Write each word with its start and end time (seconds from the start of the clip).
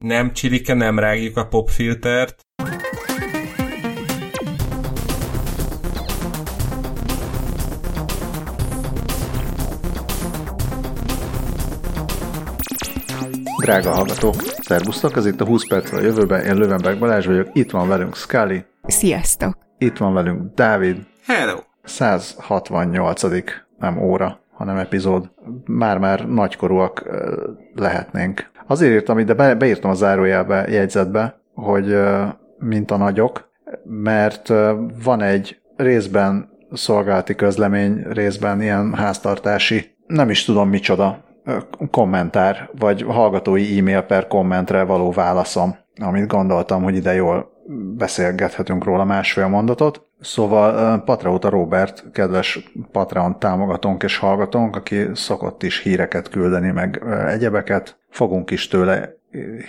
Nem 0.00 0.32
csilike, 0.32 0.74
nem 0.74 0.98
rágjuk 0.98 1.36
a 1.36 1.46
popfiltert. 1.46 2.46
Drága 13.62 13.90
hallgatók, 13.94 14.34
szervusztok, 14.42 15.16
ez 15.16 15.26
itt 15.26 15.40
a 15.40 15.44
20 15.44 15.68
percről 15.68 16.00
a 16.00 16.02
jövőben, 16.02 16.44
én 16.44 16.56
Lövenberg 16.56 16.98
Balázs 16.98 17.26
vagyok, 17.26 17.48
itt 17.52 17.70
van 17.70 17.88
velünk 17.88 18.16
Scully, 18.16 18.64
Sziasztok! 18.82 19.56
itt 19.78 19.96
van 19.96 20.14
velünk 20.14 20.54
Dávid, 20.54 20.96
Hello! 21.26 21.58
168. 21.82 23.22
nem 23.78 23.98
óra, 23.98 24.40
hanem 24.60 24.76
epizód. 24.76 25.30
Már-már 25.64 26.28
nagykorúak 26.28 27.10
lehetnénk. 27.74 28.50
Azért 28.66 28.92
írtam 28.92 29.18
ide, 29.18 29.34
be, 29.34 29.54
beírtam 29.54 29.90
a 29.90 29.94
zárójelbe, 29.94 30.66
jegyzetbe, 30.68 31.40
hogy 31.54 31.98
mint 32.58 32.90
a 32.90 32.96
nagyok, 32.96 33.50
mert 33.84 34.48
van 35.04 35.22
egy 35.22 35.60
részben 35.76 36.48
szolgálati 36.72 37.34
közlemény, 37.34 38.02
részben 38.10 38.62
ilyen 38.62 38.94
háztartási, 38.94 39.96
nem 40.06 40.30
is 40.30 40.44
tudom 40.44 40.68
micsoda, 40.68 41.24
kommentár, 41.90 42.70
vagy 42.78 43.02
hallgatói 43.02 43.78
e-mail 43.78 44.02
per 44.02 44.26
kommentre 44.26 44.82
való 44.82 45.10
válaszom, 45.10 45.76
amit 46.00 46.26
gondoltam, 46.26 46.82
hogy 46.82 46.94
ide 46.94 47.14
jól 47.14 47.50
beszélgethetünk 47.96 48.84
róla 48.84 49.04
másfél 49.04 49.48
mondatot. 49.48 50.08
Szóval 50.20 51.02
Patrauta 51.04 51.48
Robert, 51.48 52.10
kedves 52.12 52.70
Patreon 52.92 53.38
támogatónk 53.38 54.02
és 54.02 54.16
hallgatónk, 54.16 54.76
aki 54.76 55.06
szokott 55.14 55.62
is 55.62 55.82
híreket 55.82 56.28
küldeni, 56.28 56.70
meg 56.70 57.02
egyebeket, 57.26 57.98
fogunk 58.10 58.50
is 58.50 58.68
tőle 58.68 59.14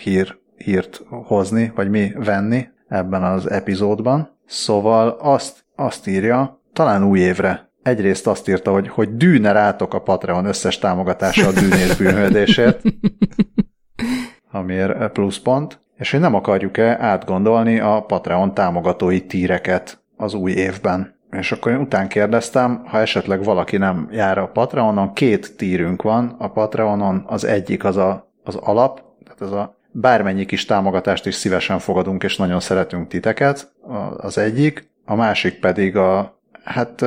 hír, 0.03 0.37
hírt 0.55 1.01
hozni, 1.09 1.71
vagy 1.75 1.89
mi 1.89 2.11
venni 2.15 2.67
ebben 2.87 3.23
az 3.23 3.49
epizódban. 3.49 4.37
Szóval 4.45 5.17
azt, 5.19 5.65
azt 5.75 6.07
írja, 6.07 6.61
talán 6.73 7.03
új 7.03 7.19
évre, 7.19 7.71
egyrészt 7.83 8.27
azt 8.27 8.49
írta, 8.49 8.71
hogy, 8.71 8.87
hogy 8.87 9.15
dűne 9.15 9.51
rátok 9.51 9.93
a 9.93 10.01
Patreon 10.01 10.45
összes 10.45 10.77
támogatása 10.77 11.47
a 11.47 11.51
dűnér 11.51 11.97
bűnhődésért, 11.97 12.81
amiért 14.51 15.11
pluszpont, 15.11 15.81
és 15.97 16.11
hogy 16.11 16.19
nem 16.19 16.35
akarjuk-e 16.35 16.97
átgondolni 16.99 17.79
a 17.79 18.03
Patreon 18.07 18.53
támogatói 18.53 19.25
tíreket 19.25 20.00
az 20.21 20.33
új 20.33 20.51
évben. 20.51 21.19
És 21.31 21.51
akkor 21.51 21.71
én 21.71 21.77
után 21.77 22.07
kérdeztem, 22.07 22.83
ha 22.85 22.99
esetleg 22.99 23.43
valaki 23.43 23.77
nem 23.77 24.07
jár 24.11 24.37
a 24.37 24.47
Patreonon, 24.47 25.13
két 25.13 25.57
tírünk 25.57 26.01
van 26.01 26.35
a 26.37 26.47
Patreonon, 26.47 27.23
az 27.27 27.43
egyik 27.43 27.83
az 27.83 27.97
a, 27.97 28.31
az 28.43 28.55
alap, 28.55 29.01
tehát 29.23 29.41
ez 29.41 29.51
a 29.51 29.75
bármennyi 29.91 30.45
kis 30.45 30.65
támogatást 30.65 31.25
is 31.25 31.35
szívesen 31.35 31.79
fogadunk, 31.79 32.23
és 32.23 32.37
nagyon 32.37 32.59
szeretünk 32.59 33.07
titeket, 33.07 33.71
az 34.17 34.37
egyik, 34.37 34.89
a 35.05 35.15
másik 35.15 35.59
pedig 35.59 35.97
a, 35.97 36.37
hát 36.63 37.01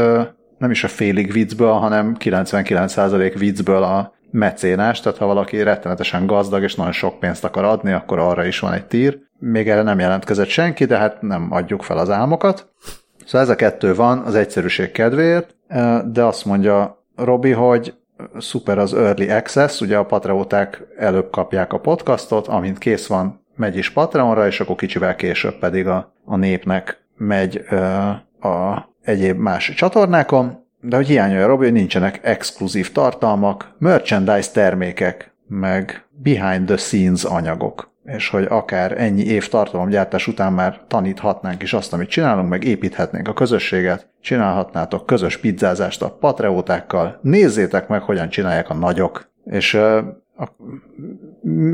nem 0.59 0.71
is 0.71 0.85
a 0.85 0.89
félig 0.89 1.33
viccből, 1.33 1.73
hanem 1.73 2.17
99% 2.19 3.35
viccből 3.39 3.83
a 3.83 4.15
mecénás, 4.31 5.01
tehát 5.01 5.19
ha 5.19 5.27
valaki 5.27 5.63
rettenetesen 5.63 6.27
gazdag 6.27 6.63
és 6.63 6.75
nagyon 6.75 6.93
sok 6.93 7.19
pénzt 7.19 7.45
akar 7.45 7.65
adni, 7.65 7.93
akkor 7.93 8.19
arra 8.19 8.45
is 8.45 8.59
van 8.59 8.73
egy 8.73 8.87
tír. 8.87 9.19
Még 9.39 9.69
erre 9.69 9.83
nem 9.83 9.99
jelentkezett 9.99 10.49
senki, 10.49 10.85
de 10.85 10.97
hát 10.97 11.23
nem 11.23 11.47
adjuk 11.51 11.83
fel 11.83 11.99
az 11.99 12.11
álmokat. 12.11 12.73
Szóval 13.25 13.41
ez 13.41 13.49
a 13.49 13.55
kettő 13.55 13.95
van 13.95 14.19
az 14.19 14.35
egyszerűség 14.35 14.91
kedvéért, 14.91 15.55
de 16.05 16.23
azt 16.23 16.45
mondja 16.45 17.05
Robi, 17.17 17.51
hogy 17.51 17.95
szuper 18.39 18.79
az 18.79 18.95
Early 18.95 19.31
Access, 19.31 19.81
ugye 19.81 19.97
a 19.97 20.05
patreóták 20.05 20.83
előbb 20.97 21.31
kapják 21.31 21.73
a 21.73 21.81
podcastot, 21.81 22.47
amint 22.47 22.79
kész 22.79 23.07
van, 23.07 23.45
megy 23.57 23.77
is 23.77 23.91
Patreonra, 23.91 24.47
és 24.47 24.61
akkor 24.61 24.77
kicsivel 24.77 25.17
később 25.17 25.59
pedig 25.59 25.87
a, 25.87 26.13
a 26.25 26.37
népnek 26.37 27.03
megy 27.17 27.65
a 28.41 28.89
egyéb 29.03 29.39
más 29.39 29.73
csatornákon, 29.75 30.63
de 30.81 30.97
hogy 30.97 31.07
hiányolja 31.07 31.47
Robi, 31.47 31.65
hogy 31.65 31.73
nincsenek 31.73 32.21
exkluzív 32.23 32.93
tartalmak, 32.93 33.75
merchandise 33.79 34.51
termékek, 34.51 35.34
meg 35.61 36.07
behind 36.11 36.67
the 36.67 36.77
scenes 36.77 37.25
anyagok. 37.25 37.93
És 38.05 38.29
hogy 38.29 38.47
akár 38.49 39.01
ennyi 39.01 39.25
év 39.25 39.49
tartalomgyártás 39.49 40.27
után 40.27 40.53
már 40.53 40.81
taníthatnánk 40.89 41.63
is 41.63 41.73
azt, 41.73 41.93
amit 41.93 42.09
csinálunk, 42.09 42.49
meg 42.49 42.65
építhetnénk 42.65 43.29
a 43.29 43.33
közösséget, 43.33 44.09
csinálhatnátok 44.21 45.07
közös 45.07 45.37
pizzázást 45.37 46.03
a 46.03 46.11
patreótákkal, 46.11 47.19
nézzétek 47.23 47.89
meg, 47.89 48.03
hogyan 48.03 48.29
csinálják 48.29 48.71
a 48.71 48.75
nagyok. 48.75 49.33
És 49.45 49.75
uh, 49.75 49.99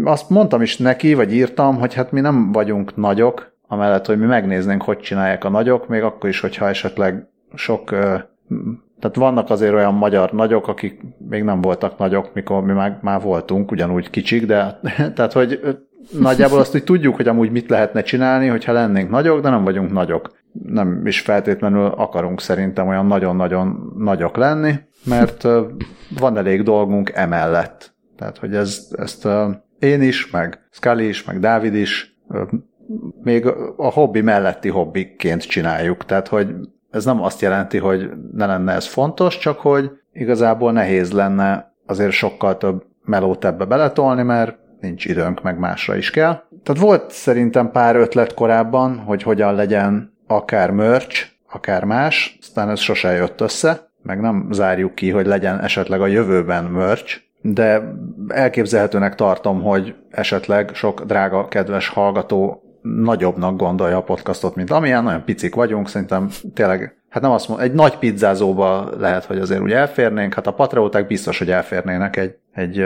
azt 0.05 0.31
mondtam 0.31 0.63
is 0.63 0.77
neki, 0.77 1.15
vagy 1.15 1.35
írtam, 1.35 1.79
hogy 1.79 1.95
hát 1.95 2.13
mi 2.13 2.21
nem 2.21 2.53
vagyunk 2.53 2.97
nagyok, 2.97 3.59
amellett, 3.67 4.07
hogy 4.07 4.19
mi 4.19 4.27
megnéznénk, 4.27 4.83
hogy 4.83 4.99
csinálják 4.99 5.45
a 5.45 5.49
nagyok, 5.49 5.89
még 5.89 6.03
akkor 6.03 6.29
is, 6.29 6.41
hogyha 6.41 6.69
esetleg 6.69 7.27
sok 7.55 7.95
tehát 9.01 9.17
vannak 9.17 9.51
azért 9.51 9.75
olyan 9.75 9.95
magyar 9.95 10.33
nagyok, 10.33 10.69
akik 10.69 11.01
még 11.29 11.43
nem 11.43 11.61
voltak 11.61 11.99
nagyok, 11.99 12.31
mikor 12.35 12.63
mi 12.63 12.73
már, 12.73 12.99
már 13.03 13.21
voltunk, 13.21 13.71
ugyanúgy 13.71 14.11
kicsik, 14.11 14.47
de 14.47 14.81
tehát, 15.15 15.33
hogy 15.33 15.61
nagyjából 16.19 16.59
azt, 16.59 16.73
hogy 16.73 16.85
tudjuk, 16.85 17.17
hogy 17.17 17.29
amúgy 17.29 17.51
mit 17.51 17.69
lehetne 17.69 18.03
csinálni, 18.03 18.47
hogyha 18.47 18.73
lennénk 18.73 19.11
nagyok, 19.11 19.41
de 19.41 19.51
nem 19.51 19.65
vagyunk 19.65 19.93
nagyok. 19.93 20.39
Nem 20.67 21.07
is 21.07 21.21
feltétlenül 21.21 21.87
akarunk 21.87 22.41
szerintem 22.41 22.89
olyan 22.89 23.07
nagyon-nagyon 23.07 23.95
nagyok 23.99 24.37
lenni, 24.37 24.75
mert 25.05 25.49
van 26.19 26.37
elég 26.37 26.63
dolgunk 26.63 27.11
emellett. 27.15 27.95
Tehát, 28.17 28.39
hogy 28.39 28.55
ez, 28.55 28.89
ezt 28.91 29.29
én 29.79 30.03
is, 30.03 30.31
meg 30.31 30.67
Scully 30.71 31.09
is, 31.09 31.25
meg 31.25 31.41
Dávid 31.41 31.75
is 31.75 32.19
még 33.23 33.47
a 33.77 33.91
hobbi 33.91 34.21
melletti 34.21 34.69
hobbiként 34.69 35.43
csináljuk. 35.43 36.05
Tehát, 36.05 36.29
hogy 36.29 36.55
ez 36.91 37.05
nem 37.05 37.23
azt 37.23 37.41
jelenti, 37.41 37.79
hogy 37.79 38.11
ne 38.33 38.47
lenne 38.47 38.73
ez 38.73 38.87
fontos, 38.87 39.39
csak 39.39 39.59
hogy 39.59 39.91
igazából 40.13 40.73
nehéz 40.73 41.13
lenne 41.13 41.75
azért 41.87 42.13
sokkal 42.13 42.57
több 42.57 42.85
melót 43.05 43.45
ebbe 43.45 43.65
beletolni, 43.65 44.23
mert 44.23 44.59
nincs 44.81 45.05
időnk, 45.05 45.43
meg 45.43 45.59
másra 45.59 45.97
is 45.97 46.11
kell. 46.11 46.43
Tehát 46.63 46.83
volt 46.83 47.11
szerintem 47.11 47.71
pár 47.71 47.97
ötlet 47.97 48.35
korábban, 48.35 48.99
hogy 48.99 49.23
hogyan 49.23 49.55
legyen 49.55 50.13
akár 50.27 50.71
merch, 50.71 51.27
akár 51.53 51.85
más, 51.85 52.39
aztán 52.41 52.71
ez 52.71 52.79
sose 52.81 53.13
jött 53.13 53.41
össze, 53.41 53.91
meg 54.03 54.21
nem 54.21 54.49
zárjuk 54.51 54.95
ki, 54.95 55.11
hogy 55.11 55.27
legyen 55.27 55.61
esetleg 55.61 56.01
a 56.01 56.07
jövőben 56.07 56.65
merch, 56.65 57.21
de 57.43 57.83
elképzelhetőnek 58.29 59.15
tartom, 59.15 59.63
hogy 59.63 59.95
esetleg 60.11 60.71
sok 60.75 61.05
drága, 61.05 61.49
kedves 61.49 61.89
hallgató 61.89 62.63
nagyobbnak 62.83 63.57
gondolja 63.57 63.97
a 63.97 64.03
podcastot, 64.03 64.55
mint 64.55 64.71
amilyen, 64.71 65.03
nagyon 65.03 65.25
picik 65.25 65.55
vagyunk, 65.55 65.89
szerintem 65.89 66.29
tényleg, 66.55 66.97
hát 67.09 67.23
nem 67.23 67.31
azt 67.31 67.49
mondom, 67.49 67.67
egy 67.67 67.73
nagy 67.73 67.99
pizzázóba 67.99 68.91
lehet, 68.99 69.25
hogy 69.25 69.39
azért 69.39 69.61
úgy 69.61 69.73
elférnénk, 69.73 70.35
hát 70.35 70.47
a 70.47 70.53
patrióták 70.53 71.07
biztos, 71.07 71.39
hogy 71.39 71.51
elférnének 71.51 72.17
egy, 72.17 72.35
egy, 72.53 72.85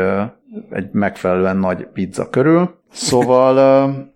egy 0.71 0.89
megfelelően 0.93 1.57
nagy 1.57 1.87
pizza 1.93 2.31
körül. 2.31 2.83
Szóval 2.93 3.55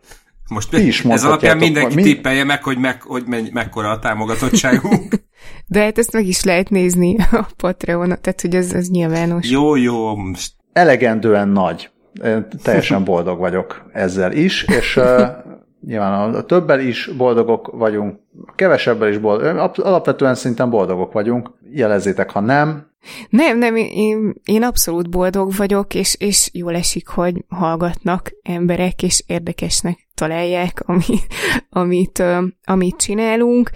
most 0.55 0.73
is 0.73 1.05
ez 1.05 1.25
alapján 1.25 1.57
mindenki 1.57 1.95
mi... 1.95 2.03
tippelje 2.03 2.45
meg, 2.45 2.63
hogy, 2.63 2.79
meg, 2.79 3.03
hogy 3.03 3.23
me- 3.27 3.53
mekkora 3.53 3.91
a 3.91 3.99
támogatottságunk. 3.99 5.15
De 5.67 5.83
hát 5.83 5.99
ezt 5.99 6.13
meg 6.13 6.27
is 6.27 6.45
lehet 6.45 6.71
nézni 6.71 7.17
a 7.31 7.47
Patreon, 7.57 8.09
tehát 8.09 8.41
hogy 8.41 8.55
ez, 8.55 8.73
ez 8.73 8.89
nyilvános. 8.89 9.51
Jó, 9.51 9.77
jó. 9.77 10.17
Most... 10.17 10.53
Elegendően 10.73 11.49
nagy. 11.49 11.91
Én 12.25 12.47
teljesen 12.63 13.05
boldog 13.05 13.39
vagyok 13.39 13.91
ezzel 13.93 14.33
is, 14.33 14.63
és 14.63 15.01
nyilván 15.81 16.35
a 16.35 16.43
többel 16.43 16.81
is 16.81 17.11
boldogok 17.17 17.71
vagyunk, 17.73 18.19
a 18.47 18.55
kevesebbel 18.55 19.09
is 19.09 19.19
boldogok, 19.19 19.79
alapvetően 19.79 20.35
szinten 20.35 20.71
boldogok 20.71 21.13
vagyunk, 21.13 21.51
jelezzétek, 21.71 22.31
ha 22.31 22.41
nem. 22.41 22.87
Nem, 23.29 23.59
nem, 23.59 23.77
én, 23.77 24.35
én 24.45 24.63
abszolút 24.63 25.11
boldog 25.11 25.53
vagyok, 25.57 25.95
és, 25.95 26.17
és 26.19 26.51
jól 26.53 26.75
esik, 26.75 27.09
hogy 27.09 27.45
hallgatnak 27.49 28.31
emberek, 28.43 29.03
és 29.03 29.23
érdekesnek 29.27 30.08
találják, 30.19 30.83
ami, 30.87 31.19
amit, 31.71 32.23
amit 32.65 32.97
csinálunk 32.97 33.71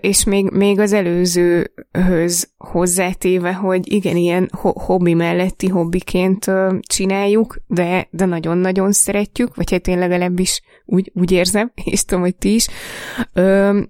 és 0.00 0.24
még, 0.24 0.50
még 0.50 0.78
az 0.78 0.92
előzőhöz 0.92 2.52
hozzátéve, 2.58 3.52
hogy 3.54 3.92
igen, 3.92 4.16
ilyen 4.16 4.48
hobbi 4.60 5.14
melletti 5.14 5.68
hobbiként 5.68 6.50
csináljuk, 6.80 7.56
de, 7.66 8.08
de 8.10 8.24
nagyon-nagyon 8.24 8.92
szeretjük, 8.92 9.54
vagy 9.54 9.70
hát 9.70 9.86
én 9.86 9.98
legalábbis 9.98 10.62
úgy, 10.84 11.10
úgy 11.14 11.32
érzem, 11.32 11.72
és 11.84 12.04
tudom, 12.04 12.22
hogy 12.22 12.36
ti 12.36 12.54
is. 12.54 12.66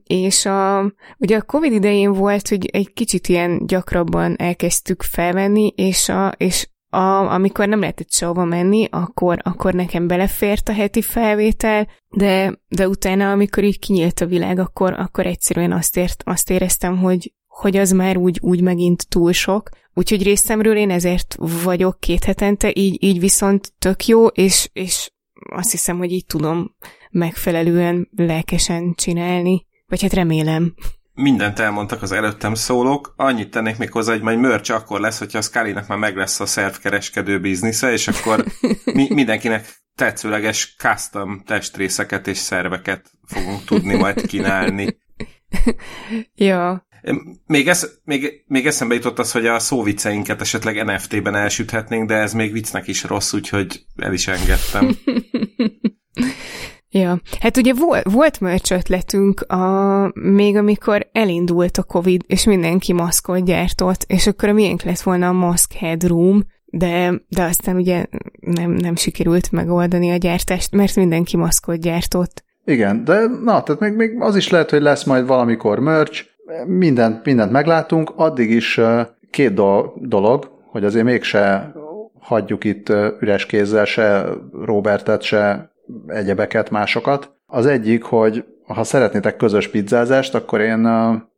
És 0.06 0.46
a, 0.46 0.92
ugye 1.18 1.36
a 1.36 1.42
Covid 1.42 1.72
idején 1.72 2.12
volt, 2.12 2.48
hogy 2.48 2.66
egy 2.72 2.92
kicsit 2.92 3.28
ilyen 3.28 3.66
gyakrabban 3.66 4.36
elkezdtük 4.38 5.02
felvenni, 5.02 5.72
és, 5.76 6.08
a, 6.08 6.32
és 6.36 6.68
a, 6.94 7.32
amikor 7.32 7.68
nem 7.68 7.80
lehetett 7.80 8.10
sehova 8.10 8.44
menni, 8.44 8.88
akkor, 8.90 9.38
akkor 9.42 9.74
nekem 9.74 10.06
belefért 10.06 10.68
a 10.68 10.72
heti 10.72 11.02
felvétel, 11.02 11.88
de, 12.08 12.60
de 12.68 12.88
utána, 12.88 13.30
amikor 13.30 13.64
így 13.64 13.78
kinyílt 13.78 14.20
a 14.20 14.26
világ, 14.26 14.58
akkor, 14.58 14.92
akkor 14.92 15.26
egyszerűen 15.26 15.72
azt, 15.72 15.96
ért, 15.96 16.22
azt 16.26 16.50
éreztem, 16.50 16.98
hogy, 16.98 17.32
hogy 17.46 17.76
az 17.76 17.90
már 17.90 18.16
úgy, 18.16 18.38
úgy 18.42 18.60
megint 18.60 19.08
túl 19.08 19.32
sok. 19.32 19.68
Úgyhogy 19.94 20.22
részemről 20.22 20.76
én 20.76 20.90
ezért 20.90 21.36
vagyok 21.64 22.00
két 22.00 22.24
hetente, 22.24 22.72
így, 22.74 23.02
így 23.02 23.20
viszont 23.20 23.72
tök 23.78 24.06
jó, 24.06 24.26
és, 24.26 24.68
és 24.72 25.10
azt 25.50 25.70
hiszem, 25.70 25.98
hogy 25.98 26.12
így 26.12 26.26
tudom 26.26 26.76
megfelelően 27.10 28.08
lelkesen 28.16 28.94
csinálni, 28.94 29.66
vagy 29.86 30.02
hát 30.02 30.12
remélem. 30.12 30.74
Mindent 31.14 31.58
elmondtak 31.58 32.02
az 32.02 32.12
előttem 32.12 32.54
szólók, 32.54 33.14
annyit 33.16 33.50
tennék 33.50 33.78
még 33.78 33.90
hozzá, 33.90 34.12
hogy 34.12 34.22
majd 34.22 34.38
merch 34.38 34.72
akkor 34.72 35.00
lesz, 35.00 35.18
hogyha 35.18 35.38
a 35.38 35.42
scully 35.42 35.72
már 35.72 35.98
meg 35.98 36.16
lesz 36.16 36.40
a 36.40 36.46
szervkereskedő 36.46 37.40
biznisze, 37.40 37.92
és 37.92 38.08
akkor 38.08 38.44
mi, 38.84 39.08
mindenkinek 39.14 39.82
tetszőleges 39.94 40.74
custom 40.78 41.42
testrészeket 41.46 42.26
és 42.26 42.38
szerveket 42.38 43.10
fogunk 43.26 43.64
tudni 43.64 43.94
majd 43.94 44.26
kínálni. 44.26 44.98
ja. 46.34 46.86
Még, 47.46 47.68
ez, 47.68 47.90
még, 48.04 48.44
még 48.46 48.66
eszembe 48.66 48.94
jutott 48.94 49.18
az, 49.18 49.32
hogy 49.32 49.46
a 49.46 49.58
szóvicceinket 49.58 50.40
esetleg 50.40 50.84
NFT-ben 50.84 51.34
elsüthetnénk, 51.34 52.08
de 52.08 52.14
ez 52.14 52.32
még 52.32 52.52
viccnek 52.52 52.88
is 52.88 53.04
rossz, 53.04 53.32
úgyhogy 53.32 53.84
el 53.96 54.12
is 54.12 54.28
engedtem. 54.28 54.90
Ja, 56.96 57.20
hát 57.40 57.56
ugye 57.56 57.72
volt, 57.74 58.02
volt 58.10 58.40
merch 58.40 58.72
ötletünk 58.72 59.40
a, 59.40 60.10
még 60.14 60.56
amikor 60.56 61.08
elindult 61.12 61.76
a 61.76 61.82
Covid, 61.82 62.22
és 62.26 62.44
mindenki 62.44 62.92
maszkot 62.92 63.44
gyártott, 63.44 64.04
és 64.06 64.26
akkor 64.26 64.48
a 64.48 64.52
miénk 64.52 64.82
lett 64.82 65.00
volna 65.00 65.28
a 65.28 65.32
Mask 65.32 65.72
Headroom, 65.72 66.42
de, 66.64 67.12
de 67.28 67.42
aztán 67.42 67.76
ugye 67.76 68.04
nem, 68.40 68.70
nem 68.70 68.96
sikerült 68.96 69.52
megoldani 69.52 70.10
a 70.10 70.16
gyártást, 70.16 70.74
mert 70.74 70.96
mindenki 70.96 71.36
maszkot 71.36 71.80
gyártott. 71.80 72.44
Igen, 72.64 73.04
de 73.04 73.26
na, 73.44 73.62
tehát 73.62 73.80
még, 73.80 73.92
még 73.92 74.16
az 74.20 74.36
is 74.36 74.48
lehet, 74.48 74.70
hogy 74.70 74.82
lesz 74.82 75.04
majd 75.04 75.26
valamikor 75.26 75.78
merch, 75.78 76.24
mindent, 76.66 77.24
mindent 77.24 77.52
meglátunk, 77.52 78.12
addig 78.16 78.50
is 78.50 78.80
két 79.30 79.54
dolog, 79.94 80.50
hogy 80.70 80.84
azért 80.84 81.04
mégse 81.04 81.72
hagyjuk 82.20 82.64
itt 82.64 82.92
üres 83.20 83.46
kézzel 83.46 83.84
se 83.84 84.26
Robertet, 84.64 85.22
se 85.22 85.72
egyebeket, 86.06 86.70
másokat. 86.70 87.32
Az 87.46 87.66
egyik, 87.66 88.02
hogy 88.02 88.44
ha 88.66 88.84
szeretnétek 88.84 89.36
közös 89.36 89.68
pizzázást, 89.68 90.34
akkor 90.34 90.60
én 90.60 90.88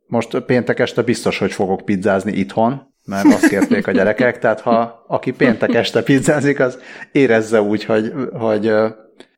most 0.07 0.39
péntek 0.39 0.79
este 0.79 1.01
biztos, 1.01 1.37
hogy 1.37 1.51
fogok 1.51 1.81
pizzázni 1.85 2.31
itthon, 2.31 2.93
mert 3.05 3.25
azt 3.25 3.47
kérték 3.47 3.87
a 3.87 3.91
gyerekek, 3.91 4.39
tehát 4.39 4.61
ha 4.61 5.05
aki 5.07 5.31
péntek 5.31 5.73
este 5.73 6.03
pizzázik, 6.03 6.59
az 6.59 6.79
érezze 7.11 7.61
úgy, 7.61 7.83
hogy, 7.83 8.13
hogy 8.33 8.71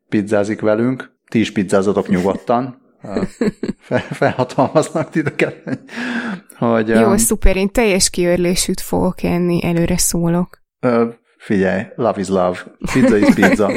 pizzázik 0.09 0.61
velünk. 0.61 1.17
Ti 1.27 1.39
is 1.39 1.51
pizzázatok 1.51 2.07
nyugodtan. 2.07 2.81
felhatalmaznak 4.09 5.09
titeket. 5.09 5.79
Hogy, 6.57 6.87
Jó, 6.87 7.09
um, 7.09 7.17
szuper, 7.17 7.55
én 7.55 7.71
teljes 7.71 8.09
kiörlésűt 8.09 8.81
fogok 8.81 9.23
enni, 9.23 9.65
előre 9.65 9.97
szólok. 9.97 10.61
Figyelj, 11.39 11.83
love 11.95 12.19
is 12.19 12.27
love, 12.27 12.57
pizza 12.93 13.17
is 13.17 13.33
pizza. 13.33 13.71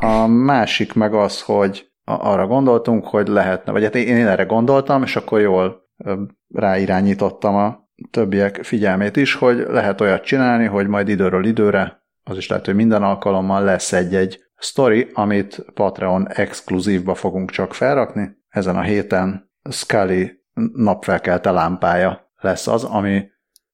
A 0.00 0.26
másik 0.26 0.94
meg 0.94 1.14
az, 1.14 1.42
hogy 1.42 1.90
arra 2.04 2.46
gondoltunk, 2.46 3.06
hogy 3.06 3.28
lehetne, 3.28 3.72
vagy 3.72 3.82
hát 3.82 3.94
én, 3.94 4.26
erre 4.26 4.44
gondoltam, 4.44 5.02
és 5.02 5.16
akkor 5.16 5.40
jól 5.40 5.88
ráirányítottam 6.48 7.54
a 7.54 7.88
többiek 8.10 8.64
figyelmét 8.64 9.16
is, 9.16 9.34
hogy 9.34 9.56
lehet 9.68 10.00
olyat 10.00 10.24
csinálni, 10.24 10.64
hogy 10.64 10.86
majd 10.86 11.08
időről 11.08 11.44
időre, 11.44 12.02
az 12.22 12.36
is 12.36 12.48
lehet, 12.48 12.64
hogy 12.64 12.74
minden 12.74 13.02
alkalommal 13.02 13.64
lesz 13.64 13.92
egy-egy 13.92 14.40
story, 14.56 15.10
amit 15.12 15.64
Patreon 15.74 16.28
exkluzívba 16.28 17.14
fogunk 17.14 17.50
csak 17.50 17.74
felrakni. 17.74 18.38
Ezen 18.48 18.76
a 18.76 18.82
héten 18.82 19.50
Scully 19.70 20.30
napfelkelte 20.74 21.50
lámpája 21.50 22.32
lesz 22.36 22.66
az, 22.66 22.84
ami 22.84 23.22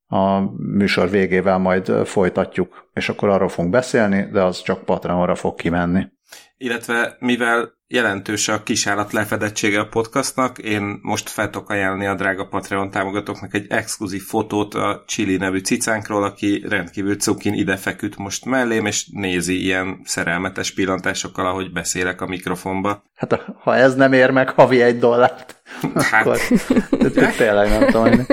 a 0.07 0.41
műsor 0.57 1.11
végével 1.11 1.59
majd 1.59 2.07
folytatjuk, 2.07 2.89
és 2.95 3.09
akkor 3.09 3.29
arról 3.29 3.49
fogunk 3.49 3.73
beszélni, 3.73 4.29
de 4.33 4.43
az 4.43 4.63
csak 4.63 4.85
Patreonra 4.85 5.35
fog 5.35 5.55
kimenni. 5.55 6.07
Illetve 6.57 7.17
mivel 7.19 7.75
jelentős 7.89 8.49
a 8.49 8.63
kisállat 8.63 9.13
lefedettsége 9.13 9.81
a 9.81 9.89
podcastnak. 9.89 10.59
Én 10.59 10.99
most 11.03 11.29
fel 11.29 11.51
tudok 11.51 11.71
ajánlani 11.71 12.07
a 12.07 12.15
drága 12.15 12.47
Patreon 12.47 12.91
támogatóknak 12.91 13.55
egy 13.55 13.67
exkluzív 13.69 14.23
fotót 14.23 14.75
a 14.75 15.03
Chili 15.07 15.37
nevű 15.37 15.59
cicánkról, 15.59 16.25
aki 16.25 16.65
rendkívül 16.69 17.17
cukin 17.17 17.55
ide 17.55 17.77
feküdt 17.77 18.17
most 18.17 18.45
mellém, 18.45 18.87
és 18.87 19.09
nézi 19.13 19.63
ilyen 19.63 20.01
szerelmetes 20.05 20.75
pillantásokkal, 20.75 21.47
ahogy 21.47 21.73
beszélek 21.73 22.21
a 22.21 22.27
mikrofonba. 22.27 23.03
Hát 23.15 23.45
ha 23.59 23.77
ez 23.77 23.95
nem 23.95 24.13
ér 24.13 24.31
meg 24.31 24.51
havi 24.51 24.83
egy 24.83 24.99
dollárt, 24.99 25.63
hát. 25.95 26.27
akkor 26.27 26.39
tényleg 27.37 27.69
nem 27.69 27.87
tudom. 27.87 28.27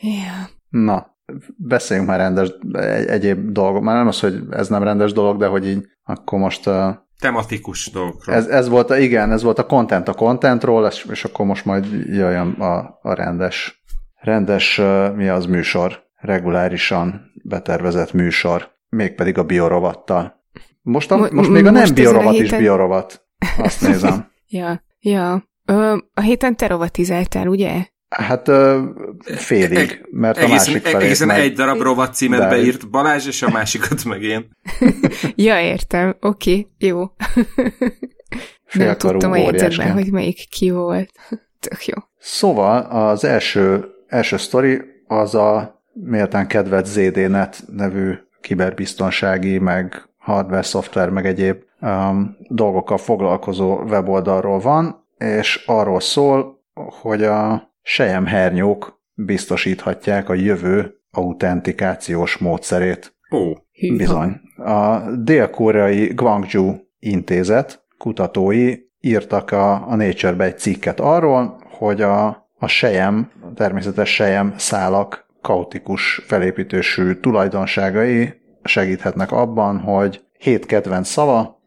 Yeah. 0.00 0.48
Na, 0.70 1.16
beszéljünk 1.56 2.08
már 2.08 2.18
rendes 2.18 2.48
egy, 2.72 3.06
egyéb 3.06 3.50
dolgok. 3.50 3.82
Már 3.82 3.96
nem 3.96 4.06
az, 4.06 4.20
hogy 4.20 4.42
ez 4.50 4.68
nem 4.68 4.82
rendes 4.82 5.12
dolog, 5.12 5.38
de 5.38 5.46
hogy 5.46 5.66
így 5.66 5.86
akkor 6.04 6.38
most 6.38 6.66
uh, 6.66 6.94
tematikus 7.20 7.90
dolgokról. 7.90 8.36
Ez, 8.36 8.46
ez 8.46 8.68
volt, 8.68 8.90
a, 8.90 8.98
igen, 8.98 9.32
ez 9.32 9.42
volt 9.42 9.58
a 9.58 9.66
content 9.66 10.08
a 10.08 10.14
contentról, 10.14 10.86
és, 10.86 11.06
és 11.10 11.24
akkor 11.24 11.46
most 11.46 11.64
majd 11.64 11.86
jöjjön 11.92 12.50
a, 12.50 12.98
a 13.02 13.14
rendes, 13.14 13.82
rendes, 14.14 14.80
mi 15.14 15.28
az 15.28 15.46
műsor, 15.46 16.02
regulárisan 16.14 17.32
betervezett 17.44 18.12
műsor, 18.12 18.70
mégpedig 18.88 19.38
a 19.38 19.44
biorovattal. 19.44 20.44
Most, 20.82 21.10
a, 21.10 21.16
most, 21.16 21.32
most 21.32 21.50
még 21.50 21.66
a 21.66 21.70
nem 21.70 21.94
biorovat 21.94 22.34
is 22.34 22.50
biorovat. 22.50 23.26
Azt 23.58 23.80
nézem. 23.80 24.30
ja, 24.46 24.82
ja. 25.00 25.48
Ö, 25.64 25.96
a 26.14 26.20
héten 26.20 26.56
te 26.56 26.66
rovatizáltál, 26.66 27.46
ugye? 27.46 27.86
Hát 28.10 28.50
félig, 29.24 30.06
mert 30.10 30.36
a 30.36 30.40
egészen, 30.40 30.72
másik 30.72 30.86
felé 30.86 31.04
Egészen 31.04 31.26
meg... 31.26 31.40
egy 31.40 31.52
darab 31.52 31.80
rovat 31.80 32.14
címet 32.14 32.40
David. 32.40 32.58
beírt 32.58 32.90
Balázs, 32.90 33.26
és 33.26 33.42
a 33.42 33.50
másikat 33.50 34.04
meg 34.04 34.22
én. 34.22 34.50
ja, 35.34 35.60
értem. 35.60 36.16
Oké, 36.20 36.50
okay, 36.50 36.70
jó. 36.78 37.04
Nem 38.72 38.96
tudtam 38.96 39.32
a 39.32 39.36
jegyzetben, 39.36 39.92
hogy 39.92 40.12
melyik 40.12 40.48
ki 40.48 40.70
volt. 40.70 41.10
Tök 41.68 41.86
jó. 41.86 41.94
Szóval 42.18 42.80
az 42.82 43.24
első, 43.24 43.84
első 44.06 44.36
sztori 44.36 44.80
az 45.06 45.34
a 45.34 45.82
méltán 45.92 46.46
kedvelt 46.46 46.86
ZDNet 46.86 47.62
nevű 47.66 48.12
kiberbiztonsági, 48.40 49.58
meg 49.58 50.02
hardware, 50.18 50.62
szoftver, 50.62 51.10
meg 51.10 51.26
egyéb 51.26 51.56
um, 51.80 52.36
dolgokkal 52.48 52.98
foglalkozó 52.98 53.82
weboldalról 53.82 54.58
van, 54.58 55.06
és 55.18 55.62
arról 55.66 56.00
szól, 56.00 56.62
hogy 56.74 57.22
a 57.22 57.69
sejem 57.82 58.26
hernyók 58.26 59.02
biztosíthatják 59.14 60.28
a 60.28 60.34
jövő 60.34 60.94
autentikációs 61.10 62.36
módszerét. 62.36 63.14
Ó. 63.30 63.52
Bizony. 63.96 64.40
A 64.56 65.10
dél-koreai 65.16 66.06
Gwangju 66.06 66.74
intézet 66.98 67.84
kutatói 67.98 68.76
írtak 69.00 69.50
a, 69.50 69.88
a 69.88 69.96
Nature-be 69.96 70.44
egy 70.44 70.58
cikket 70.58 71.00
arról, 71.00 71.60
hogy 71.78 72.00
a, 72.02 72.26
a 72.58 72.66
sejem, 72.66 73.30
a 73.42 73.52
természetes 73.54 74.14
sejem 74.14 74.54
szálak 74.56 75.26
kaotikus 75.40 76.22
felépítésű 76.26 77.12
tulajdonságai 77.12 78.32
segíthetnek 78.62 79.32
abban, 79.32 79.78
hogy 79.78 80.24
hét 80.38 80.66
kedvenc 80.66 81.08
szava, 81.08 81.62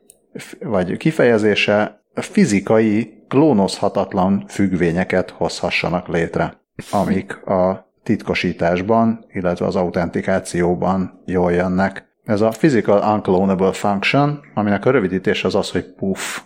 vagy 0.60 0.98
kifejezése 0.98 2.04
fizikai 2.14 3.23
klónozhatatlan 3.34 4.46
függvényeket 4.48 5.30
hozhassanak 5.30 6.08
létre, 6.08 6.62
amik 6.92 7.46
a 7.46 7.92
titkosításban, 8.04 9.26
illetve 9.32 9.66
az 9.66 9.76
autentikációban 9.76 11.22
jól 11.26 11.52
jönnek. 11.52 12.08
Ez 12.24 12.42
a 12.42 12.50
Physical 12.50 13.14
Unclonable 13.14 13.72
Function, 13.72 14.40
aminek 14.54 14.86
a 14.86 14.92
rövidítés 14.92 15.44
az 15.44 15.56
az, 15.56 15.72
hogy 15.72 15.94
puff. 15.94 16.40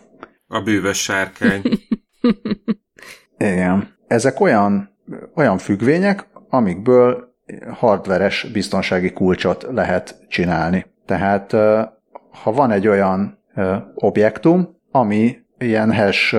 A 0.48 0.62
bűvös 0.62 1.04
sárkány. 1.04 1.62
Igen. 3.38 3.96
Ezek 4.08 4.40
olyan, 4.40 4.98
olyan 5.36 5.58
függvények, 5.58 6.28
amikből 6.50 7.36
hardveres 7.72 8.48
biztonsági 8.54 9.12
kulcsot 9.12 9.68
lehet 9.72 10.26
csinálni. 10.28 10.86
Tehát 11.06 11.52
ha 12.44 12.52
van 12.52 12.72
egy 12.72 12.88
olyan 12.88 13.40
objektum, 13.96 14.76
ami 14.92 15.46
ilyen 15.60 15.94
hash 15.94 16.36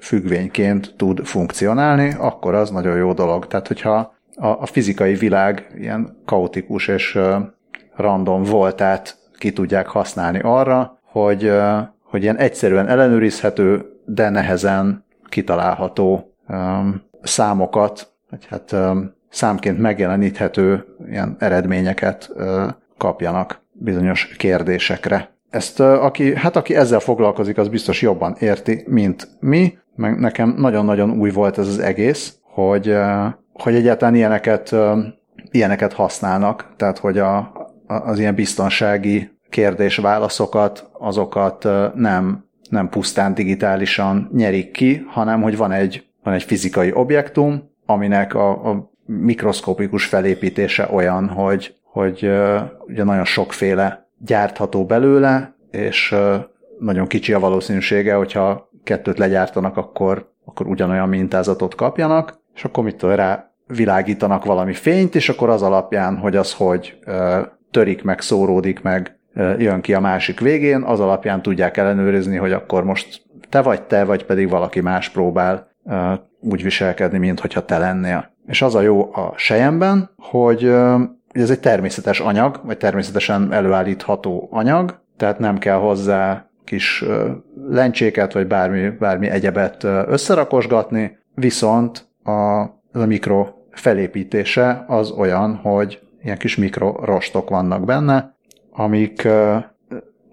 függvényként 0.00 0.94
tud 0.96 1.26
funkcionálni, 1.26 2.14
akkor 2.18 2.54
az 2.54 2.70
nagyon 2.70 2.96
jó 2.96 3.12
dolog. 3.12 3.46
Tehát, 3.46 3.66
hogyha 3.66 4.14
a, 4.36 4.66
fizikai 4.66 5.14
világ 5.14 5.72
ilyen 5.78 6.16
kaotikus 6.24 6.88
és 6.88 7.18
random 7.96 8.42
voltát 8.42 9.18
ki 9.38 9.52
tudják 9.52 9.86
használni 9.86 10.40
arra, 10.42 10.98
hogy, 11.02 11.52
hogy 12.02 12.22
ilyen 12.22 12.36
egyszerűen 12.36 12.88
ellenőrizhető, 12.88 13.84
de 14.04 14.28
nehezen 14.28 15.04
kitalálható 15.28 16.34
számokat, 17.22 18.12
vagy 18.30 18.46
hát 18.46 18.76
számként 19.28 19.78
megjeleníthető 19.78 20.84
ilyen 21.08 21.36
eredményeket 21.38 22.32
kapjanak 22.98 23.60
bizonyos 23.72 24.26
kérdésekre. 24.26 25.30
Ezt 25.52 25.80
aki, 25.80 26.36
hát 26.36 26.56
aki 26.56 26.74
ezzel 26.74 27.00
foglalkozik, 27.00 27.58
az 27.58 27.68
biztos 27.68 28.02
jobban 28.02 28.36
érti, 28.38 28.84
mint 28.86 29.28
mi, 29.40 29.78
meg 29.94 30.18
nekem 30.18 30.54
nagyon-nagyon 30.58 31.10
új 31.10 31.30
volt 31.30 31.58
ez 31.58 31.66
az 31.66 31.78
egész, 31.78 32.36
hogy, 32.42 32.96
hogy 33.52 33.74
egyáltalán 33.74 34.14
ilyeneket, 34.14 34.74
ilyeneket 35.50 35.92
használnak, 35.92 36.72
tehát 36.76 36.98
hogy 36.98 37.18
a, 37.18 37.52
az 37.86 38.18
ilyen 38.18 38.34
biztonsági 38.34 39.30
kérdés-válaszokat, 39.50 40.90
azokat 40.92 41.68
nem, 41.94 42.44
nem 42.70 42.88
pusztán 42.88 43.34
digitálisan 43.34 44.30
nyerik 44.34 44.70
ki, 44.70 45.04
hanem 45.08 45.42
hogy 45.42 45.56
van 45.56 45.72
egy, 45.72 46.06
van 46.22 46.34
egy 46.34 46.42
fizikai 46.42 46.92
objektum, 46.92 47.70
aminek 47.86 48.34
a, 48.34 48.70
a 48.70 48.90
mikroszkopikus 49.04 50.04
felépítése 50.04 50.88
olyan, 50.92 51.28
hogy, 51.28 51.74
hogy 51.82 52.30
ugye 52.86 53.04
nagyon 53.04 53.24
sokféle 53.24 54.01
gyártható 54.24 54.84
belőle, 54.84 55.54
és 55.70 56.14
nagyon 56.78 57.06
kicsi 57.06 57.32
a 57.32 57.38
valószínűsége, 57.38 58.14
hogyha 58.14 58.70
kettőt 58.84 59.18
legyártanak, 59.18 59.76
akkor, 59.76 60.32
akkor 60.44 60.66
ugyanolyan 60.66 61.08
mintázatot 61.08 61.74
kapjanak, 61.74 62.40
és 62.54 62.64
akkor 62.64 62.84
mit 62.84 63.02
rá 63.02 63.50
világítanak 63.66 64.44
valami 64.44 64.72
fényt, 64.72 65.14
és 65.14 65.28
akkor 65.28 65.48
az 65.48 65.62
alapján, 65.62 66.16
hogy 66.16 66.36
az 66.36 66.52
hogy 66.52 66.98
törik 67.70 68.02
meg, 68.02 68.20
szóródik 68.20 68.82
meg, 68.82 69.18
jön 69.58 69.80
ki 69.80 69.94
a 69.94 70.00
másik 70.00 70.40
végén, 70.40 70.82
az 70.82 71.00
alapján 71.00 71.42
tudják 71.42 71.76
ellenőrizni, 71.76 72.36
hogy 72.36 72.52
akkor 72.52 72.84
most 72.84 73.22
te 73.48 73.62
vagy 73.62 73.82
te, 73.82 74.04
vagy 74.04 74.24
pedig 74.24 74.48
valaki 74.48 74.80
más 74.80 75.08
próbál 75.08 75.70
úgy 76.40 76.62
viselkedni, 76.62 77.18
mint 77.18 77.40
hogyha 77.40 77.64
te 77.64 77.78
lennél. 77.78 78.30
És 78.46 78.62
az 78.62 78.74
a 78.74 78.80
jó 78.80 79.14
a 79.14 79.32
sejemben, 79.36 80.10
hogy 80.16 80.74
ez 81.32 81.50
egy 81.50 81.60
természetes 81.60 82.20
anyag, 82.20 82.60
vagy 82.64 82.76
természetesen 82.78 83.52
előállítható 83.52 84.48
anyag, 84.50 85.00
tehát 85.16 85.38
nem 85.38 85.58
kell 85.58 85.76
hozzá 85.76 86.46
kis 86.64 87.04
lencséket, 87.68 88.32
vagy 88.32 88.46
bármi, 88.46 88.88
bármi 88.88 89.28
egyebet 89.28 89.84
összerakosgatni, 89.84 91.18
viszont 91.34 92.08
a, 92.22 92.60
a 92.92 93.04
mikro 93.06 93.46
felépítése 93.70 94.84
az 94.88 95.10
olyan, 95.10 95.54
hogy 95.54 96.00
ilyen 96.22 96.38
kis 96.38 96.56
mikrorostok 96.56 97.50
vannak 97.50 97.84
benne, 97.84 98.36
amik, 98.70 99.28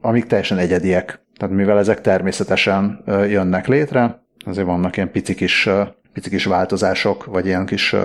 amik 0.01 0.25
teljesen 0.25 0.57
egyediek. 0.57 1.25
Tehát 1.37 1.55
mivel 1.55 1.77
ezek 1.77 2.01
természetesen 2.01 3.03
jönnek 3.07 3.67
létre, 3.67 4.23
azért 4.45 4.67
vannak 4.67 4.95
ilyen 4.95 5.11
pici 5.11 5.35
kis, 5.35 5.69
pici 6.13 6.29
kis 6.29 6.45
változások, 6.45 7.25
vagy 7.25 7.45
ilyen 7.45 7.65
kis 7.65 7.95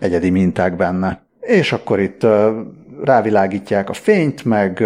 egyedi 0.00 0.30
minták 0.30 0.76
benne. 0.76 1.23
És 1.46 1.72
akkor 1.72 2.00
itt 2.00 2.26
rávilágítják 3.02 3.88
a 3.88 3.92
fényt, 3.92 4.44
meg 4.44 4.84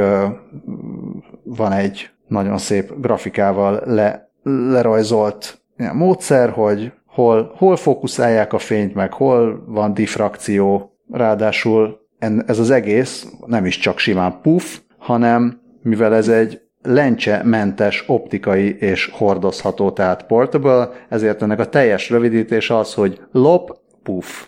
van 1.45 1.73
egy 1.73 2.11
nagyon 2.27 2.59
szép 2.59 2.93
grafikával 3.01 3.83
le, 3.85 4.31
lerajzolt 4.43 5.63
módszer, 5.93 6.51
hogy 6.51 6.93
hol, 7.07 7.53
hol 7.57 7.77
fókuszálják 7.77 8.53
a 8.53 8.59
fényt, 8.59 8.95
meg 8.95 9.13
hol 9.13 9.65
van 9.67 9.95
diffrakció, 9.95 10.93
ráadásul 11.11 12.07
ez 12.47 12.59
az 12.59 12.71
egész 12.71 13.27
nem 13.47 13.67
is 13.67 13.79
csak 13.79 13.99
simán 13.99 14.41
puff, 14.43 14.79
hanem 14.99 15.61
mivel 15.83 16.15
ez 16.15 16.29
egy 16.29 16.61
lencse-mentes 16.83 18.05
optikai 18.07 18.77
és 18.79 19.11
hordozható, 19.13 19.91
tehát 19.91 20.27
portable, 20.27 20.91
ezért 21.09 21.43
ennek 21.43 21.59
a 21.59 21.69
teljes 21.69 22.11
rövidítés 22.11 22.71
az, 22.71 22.95
hogy 22.95 23.21
lop, 23.33 23.79
puff. 24.03 24.47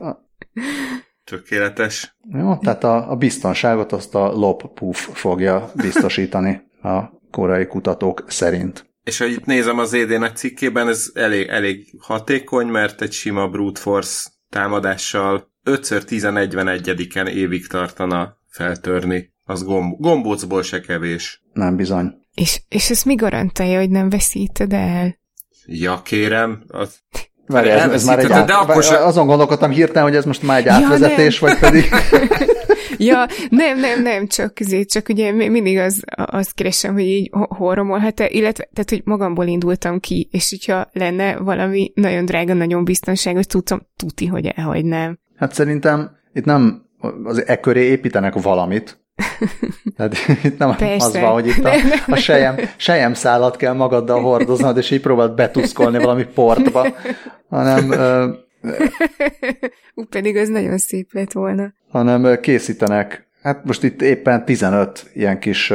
Tökéletes. 1.24 2.16
Jó, 2.32 2.56
tehát 2.56 2.84
a, 2.84 3.10
a 3.10 3.16
biztonságot 3.16 3.92
azt 3.92 4.14
a 4.14 4.32
lop 4.32 4.74
puff 4.74 5.08
fogja 5.12 5.70
biztosítani 5.74 6.60
a 6.82 7.04
korai 7.30 7.66
kutatók 7.66 8.24
szerint. 8.28 8.88
És 9.04 9.18
ha 9.18 9.24
itt 9.24 9.44
nézem 9.44 9.78
az 9.78 9.92
ED-nek 9.94 10.36
cikkében, 10.36 10.88
ez 10.88 11.10
elég, 11.14 11.48
elég 11.48 11.94
hatékony, 11.98 12.66
mert 12.66 13.02
egy 13.02 13.12
sima 13.12 13.48
brute 13.48 13.80
force 13.80 14.30
támadással 14.48 15.52
5x10-41-en 15.64 17.28
évig 17.28 17.66
tartana 17.66 18.36
feltörni. 18.48 19.32
Az 19.44 19.64
gomb- 19.64 20.00
gombócból 20.00 20.62
se 20.62 20.80
kevés. 20.80 21.42
Nem 21.52 21.76
bizony. 21.76 22.14
És, 22.34 22.62
és 22.68 22.90
ez 22.90 23.02
mi 23.02 23.14
garantálja, 23.14 23.78
hogy 23.78 23.90
nem 23.90 24.10
veszíted 24.10 24.72
el? 24.72 25.18
Ja, 25.66 26.02
kérem. 26.02 26.64
Az... 26.68 27.00
Várj, 27.50 27.68
ez, 27.68 27.92
ez 27.92 28.04
már 28.04 28.18
egy 28.18 28.32
át... 28.32 28.46
de 28.46 28.52
akkor 28.52 28.82
se... 28.82 29.04
Azon 29.04 29.26
gondolkodtam 29.26 29.70
hirtelen, 29.70 30.08
hogy 30.08 30.16
ez 30.16 30.24
most 30.24 30.42
már 30.42 30.58
egy 30.58 30.68
átvezetés, 30.68 31.40
ja, 31.40 31.48
vagy 31.48 31.58
pedig... 31.58 31.84
ja, 33.08 33.26
nem, 33.48 33.78
nem, 33.78 34.02
nem, 34.02 34.26
csak, 34.26 34.52
azért, 34.60 34.90
csak 34.90 35.08
ugye 35.08 35.32
mindig 35.32 35.78
az, 35.78 36.02
azt 36.14 36.54
keresem, 36.54 36.92
hogy 36.92 37.06
így 37.06 37.30
hol 37.32 37.74
romolhat-e, 37.74 38.28
illetve, 38.28 38.68
tehát, 38.72 38.90
hogy 38.90 39.02
magamból 39.04 39.46
indultam 39.46 40.00
ki, 40.00 40.28
és 40.32 40.50
hogyha 40.50 40.88
lenne 40.92 41.36
valami 41.36 41.92
nagyon 41.94 42.24
drága, 42.24 42.54
nagyon 42.54 42.84
biztonságos, 42.84 43.46
tudtam, 43.46 43.80
tuti, 43.96 44.26
hogy 44.26 44.46
elhagynám. 44.46 45.18
Hát 45.36 45.54
szerintem 45.54 46.10
itt 46.32 46.44
nem 46.44 46.82
az 47.24 47.46
e 47.46 47.60
köré 47.60 47.84
építenek 47.84 48.34
valamit, 48.42 49.00
tehát 49.96 50.14
itt 50.44 50.58
nem 50.58 50.76
Persze. 50.76 51.06
az 51.06 51.20
van, 51.20 51.32
hogy 51.32 51.46
itt 51.46 51.64
a, 51.64 51.72
a 52.06 52.16
sejem, 52.16 52.56
sejem 52.76 53.14
szállat 53.14 53.56
kell 53.56 53.72
magaddal 53.72 54.20
hordoznod, 54.20 54.76
és 54.76 54.90
így 54.90 55.00
próbáld 55.00 55.34
betuszkolni 55.34 55.98
valami 55.98 56.24
portba, 56.24 56.86
hanem... 57.48 57.92
Ú, 59.94 60.04
pedig 60.04 60.36
az 60.36 60.48
nagyon 60.48 60.78
szép 60.78 61.08
lett 61.12 61.32
volna. 61.32 61.72
Hanem 61.88 62.40
készítenek, 62.40 63.26
hát 63.42 63.64
most 63.64 63.82
itt 63.82 64.02
éppen 64.02 64.44
15 64.44 65.10
ilyen 65.14 65.38
kis 65.38 65.72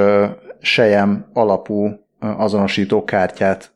sejem 0.61 1.25
alapú 1.33 2.05
azonosító 2.19 3.03
kártyát 3.03 3.73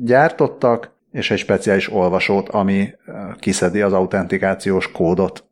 gyártottak, 0.00 0.92
és 1.12 1.30
egy 1.30 1.38
speciális 1.38 1.92
olvasót, 1.92 2.48
ami 2.48 2.88
kiszedi 3.38 3.80
az 3.80 3.92
autentikációs 3.92 4.92
kódot. 4.92 5.44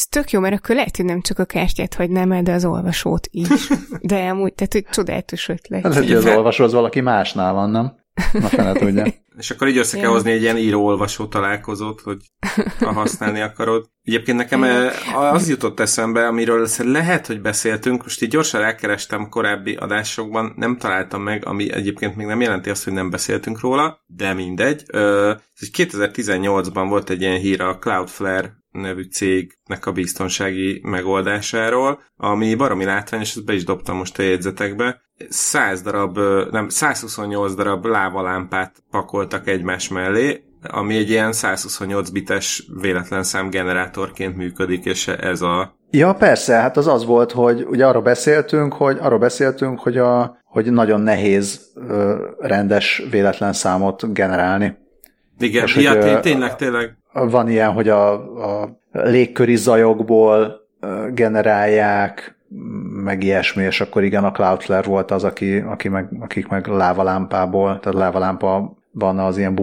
Ez 0.00 0.06
tök 0.06 0.30
jó, 0.30 0.40
mert 0.40 0.54
akkor 0.54 0.74
lehet, 0.74 0.96
hogy 0.96 1.04
nem 1.04 1.20
csak 1.20 1.38
a 1.38 1.44
kártyát 1.44 1.94
hagynám 1.94 2.32
el, 2.32 2.42
de 2.42 2.52
az 2.52 2.64
olvasót 2.64 3.28
is. 3.30 3.68
De 4.00 4.28
amúgy, 4.28 4.54
tehát, 4.54 4.72
hogy 4.72 4.86
csodálatos 4.90 5.48
ötlet. 5.48 5.82
Hát, 5.82 5.94
hogy 5.94 6.12
az 6.12 6.26
olvasó 6.26 6.64
az 6.64 6.72
valaki 6.72 7.00
másnál 7.00 7.52
van, 7.52 7.70
nem? 7.70 7.92
Na 8.32 8.48
fene 8.48 8.72
tudja. 8.72 9.06
És 9.38 9.50
akkor 9.50 9.68
így 9.68 9.76
össze 9.76 9.98
kell 9.98 10.10
hozni 10.10 10.30
egy 10.30 10.42
ilyen 10.42 10.56
író-olvasó 10.56 11.26
találkozót, 11.26 12.00
hogy 12.00 12.16
ha 12.78 12.92
használni 12.92 13.40
akarod. 13.40 13.86
Egyébként 14.02 14.36
nekem 14.36 14.64
az 15.14 15.48
jutott 15.48 15.80
eszembe, 15.80 16.26
amiről 16.26 16.68
lehet, 16.78 17.26
hogy 17.26 17.40
beszéltünk, 17.40 18.02
most 18.02 18.22
így 18.22 18.30
gyorsan 18.30 18.62
elkerestem 18.62 19.28
korábbi 19.28 19.74
adásokban, 19.74 20.52
nem 20.56 20.76
találtam 20.76 21.22
meg, 21.22 21.46
ami 21.46 21.72
egyébként 21.72 22.16
még 22.16 22.26
nem 22.26 22.40
jelenti 22.40 22.70
azt, 22.70 22.84
hogy 22.84 22.92
nem 22.92 23.10
beszéltünk 23.10 23.60
róla, 23.60 24.04
de 24.06 24.32
mindegy. 24.32 24.84
Ez 25.58 25.68
2018-ban 25.76 26.86
volt 26.88 27.10
egy 27.10 27.20
ilyen 27.20 27.38
hír 27.38 27.60
a 27.60 27.78
Cloudflare 27.78 28.59
nevű 28.70 29.02
cégnek 29.02 29.86
a 29.86 29.92
biztonsági 29.92 30.80
megoldásáról, 30.84 32.00
ami 32.16 32.54
baromi 32.54 32.84
látvány, 32.84 33.20
és 33.20 33.36
ezt 33.36 33.44
be 33.44 33.52
is 33.52 33.64
dobtam 33.64 33.96
most 33.96 34.18
a 34.18 34.22
jegyzetekbe. 34.22 35.00
100 35.28 35.82
darab, 35.82 36.18
nem, 36.50 36.68
128 36.68 37.54
darab 37.54 37.84
lávalámpát 37.84 38.82
pakoltak 38.90 39.48
egymás 39.48 39.88
mellé, 39.88 40.44
ami 40.62 40.96
egy 40.96 41.10
ilyen 41.10 41.32
128 41.32 42.08
bites 42.08 42.66
véletlen 42.80 43.22
szám 43.22 43.50
generátorként 43.50 44.36
működik, 44.36 44.84
és 44.84 45.08
ez 45.08 45.42
a... 45.42 45.78
Ja, 45.90 46.12
persze, 46.12 46.54
hát 46.54 46.76
az 46.76 46.86
az 46.86 47.04
volt, 47.04 47.32
hogy 47.32 47.64
ugye 47.68 47.86
arról 47.86 48.02
beszéltünk, 48.02 48.72
hogy 48.72 48.98
arról 49.00 49.18
beszéltünk, 49.18 49.80
hogy, 49.80 49.98
a, 49.98 50.38
hogy 50.44 50.72
nagyon 50.72 51.00
nehéz 51.00 51.72
rendes 52.38 53.02
véletlen 53.10 53.52
számot 53.52 54.12
generálni. 54.12 54.76
Igen, 55.38 55.64
és 55.64 55.76
ja, 55.76 56.12
hogy, 56.12 56.20
tényleg, 56.20 56.56
tényleg. 56.56 56.99
Van 57.12 57.48
ilyen, 57.48 57.72
hogy 57.72 57.88
a, 57.88 58.12
a 58.62 58.80
légköri 58.92 59.56
zajokból 59.56 60.60
generálják, 61.12 62.38
meg 63.04 63.22
ilyesmi, 63.22 63.62
és 63.62 63.80
akkor 63.80 64.02
igen, 64.02 64.24
a 64.24 64.32
Cloudflare 64.32 64.88
volt 64.88 65.10
az, 65.10 65.24
aki, 65.24 65.56
aki 65.56 65.88
meg, 65.88 66.08
akik 66.20 66.48
meg 66.48 66.66
lávalámpából, 66.66 67.78
tehát 67.80 67.98
lávalámpa 67.98 68.76
van 68.92 69.18
az 69.18 69.38
ilyen 69.38 69.54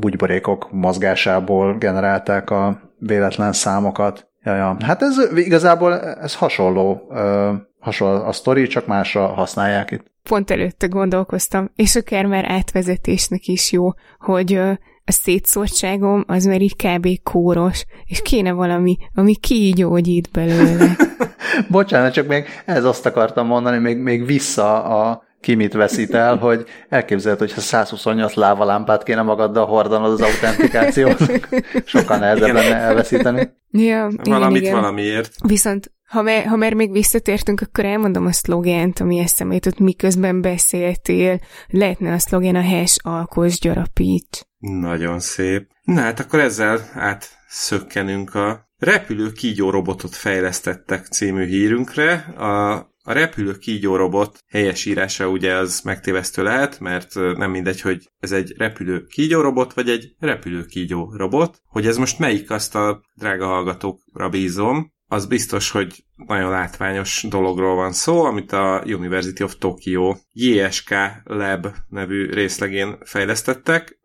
bugyborékok 0.00 0.68
mozgásából 0.72 1.76
generálták 1.78 2.50
a 2.50 2.80
véletlen 2.98 3.52
számokat. 3.52 4.28
Ja. 4.44 4.76
Hát 4.80 5.02
ez 5.02 5.16
igazából 5.36 6.00
ez 6.00 6.34
hasonló, 6.34 7.06
uh, 7.08 7.54
hasonló 7.80 8.24
a 8.24 8.32
sztori, 8.32 8.66
csak 8.66 8.86
másra 8.86 9.26
használják 9.26 9.90
itt. 9.90 10.04
Pont 10.22 10.50
előtte 10.50 10.86
gondolkoztam, 10.86 11.70
és 11.74 11.96
akár 11.96 12.26
már 12.26 12.44
átvezetésnek 12.44 13.46
is 13.46 13.72
jó, 13.72 13.88
hogy 14.18 14.60
a 15.06 15.12
szétszórtságom 15.12 16.24
az 16.26 16.44
már 16.44 16.60
így 16.60 16.76
kb. 16.76 17.08
kóros, 17.22 17.84
és 18.04 18.22
kéne 18.22 18.52
valami, 18.52 18.96
ami 19.14 19.34
kígyógyít 19.34 20.28
belőle. 20.32 20.96
Bocsánat, 21.68 22.12
csak 22.12 22.26
még 22.26 22.44
ez 22.64 22.84
azt 22.84 23.06
akartam 23.06 23.46
mondani, 23.46 23.78
még, 23.78 23.98
még 23.98 24.26
vissza 24.26 24.84
a 24.84 25.24
ki 25.40 25.54
mit 25.54 25.72
veszít 25.72 26.14
el, 26.14 26.36
hogy 26.36 26.64
elképzelhet, 26.88 27.40
hogy 27.40 27.52
ha 27.52 27.60
128 27.60 28.34
lávalámpát 28.34 29.02
kéne 29.02 29.22
magaddal 29.22 29.66
hordanod 29.66 30.12
az 30.12 30.20
autentikációt, 30.20 31.18
sokkal 31.84 32.18
nehezebb 32.18 32.52
lenne 32.52 32.74
elveszíteni. 32.74 33.48
Ja, 33.70 34.10
Valamit 34.24 34.62
igen, 34.62 34.74
valamiért. 34.74 35.34
Viszont 35.46 35.90
ha, 36.06 36.22
me, 36.22 36.48
ha 36.48 36.56
már 36.56 36.74
még 36.74 36.92
visszatértünk, 36.92 37.60
akkor 37.60 37.84
elmondom 37.84 38.26
a 38.26 38.32
szlogent, 38.32 39.00
ami 39.00 39.18
eszembe 39.18 39.54
jutott, 39.54 39.78
miközben 39.78 40.40
beszéltél. 40.40 41.40
Lehetne 41.68 42.12
a 42.12 42.18
szlogen 42.18 42.54
a 42.54 42.62
hash 42.62 42.98
alkos 43.02 43.58
gyarapít. 43.58 44.48
Nagyon 44.58 45.20
szép. 45.20 45.70
Na 45.82 46.00
hát 46.00 46.20
akkor 46.20 46.40
ezzel 46.40 46.90
átszökkenünk 46.94 48.34
a 48.34 48.68
repülő 48.78 49.32
kígyó 49.32 49.70
robotot 49.70 50.14
fejlesztettek 50.14 51.06
című 51.06 51.46
hírünkre. 51.46 52.12
A 52.38 52.94
a 53.08 53.12
repülő 53.12 53.58
kígyó 53.58 53.96
robot 53.96 54.38
helyesírása 54.48 55.28
ugye 55.28 55.54
az 55.54 55.80
megtévesztő 55.80 56.42
lehet, 56.42 56.80
mert 56.80 57.14
nem 57.14 57.50
mindegy, 57.50 57.80
hogy 57.80 58.10
ez 58.18 58.32
egy 58.32 58.54
repülő 58.56 59.04
kígyó 59.04 59.40
robot, 59.40 59.72
vagy 59.72 59.90
egy 59.90 60.14
repülő 60.18 60.64
kígyó 60.64 61.12
robot. 61.16 61.62
Hogy 61.66 61.86
ez 61.86 61.96
most 61.96 62.18
melyik, 62.18 62.50
azt 62.50 62.74
a 62.74 63.02
drága 63.14 63.46
hallgatókra 63.46 64.28
bízom, 64.28 64.92
az 65.08 65.26
biztos, 65.26 65.70
hogy 65.70 66.04
nagyon 66.16 66.50
látványos 66.50 67.26
dologról 67.28 67.74
van 67.74 67.92
szó, 67.92 68.24
amit 68.24 68.52
a 68.52 68.82
University 68.86 69.42
of 69.42 69.56
Tokyo 69.58 70.14
JSK 70.32 70.94
Lab 71.24 71.66
nevű 71.88 72.30
részlegén 72.30 72.98
fejlesztettek. 73.04 74.00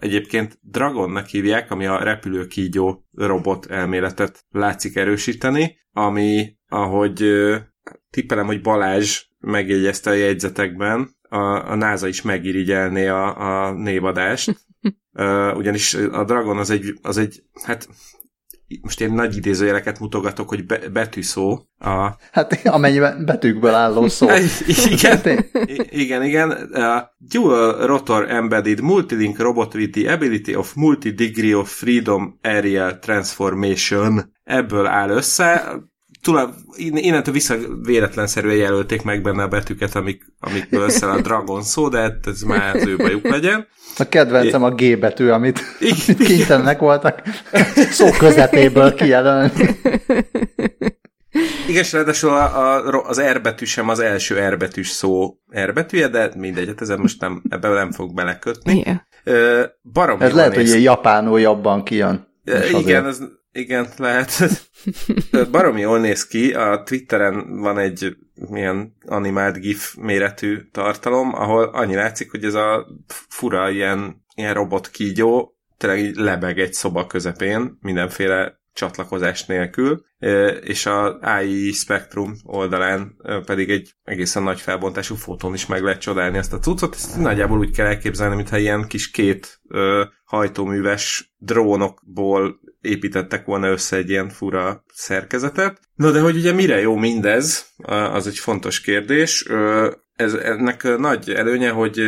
Egyébként 0.00 0.58
Dragonnak 0.62 1.26
hívják, 1.26 1.70
ami 1.70 1.86
a 1.86 2.02
repülő 2.02 2.46
kígyó 2.46 3.04
robot 3.14 3.66
elméletet 3.66 4.44
látszik 4.50 4.96
erősíteni, 4.96 5.78
ami, 5.92 6.56
ahogy 6.68 7.24
tippelem, 8.10 8.46
hogy 8.46 8.60
Balázs 8.60 9.22
megjegyezte 9.38 10.10
a 10.10 10.14
jegyzetekben, 10.14 11.16
a, 11.22 11.70
a 11.70 11.74
NASA 11.74 12.08
is 12.08 12.22
megirigyelné 12.22 13.06
a, 13.06 13.36
a 13.36 13.72
névadást, 13.72 14.48
uh, 15.12 15.56
ugyanis 15.56 15.94
a 15.94 16.24
Dragon 16.24 16.58
az 16.58 16.70
egy, 16.70 16.98
az 17.02 17.18
egy, 17.18 17.42
hát 17.64 17.88
most 18.82 19.00
én 19.00 19.12
nagy 19.12 19.36
idézőjeleket 19.36 19.98
mutogatok, 19.98 20.48
hogy 20.48 20.66
be, 20.66 20.78
betűszó. 20.92 21.58
A... 21.78 22.16
Hát 22.32 22.66
amennyiben 22.66 23.24
betűkből 23.24 23.74
álló 23.74 24.08
szó. 24.08 24.28
igen, 24.66 25.20
igen, 25.88 26.22
igen. 26.22 26.50
A 26.72 27.14
Dual 27.18 27.86
Rotor 27.86 28.30
Embedded 28.30 28.80
Multilink 28.80 29.38
Robot 29.38 29.74
with 29.74 29.98
the 29.98 30.12
Ability 30.12 30.54
of 30.54 30.74
Multi-Degree 30.74 31.56
of 31.56 31.78
Freedom 31.78 32.38
Aerial 32.42 32.98
Transformation. 32.98 34.32
Ebből 34.44 34.86
áll 34.86 35.10
össze 35.10 35.72
tulaj, 36.22 36.46
innentől 36.76 37.34
vissza 37.34 37.56
véletlenszerűen 37.82 38.56
jelölték 38.56 39.02
meg 39.02 39.22
benne 39.22 39.42
a 39.42 39.48
betűket, 39.48 39.94
amik, 39.94 40.22
amikből 40.40 40.82
összeáll 40.82 41.16
a 41.16 41.20
Dragon 41.20 41.62
szó, 41.62 41.88
de 41.88 42.00
hát 42.00 42.26
ez 42.26 42.42
már 42.42 42.76
az 42.76 42.86
ő 42.86 42.96
bajuk 42.96 43.28
legyen. 43.28 43.66
A 43.96 44.08
kedvencem 44.08 44.62
a 44.62 44.70
G 44.70 44.98
betű, 44.98 45.28
amit, 45.28 45.60
amit 45.80 46.26
kénytelenek 46.26 46.78
voltak 46.78 47.22
szó 47.90 48.10
közepéből 48.10 48.94
kijelölni. 48.94 49.52
Igen, 51.68 51.82
és 51.82 51.92
ráadásul 51.92 52.30
a, 52.30 52.76
a, 52.76 53.02
az 53.06 53.20
R 53.20 53.40
betű 53.40 53.64
sem 53.64 53.88
az 53.88 53.98
első 53.98 54.48
R 54.48 54.56
betűs 54.56 54.88
szó 54.88 55.34
R 55.64 55.72
betűje, 55.72 56.08
de 56.08 56.30
mindegy, 56.36 56.66
hát 56.66 56.80
ezen 56.80 56.98
most 56.98 57.20
nem, 57.20 57.42
ebben 57.48 57.72
nem 57.72 57.92
fog 57.92 58.14
belekötni. 58.14 58.82
Yeah. 59.24 59.66
Barom 59.92 60.20
Ez 60.20 60.32
lehet, 60.32 60.54
hogy 60.54 60.66
ilyen 60.66 60.80
japánul 60.80 61.40
jobban 61.40 61.84
kijön. 61.84 62.28
Igen, 62.70 63.06
ez 63.06 63.18
igen, 63.52 63.88
lehet. 63.96 64.30
Baromi 65.50 65.80
jól 65.80 66.00
néz 66.00 66.26
ki, 66.26 66.52
a 66.52 66.82
Twitteren 66.82 67.60
van 67.60 67.78
egy 67.78 68.16
milyen 68.34 68.96
animált 69.06 69.60
GIF 69.60 69.94
méretű 69.94 70.58
tartalom, 70.72 71.34
ahol 71.34 71.64
annyi 71.64 71.94
látszik, 71.94 72.30
hogy 72.30 72.44
ez 72.44 72.54
a 72.54 72.86
fura 73.28 73.70
ilyen, 73.70 74.24
ilyen 74.34 74.54
robot 74.54 74.90
kígyó 74.90 75.54
tényleg 75.76 75.98
így 75.98 76.16
lebeg 76.16 76.58
egy 76.58 76.72
szoba 76.72 77.06
közepén, 77.06 77.78
mindenféle 77.80 78.60
csatlakozás 78.72 79.46
nélkül, 79.46 80.04
és 80.60 80.86
a 80.86 81.18
AI 81.18 81.72
Spectrum 81.72 82.34
oldalán 82.42 83.16
pedig 83.44 83.70
egy 83.70 83.94
egészen 84.02 84.42
nagy 84.42 84.60
felbontású 84.60 85.14
fotón 85.14 85.54
is 85.54 85.66
meg 85.66 85.82
lehet 85.82 86.00
csodálni 86.00 86.38
ezt 86.38 86.52
a 86.52 86.58
cuccot. 86.58 86.94
Ezt 86.94 87.16
nagyjából 87.16 87.58
úgy 87.58 87.70
kell 87.70 87.86
elképzelni, 87.86 88.34
mintha 88.34 88.58
ilyen 88.58 88.86
kis 88.86 89.10
két 89.10 89.60
hajtóműves 90.24 91.34
drónokból 91.38 92.60
építettek 92.80 93.44
volna 93.44 93.68
össze 93.68 93.96
egy 93.96 94.10
ilyen 94.10 94.28
fura 94.28 94.84
szerkezetet. 94.92 95.80
No, 95.94 96.10
de 96.10 96.20
hogy 96.20 96.36
ugye 96.36 96.52
mire 96.52 96.80
jó 96.80 96.96
mindez, 96.96 97.72
az 97.86 98.26
egy 98.26 98.38
fontos 98.38 98.80
kérdés. 98.80 99.46
Ez, 100.16 100.34
ennek 100.34 100.82
nagy 100.98 101.30
előnye, 101.30 101.70
hogy, 101.70 102.00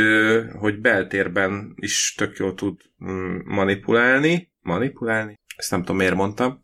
hogy 0.58 0.80
beltérben 0.80 1.74
is 1.76 2.14
tök 2.16 2.36
jól 2.36 2.54
tud 2.54 2.80
mm, 3.04 3.36
manipulálni. 3.44 4.50
Manipulálni? 4.60 5.38
Ezt 5.62 5.70
nem 5.70 5.80
tudom, 5.80 5.96
miért 5.96 6.14
mondtam. 6.14 6.62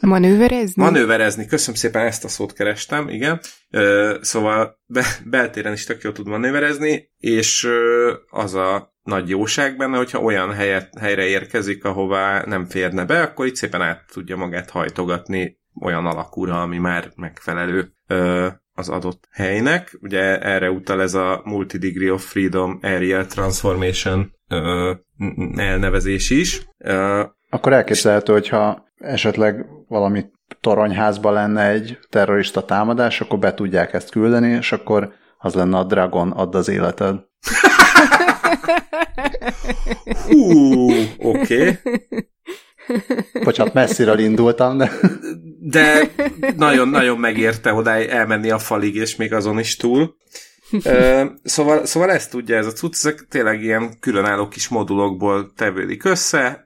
manőverezni? 0.00 0.82
Manőverezni, 0.82 1.46
köszönöm 1.46 1.74
szépen, 1.74 2.06
ezt 2.06 2.24
a 2.24 2.28
szót 2.28 2.52
kerestem, 2.52 3.08
igen. 3.08 3.40
Szóval 4.20 4.80
be, 4.86 5.04
beltéren 5.24 5.72
is 5.72 5.84
tök 5.84 6.02
jól 6.02 6.12
tud 6.12 6.26
manőverezni, 6.26 7.10
és 7.18 7.68
az 8.30 8.54
a 8.54 8.94
nagy 9.02 9.28
jóság 9.28 9.76
benne, 9.76 9.96
hogyha 9.96 10.18
olyan 10.18 10.52
helyet, 10.52 10.98
helyre 10.98 11.24
érkezik, 11.24 11.84
ahová 11.84 12.44
nem 12.46 12.66
férne 12.66 13.04
be, 13.04 13.22
akkor 13.22 13.46
itt 13.46 13.56
szépen 13.56 13.82
át 13.82 14.04
tudja 14.12 14.36
magát 14.36 14.70
hajtogatni 14.70 15.58
olyan 15.80 16.06
alakúra, 16.06 16.62
ami 16.62 16.78
már 16.78 17.12
megfelelő 17.16 17.92
ö, 18.06 18.48
az 18.72 18.88
adott 18.88 19.28
helynek. 19.30 19.98
Ugye 20.00 20.38
erre 20.40 20.70
utal 20.70 21.02
ez 21.02 21.14
a 21.14 21.40
Multi-Degree 21.44 22.12
of 22.12 22.30
Freedom 22.30 22.78
Aerial 22.82 23.26
Transformation 23.26 24.32
ö, 24.48 24.92
elnevezés 25.56 26.30
is. 26.30 26.66
Ö, 26.78 27.22
akkor 27.50 27.72
elképzelhető, 27.72 28.32
hogyha 28.32 28.84
esetleg 28.98 29.66
valami 29.88 30.24
toronyházba 30.60 31.30
lenne 31.30 31.68
egy 31.68 31.98
terrorista 32.10 32.64
támadás, 32.64 33.20
akkor 33.20 33.38
be 33.38 33.54
tudják 33.54 33.92
ezt 33.92 34.10
küldeni, 34.10 34.48
és 34.48 34.72
akkor 34.72 35.12
az 35.38 35.54
lenne 35.54 35.78
a 35.78 35.84
Dragon, 35.84 36.30
add 36.30 36.54
az 36.54 36.68
életed. 36.68 37.16
Hú, 40.26 40.90
oké. 41.18 41.18
Okay. 41.18 41.78
Bocsánat, 43.44 43.72
messziről 43.74 44.18
indultam, 44.18 44.76
de... 44.76 44.90
De 45.62 46.10
nagyon-nagyon 46.56 47.18
megérte 47.18 47.72
oda 47.72 47.90
elmenni 47.90 48.50
a 48.50 48.58
falig, 48.58 48.94
és 48.94 49.16
még 49.16 49.32
azon 49.32 49.58
is 49.58 49.76
túl. 49.76 50.16
szóval, 51.42 51.86
szóval 51.86 52.10
ezt 52.10 52.30
tudja 52.30 52.56
ez 52.56 52.66
a 52.66 52.72
cucc, 52.72 52.94
ezek 52.94 53.26
tényleg 53.28 53.62
ilyen 53.62 53.98
különálló 54.00 54.48
kis 54.48 54.68
modulokból 54.68 55.52
tevődik 55.56 56.04
össze, 56.04 56.64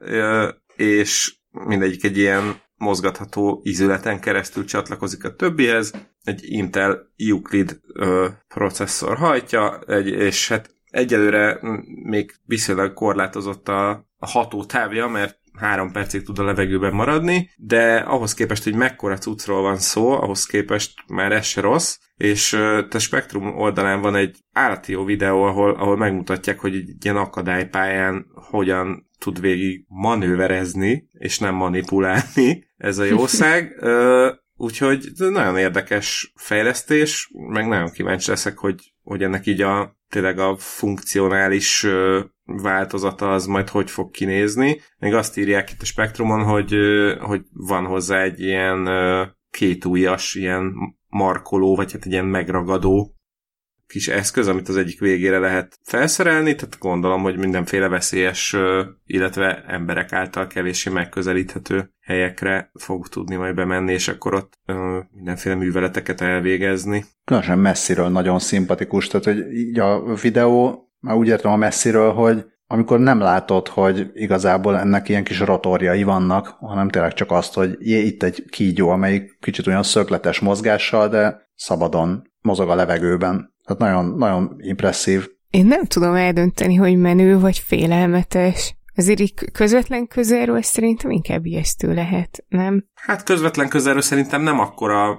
és 0.77 1.37
mindegyik 1.51 2.05
egy 2.05 2.19
ilyen 2.19 2.63
mozgatható 2.77 3.61
ízületen 3.65 4.21
keresztül 4.21 4.65
csatlakozik 4.65 5.25
a 5.25 5.35
többihez. 5.35 5.93
Egy 6.23 6.41
Intel 6.43 7.13
Euclid 7.17 7.81
ö, 7.93 8.29
processzor 8.49 9.17
hajtja, 9.17 9.79
egy, 9.87 10.07
és 10.07 10.49
hát 10.49 10.75
egyelőre 10.91 11.59
még 12.03 12.35
viszonylag 12.45 12.93
korlátozott 12.93 13.69
a, 13.69 13.91
a 14.19 14.27
hatótávja, 14.27 15.07
mert 15.07 15.39
három 15.59 15.93
percig 15.93 16.23
tud 16.23 16.39
a 16.39 16.45
levegőben 16.45 16.95
maradni, 16.95 17.51
de 17.57 17.97
ahhoz 17.97 18.35
képest, 18.35 18.65
hogy 18.65 18.75
mekkora 18.75 19.19
cuccról 19.19 19.63
van 19.63 19.79
szó, 19.79 20.11
ahhoz 20.11 20.47
képest 20.47 20.93
már 21.07 21.33
ez 21.33 21.45
se 21.45 21.61
rossz, 21.61 21.99
és 22.17 22.53
a 22.91 22.99
Spektrum 22.99 23.57
oldalán 23.59 24.01
van 24.01 24.15
egy 24.15 24.39
állati 24.53 24.93
jó 24.93 25.05
videó, 25.05 25.43
ahol, 25.43 25.71
ahol 25.71 25.97
megmutatják, 25.97 26.61
hogy 26.61 26.75
egy 26.75 27.05
ilyen 27.05 27.17
akadálypályán 27.17 28.27
hogyan 28.35 29.11
tud 29.25 29.41
végig 29.41 29.85
manőverezni, 29.89 31.09
és 31.13 31.39
nem 31.39 31.55
manipulálni 31.55 32.67
ez 32.77 32.99
a 32.99 33.05
jószág. 33.05 33.73
Úgyhogy 34.57 35.11
nagyon 35.17 35.59
érdekes 35.59 36.33
fejlesztés, 36.35 37.31
meg 37.33 37.69
nagyon 37.69 37.91
kíváncsi 37.91 38.31
leszek, 38.31 38.59
hogy, 38.59 38.93
hogy 39.03 39.23
ennek 39.23 39.47
így 39.47 39.61
a 39.61 39.97
tényleg 40.09 40.39
a 40.39 40.57
funkcionális 40.57 41.87
változata 42.45 43.33
az 43.33 43.47
majd 43.47 43.69
hogy 43.69 43.91
fog 43.91 44.11
kinézni. 44.11 44.81
Még 44.99 45.15
azt 45.15 45.39
írják 45.39 45.71
itt 45.71 45.83
a 45.83 45.85
spektrumon, 45.85 46.43
hogy, 46.43 46.75
hogy 47.21 47.43
van 47.53 47.85
hozzá 47.85 48.23
egy 48.23 48.41
ilyen 48.41 48.89
kétújas, 49.51 50.35
ilyen 50.35 50.73
markoló, 51.09 51.77
vagy 51.77 51.93
hát 51.93 52.05
egy 52.05 52.13
ilyen 52.13 52.25
megragadó 52.25 53.15
kis 53.87 54.09
eszköz, 54.09 54.49
amit 54.49 54.68
az 54.68 54.77
egyik 54.77 55.01
végére 55.01 55.38
lehet 55.38 55.79
felszerelni, 55.83 56.55
tehát 56.55 56.79
gondolom, 56.79 57.23
hogy 57.23 57.37
mindenféle 57.37 57.88
veszélyes, 57.88 58.57
illetve 59.07 59.64
emberek 59.66 60.12
által 60.12 60.47
kevéssé 60.47 60.90
megközelíthető 60.90 61.90
helyekre 62.01 62.70
fog 62.75 63.09
tudni 63.09 63.37
majd 63.37 63.55
bemenni, 63.55 63.92
és 63.92 64.09
akkor 64.09 64.35
ott 64.35 64.59
mindenféle 65.11 65.55
műveleteket 65.55 66.20
elvégezni. 66.20 67.05
Különösen 67.25 67.59
messziről 67.59 68.09
nagyon 68.09 68.38
szimpatikus, 68.38 69.07
tehát 69.07 69.25
hogy 69.25 69.53
így 69.53 69.79
a 69.79 70.14
videó, 70.14 70.88
már 71.01 71.16
úgy 71.16 71.29
értem 71.29 71.53
a 71.53 71.57
messziről, 71.57 72.12
hogy 72.12 72.44
amikor 72.66 72.99
nem 72.99 73.18
látod, 73.18 73.68
hogy 73.68 74.11
igazából 74.14 74.79
ennek 74.79 75.09
ilyen 75.09 75.25
kis 75.25 75.40
rotorjai 75.40 76.03
vannak, 76.03 76.47
hanem 76.47 76.88
tényleg 76.88 77.12
csak 77.12 77.31
azt, 77.31 77.55
hogy 77.55 77.77
jé, 77.81 78.01
itt 78.01 78.23
egy 78.23 78.44
kígyó, 78.51 78.88
amelyik 78.88 79.38
kicsit 79.40 79.66
olyan 79.66 79.83
szögletes 79.83 80.40
mozgással, 80.40 81.09
de 81.09 81.51
szabadon 81.55 82.33
mozog 82.40 82.68
a 82.68 82.75
levegőben. 82.75 83.54
Tehát 83.64 83.83
nagyon, 83.83 84.16
nagyon 84.18 84.57
impresszív. 84.59 85.29
Én 85.50 85.66
nem 85.66 85.85
tudom 85.85 86.14
eldönteni, 86.14 86.74
hogy 86.74 86.96
menő 86.96 87.38
vagy 87.38 87.59
félelmetes. 87.59 88.74
Azért 88.96 89.20
így 89.20 89.35
közvetlen 89.53 90.07
közelről 90.07 90.62
szerintem 90.62 91.11
inkább 91.11 91.44
ijesztő 91.44 91.94
lehet, 91.94 92.44
nem? 92.48 92.85
Hát 92.94 93.22
közvetlen 93.22 93.68
közelről 93.68 94.03
szerintem 94.03 94.42
nem 94.42 94.61
akkora, 94.61 95.11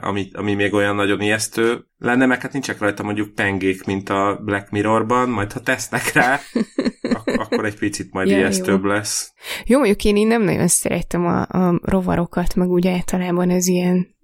ami, 0.00 0.28
ami 0.32 0.54
még 0.54 0.72
olyan 0.72 0.94
nagyon 0.94 1.20
ijesztő 1.20 1.86
lenne, 1.98 2.26
meg 2.26 2.40
hát 2.40 2.52
nincsek 2.52 2.78
rajta 2.78 3.02
mondjuk 3.02 3.34
pengék, 3.34 3.84
mint 3.84 4.08
a 4.08 4.40
Black 4.44 4.70
Mirrorban, 4.70 5.28
majd 5.28 5.52
ha 5.52 5.60
tesznek 5.60 6.12
rá, 6.12 6.40
ak- 7.16 7.38
akkor 7.38 7.64
egy 7.64 7.78
picit 7.78 8.12
majd 8.12 8.28
ja, 8.28 8.36
ijesztőbb 8.36 8.84
jó. 8.84 8.90
lesz. 8.90 9.32
Jó, 9.64 9.76
mondjuk 9.78 10.04
én, 10.04 10.16
én 10.16 10.26
nem 10.26 10.42
nagyon 10.42 10.68
szerettem 10.68 11.26
a, 11.26 11.40
a 11.40 11.80
rovarokat, 11.82 12.54
meg 12.54 12.68
úgy 12.68 12.86
általában 12.86 13.50
ez 13.50 13.66
ilyen 13.66 14.16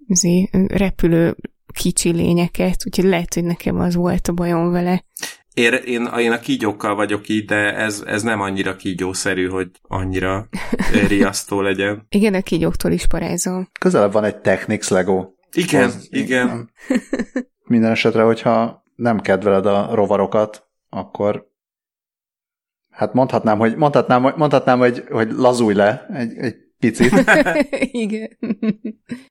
repülő 0.67 1.35
kicsi 1.73 2.11
lényeket, 2.11 2.83
úgyhogy 2.85 3.05
lehet, 3.05 3.33
hogy 3.33 3.43
nekem 3.43 3.79
az 3.79 3.95
volt 3.95 4.27
a 4.27 4.33
bajom 4.33 4.71
vele. 4.71 5.03
Én, 5.53 5.73
én, 5.73 6.05
én 6.17 6.31
a 6.31 6.39
kígyókkal 6.39 6.95
vagyok 6.95 7.29
így, 7.29 7.45
de 7.45 7.75
ez, 7.75 8.03
ez 8.05 8.21
nem 8.23 8.41
annyira 8.41 8.75
kígyószerű, 8.75 9.47
hogy 9.47 9.69
annyira 9.81 10.47
riasztó 11.07 11.61
legyen. 11.61 12.05
Igen, 12.09 12.33
a 12.33 12.41
kígyóktól 12.41 12.91
is 12.91 13.07
parázol. 13.07 13.67
Közelebb 13.79 14.11
van 14.11 14.23
egy 14.23 14.37
Technics 14.37 14.89
Lego. 14.89 15.29
Igen, 15.51 15.83
az, 15.83 16.07
igen. 16.11 16.69
Minden 17.63 17.91
esetre, 17.91 18.23
hogyha 18.23 18.83
nem 18.95 19.19
kedveled 19.19 19.65
a 19.65 19.95
rovarokat, 19.95 20.67
akkor 20.89 21.51
hát 22.89 23.13
mondhatnám, 23.13 23.57
hogy, 23.57 23.75
mondhatnám, 23.75 24.21
mondhatnám 24.21 24.79
hogy, 24.79 25.03
hogy 25.09 25.31
lazulj 25.31 25.75
le 25.75 26.05
egy, 26.13 26.37
egy 26.37 26.55
picit. 26.79 27.13
igen. 28.05 28.37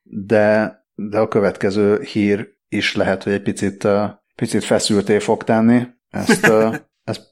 De, 0.03 0.77
de 0.95 1.19
a 1.19 1.27
következő 1.27 2.01
hír 2.01 2.49
is 2.69 2.95
lehet, 2.95 3.23
hogy 3.23 3.33
egy 3.33 3.41
picit, 3.41 3.87
picit 4.35 4.63
feszülté 4.63 5.19
fog 5.19 5.43
tenni. 5.43 5.83
Ezt, 6.09 6.51
ezt 7.03 7.29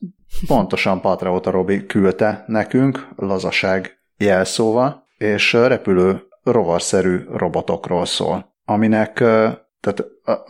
pontosan 0.47 1.01
Patraóta 1.01 1.51
Robi 1.51 1.85
küldte 1.85 2.43
nekünk, 2.47 3.07
lazaság 3.15 4.01
jelszóval, 4.17 5.07
és 5.17 5.53
repülő 5.53 6.21
rovarszerű 6.43 7.23
robotokról 7.29 8.05
szól, 8.05 8.55
aminek, 8.65 9.13
tehát 9.79 10.05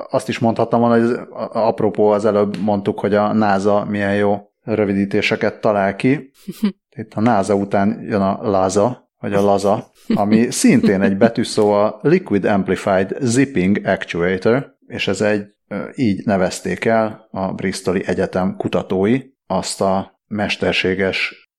azt 0.10 0.30
is 0.30 0.39
mondhattam 0.39 0.80
volna, 0.80 1.06
hogy 1.06 1.19
apropó 1.52 2.10
az 2.10 2.26
előbb 2.26 2.58
mondtuk, 2.58 3.00
hogy 3.00 3.15
a 3.15 3.34
NASA 3.34 3.86
milyen 3.86 4.15
jó 4.15 4.52
rövidítéseket 4.63 5.62
talál 5.62 5.95
ki. 5.95 6.32
Itt 6.95 7.13
a 7.13 7.21
NASA 7.21 7.56
után 7.56 8.02
jön 8.02 8.21
a 8.21 8.50
LAZA, 8.50 9.11
vagy 9.22 9.34
a 9.34 9.42
LAZA, 9.42 9.92
ami 10.08 10.52
szintén 10.52 11.02
egy 11.02 11.18
betűszó 11.18 11.72
a 11.72 12.00
Liquid 12.02 12.46
Amplified 12.46 13.16
Zipping 13.20 13.82
Actuator, 13.86 14.76
és 14.88 15.08
ez 15.08 15.22
egy 15.22 15.46
így 15.96 16.26
nevezték 16.26 16.86
el 16.86 17.28
a 17.32 17.54
Bristoli 17.54 18.04
Egyetem 18.06 18.56
kutatói 18.58 19.20
azt 19.48 19.82
a 19.82 20.20
mesterséges 20.28 21.50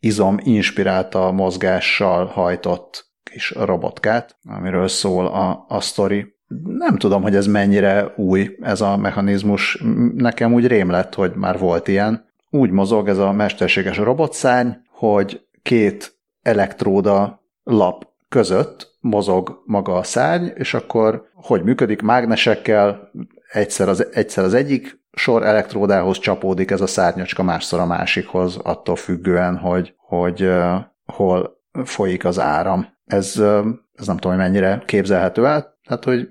izom 0.00 0.38
inspirálta 0.42 1.32
mozgással 1.32 2.26
hajtott 2.26 3.12
kis 3.22 3.50
robotkát, 3.50 4.36
amiről 4.48 4.88
szól 4.88 5.26
a, 5.26 5.64
a 5.68 5.80
sztori. 5.80 6.34
Nem 6.64 6.96
tudom, 6.96 7.22
hogy 7.22 7.34
ez 7.36 7.46
mennyire 7.46 8.12
új, 8.16 8.56
ez 8.60 8.80
a 8.80 8.96
mechanizmus. 8.96 9.82
Nekem 10.14 10.52
úgy 10.52 10.66
rém 10.66 10.90
lett, 10.90 11.14
hogy 11.14 11.32
már 11.34 11.58
volt 11.58 11.88
ilyen. 11.88 12.24
Úgy 12.50 12.70
mozog 12.70 13.08
ez 13.08 13.18
a 13.18 13.32
mesterséges 13.32 13.96
robotszárny, 13.96 14.70
hogy 14.88 15.46
két 15.62 16.13
elektróda 16.44 17.42
lap 17.62 18.06
között 18.28 18.96
mozog 19.00 19.62
maga 19.64 19.94
a 19.94 20.02
szárny, 20.02 20.46
és 20.54 20.74
akkor 20.74 21.28
hogy 21.34 21.62
működik? 21.62 22.02
Mágnesekkel, 22.02 23.10
egyszer 23.52 23.88
az, 23.88 24.06
egyszer 24.12 24.44
az 24.44 24.54
egyik 24.54 25.02
sor 25.12 25.42
elektródához 25.42 26.18
csapódik 26.18 26.70
ez 26.70 26.80
a 26.80 26.86
szárnyacska, 26.86 27.42
másszor 27.42 27.80
a 27.80 27.86
másikhoz, 27.86 28.56
attól 28.62 28.96
függően, 28.96 29.56
hogy, 29.56 29.94
hogy 29.96 30.42
uh, 30.42 30.74
hol 31.06 31.60
folyik 31.84 32.24
az 32.24 32.40
áram. 32.40 32.86
Ez, 33.06 33.34
uh, 33.38 33.66
ez 33.94 34.06
nem 34.06 34.16
tudom, 34.16 34.36
hogy 34.36 34.46
mennyire 34.46 34.82
képzelhető 34.86 35.46
el, 35.46 35.78
tehát, 35.86 36.04
hogy 36.04 36.28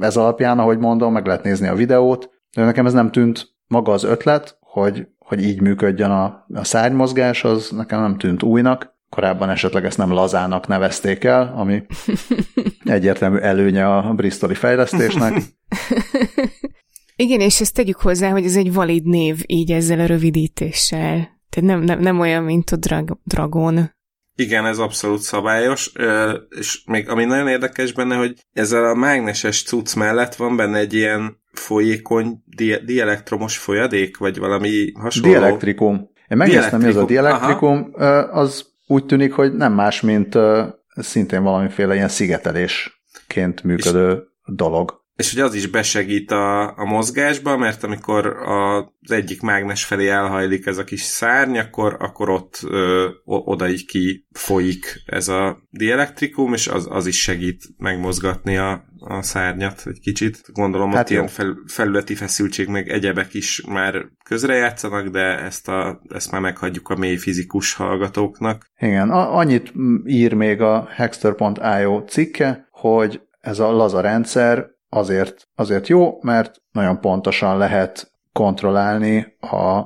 ez 0.00 0.16
alapján, 0.16 0.58
ahogy 0.58 0.78
mondom, 0.78 1.12
meg 1.12 1.26
lehet 1.26 1.42
nézni 1.42 1.68
a 1.68 1.74
videót, 1.74 2.30
de 2.56 2.64
nekem 2.64 2.86
ez 2.86 2.92
nem 2.92 3.10
tűnt 3.10 3.54
maga 3.66 3.92
az 3.92 4.04
ötlet, 4.04 4.58
hogy, 4.60 5.08
hogy 5.18 5.42
így 5.42 5.60
működjön 5.60 6.10
a, 6.10 6.46
a 6.54 6.64
szárnymozgás, 6.64 7.44
az 7.44 7.70
nekem 7.70 8.00
nem 8.00 8.18
tűnt 8.18 8.42
újnak, 8.42 8.95
korábban 9.08 9.50
esetleg 9.50 9.84
ezt 9.84 9.98
nem 9.98 10.12
lazának 10.12 10.66
nevezték 10.66 11.24
el, 11.24 11.52
ami 11.56 11.82
egyértelmű 12.84 13.38
előnye 13.38 13.86
a 13.86 14.12
bristoli 14.14 14.54
fejlesztésnek. 14.54 15.42
Igen, 17.16 17.40
és 17.40 17.60
ezt 17.60 17.74
tegyük 17.74 17.96
hozzá, 17.96 18.30
hogy 18.30 18.44
ez 18.44 18.56
egy 18.56 18.72
valid 18.72 19.04
név 19.04 19.42
így 19.46 19.72
ezzel 19.72 20.00
a 20.00 20.06
rövidítéssel. 20.06 21.40
Tehát 21.50 21.70
nem, 21.70 21.80
nem, 21.80 22.00
nem 22.00 22.20
olyan, 22.20 22.42
mint 22.42 22.70
a 22.70 22.76
drag, 22.76 23.18
Dragon. 23.24 23.94
Igen, 24.34 24.66
ez 24.66 24.78
abszolút 24.78 25.20
szabályos, 25.20 25.92
és 26.58 26.82
még 26.86 27.08
ami 27.08 27.24
nagyon 27.24 27.48
érdekes 27.48 27.92
benne, 27.92 28.16
hogy 28.16 28.34
ezzel 28.52 28.84
a 28.84 28.94
mágneses 28.94 29.62
cucc 29.62 29.94
mellett 29.94 30.34
van 30.34 30.56
benne 30.56 30.78
egy 30.78 30.94
ilyen 30.94 31.40
folyékony 31.52 32.42
di- 32.44 32.84
dielektromos 32.84 33.58
folyadék, 33.58 34.16
vagy 34.16 34.38
valami 34.38 34.92
hasonló. 34.92 35.30
Dielektrikum. 35.30 36.10
Én 36.28 36.36
megnéztem, 36.36 36.80
mi 36.80 36.86
ez 36.86 36.96
a 36.96 37.04
dielektrikum, 37.04 37.90
Aha. 37.92 38.40
az 38.40 38.74
úgy 38.86 39.06
tűnik, 39.06 39.32
hogy 39.32 39.54
nem 39.54 39.72
más, 39.72 40.00
mint 40.00 40.38
szintén 40.94 41.42
valamiféle 41.42 41.94
ilyen 41.94 42.08
szigetelésként 42.08 43.62
működő 43.62 44.12
és, 44.12 44.54
dolog. 44.54 45.04
És 45.16 45.32
hogy 45.32 45.42
az 45.42 45.54
is 45.54 45.66
besegít 45.66 46.30
a, 46.30 46.78
a 46.78 46.84
mozgásba, 46.84 47.56
mert 47.56 47.82
amikor 47.84 48.26
az 48.26 49.10
egyik 49.10 49.40
mágnes 49.40 49.84
felé 49.84 50.08
elhajlik 50.08 50.66
ez 50.66 50.78
a 50.78 50.84
kis 50.84 51.00
szárny, 51.00 51.58
akkor, 51.58 51.96
akkor 51.98 52.28
ott 52.28 52.60
ö, 52.68 53.08
oda 53.24 53.68
így 53.68 53.86
ki 53.86 54.26
folyik 54.32 55.02
ez 55.06 55.28
a 55.28 55.62
dielektrikum, 55.70 56.52
és 56.52 56.68
az, 56.68 56.86
az 56.90 57.06
is 57.06 57.20
segít 57.20 57.62
megmozgatni 57.76 58.56
a, 58.56 58.84
a 58.98 59.22
szárnyat 59.22 59.82
egy 59.86 60.00
kicsit. 60.00 60.40
Gondolom, 60.52 60.90
hát 60.90 61.00
ott 61.00 61.10
jó. 61.10 61.16
ilyen 61.16 61.28
fel, 61.28 61.56
felületi 61.66 62.14
feszültség, 62.14 62.68
meg 62.68 62.88
egyebek 62.88 63.34
is 63.34 63.62
már 63.68 64.04
közrejátszanak, 64.24 65.08
de 65.08 65.38
ezt, 65.38 65.68
a, 65.68 66.00
ezt 66.08 66.30
már 66.30 66.40
meghagyjuk 66.40 66.88
a 66.88 66.96
mély 66.96 67.16
fizikus 67.16 67.74
hallgatóknak. 67.74 68.66
Igen, 68.78 69.10
a, 69.10 69.36
annyit 69.36 69.72
ír 70.06 70.32
még 70.32 70.60
a 70.60 70.88
Hexter.io 70.94 72.04
cikke, 72.04 72.68
hogy 72.70 73.20
ez 73.40 73.58
a 73.58 73.70
laza 73.70 74.00
rendszer 74.00 74.74
azért, 74.96 75.48
azért 75.54 75.88
jó, 75.88 76.18
mert 76.22 76.62
nagyon 76.70 77.00
pontosan 77.00 77.58
lehet 77.58 78.12
kontrollálni 78.32 79.36
a 79.40 79.82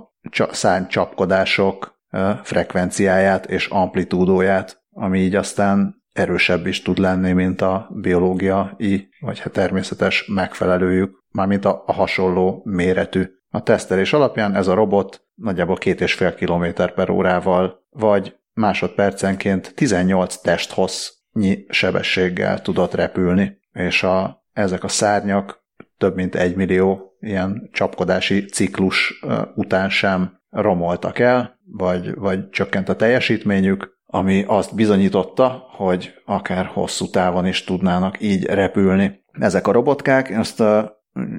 szárnycsapkodások 0.51 1.99
frekvenciáját 2.43 3.47
és 3.47 3.67
amplitúdóját, 3.67 4.83
ami 4.91 5.19
így 5.19 5.35
aztán 5.35 6.03
erősebb 6.13 6.67
is 6.67 6.83
tud 6.83 6.99
lenni, 6.99 7.33
mint 7.33 7.61
a 7.61 7.89
biológiai, 7.91 9.09
vagy 9.21 9.39
hát 9.39 9.53
természetes 9.53 10.27
megfelelőjük, 10.27 11.25
mármint 11.31 11.65
a, 11.65 11.83
a 11.87 11.93
hasonló 11.93 12.63
méretű. 12.65 13.25
A 13.51 13.63
tesztelés 13.63 14.13
alapján 14.13 14.55
ez 14.55 14.67
a 14.67 14.75
robot 14.75 15.25
nagyjából 15.35 15.77
két 15.77 16.01
és 16.01 16.15
fél 16.15 16.35
kilométer 16.35 16.95
per 16.95 17.11
órával, 17.11 17.87
vagy 17.91 18.37
másodpercenként 18.53 19.75
18 19.75 20.37
testhossznyi 20.37 21.65
sebességgel 21.69 22.63
tudott 22.63 22.95
repülni, 22.95 23.59
és 23.73 24.03
a, 24.03 24.40
ezek 24.61 24.85
a 24.85 24.89
szárnyak 24.89 25.65
több 25.99 26.15
mint 26.15 26.35
egy 26.35 26.57
millió 26.57 27.17
ilyen 27.21 27.69
csapkodási 27.73 28.45
ciklus 28.45 29.25
után 29.55 29.89
sem 29.89 30.39
romoltak 30.51 31.19
el, 31.19 31.59
vagy, 31.65 32.15
vagy 32.15 32.49
csökkent 32.49 32.89
a 32.89 32.97
teljesítményük, 32.97 33.99
ami 34.07 34.45
azt 34.47 34.75
bizonyította, 34.75 35.63
hogy 35.71 36.15
akár 36.25 36.67
hosszú 36.67 37.11
távon 37.11 37.47
is 37.47 37.65
tudnának 37.65 38.21
így 38.21 38.45
repülni. 38.45 39.25
Ezek 39.33 39.67
a 39.67 39.73
robotkák, 39.73 40.31
ezt 40.31 40.63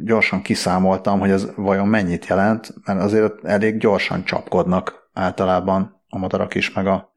gyorsan 0.03 0.41
kiszámoltam, 0.41 1.19
hogy 1.19 1.29
ez 1.29 1.55
vajon 1.55 1.87
mennyit 1.87 2.25
jelent, 2.25 2.73
mert 2.85 3.01
azért 3.01 3.45
elég 3.45 3.77
gyorsan 3.77 4.23
csapkodnak 4.23 5.09
általában 5.13 6.03
a 6.07 6.17
madarak 6.17 6.55
is, 6.55 6.73
meg 6.73 6.87
a 6.87 7.13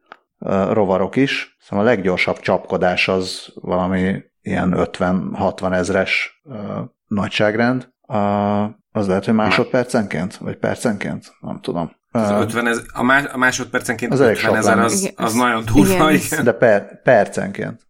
rovarok 0.72 1.16
is. 1.16 1.56
Szóval 1.60 1.84
a 1.84 1.88
leggyorsabb 1.88 2.38
csapkodás 2.38 3.08
az 3.08 3.52
valami 3.54 4.22
ilyen 4.44 4.74
50-60 4.76 5.72
ezres 5.72 6.42
nagyságrend. 7.06 7.92
Az 8.92 9.06
lehet, 9.06 9.24
hogy 9.24 9.34
másodpercenként, 9.34 10.36
vagy 10.36 10.56
percenként, 10.56 11.32
nem 11.40 11.60
tudom. 11.60 11.92
Az 12.10 12.30
50 12.30 12.66
ez, 12.66 12.82
a, 12.92 13.02
más, 13.02 13.24
a 13.32 13.36
másodpercenként 13.36 14.12
az 14.12 14.20
50 14.20 14.56
ezer 14.56 14.78
az, 14.78 15.12
az 15.16 15.34
nagyon 15.34 15.64
durva. 15.64 16.10
Igen. 16.10 16.24
igen. 16.24 16.44
De 16.44 16.52
per, 16.52 17.02
percenként. 17.02 17.86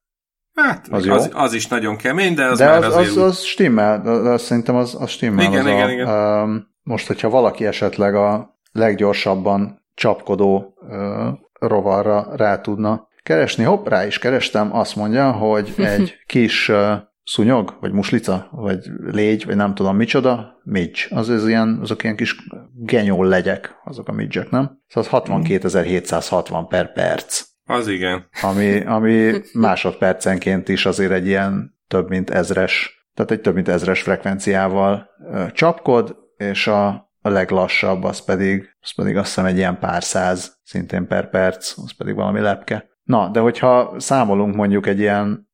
Hát, 0.54 0.88
az, 0.90 1.06
az, 1.06 1.30
az, 1.32 1.52
is 1.52 1.66
nagyon 1.66 1.96
kemény, 1.96 2.34
de 2.34 2.44
az 2.44 2.58
de 2.58 2.66
már 2.66 2.84
az, 2.84 2.94
azért... 2.94 3.10
az, 3.10 3.16
az 3.16 3.42
stimmel, 3.42 4.06
az, 4.06 4.42
szerintem 4.42 4.74
az, 4.74 4.96
az 4.98 5.10
stimmel. 5.10 5.44
Igen, 5.44 5.60
az 5.60 5.66
igen, 5.66 5.86
a, 5.86 5.90
igen. 5.90 6.08
Um, 6.08 6.66
most, 6.82 7.06
hogyha 7.06 7.28
valaki 7.28 7.66
esetleg 7.66 8.14
a 8.14 8.58
leggyorsabban 8.72 9.82
csapkodó 9.94 10.74
uh, 10.80 11.38
rovarra 11.58 12.36
rá 12.36 12.60
tudna 12.60 13.08
keresni, 13.24 13.64
hopp, 13.64 13.88
rá 13.88 14.06
is 14.06 14.18
kerestem, 14.18 14.76
azt 14.76 14.96
mondja, 14.96 15.32
hogy 15.32 15.74
egy 15.96 16.16
kis 16.26 16.68
uh, 16.68 16.92
szúnyog, 17.24 17.76
vagy 17.80 17.92
muslica, 17.92 18.48
vagy 18.50 18.78
légy, 18.98 19.44
vagy 19.44 19.56
nem 19.56 19.74
tudom 19.74 19.96
micsoda, 19.96 20.60
midge. 20.62 21.00
Az, 21.08 21.28
az 21.28 21.48
ilyen, 21.48 21.78
azok 21.82 22.02
ilyen 22.02 22.16
kis 22.16 22.36
genyó 22.74 23.22
legyek, 23.22 23.74
azok 23.84 24.08
a 24.08 24.12
midge 24.12 24.46
nem? 24.50 24.78
Szóval 24.86 25.22
62.760 25.22 26.64
per 26.68 26.92
perc. 26.92 27.42
Az 27.66 27.88
igen. 27.88 28.28
Ami, 28.42 28.80
ami 28.80 29.32
másodpercenként 29.52 30.68
is 30.68 30.86
azért 30.86 31.12
egy 31.12 31.26
ilyen 31.26 31.78
több 31.88 32.08
mint 32.08 32.30
ezres, 32.30 33.06
tehát 33.14 33.30
egy 33.30 33.40
több 33.40 33.54
mint 33.54 33.68
ezres 33.68 34.02
frekvenciával 34.02 35.08
csapkod, 35.52 36.16
és 36.36 36.66
a, 36.66 36.86
a 37.20 37.28
leglassabb 37.28 38.02
az 38.04 38.24
pedig, 38.24 38.76
az 38.80 38.94
pedig 38.94 39.16
azt 39.16 39.26
hiszem 39.26 39.44
egy 39.44 39.56
ilyen 39.56 39.78
pár 39.78 40.02
száz, 40.02 40.56
szintén 40.64 41.06
per 41.06 41.30
perc, 41.30 41.78
az 41.78 41.96
pedig 41.96 42.14
valami 42.14 42.40
lepke. 42.40 42.92
Na, 43.04 43.28
de 43.28 43.40
hogyha 43.40 43.94
számolunk 43.96 44.54
mondjuk 44.54 44.86
egy 44.86 44.98
ilyen 44.98 45.48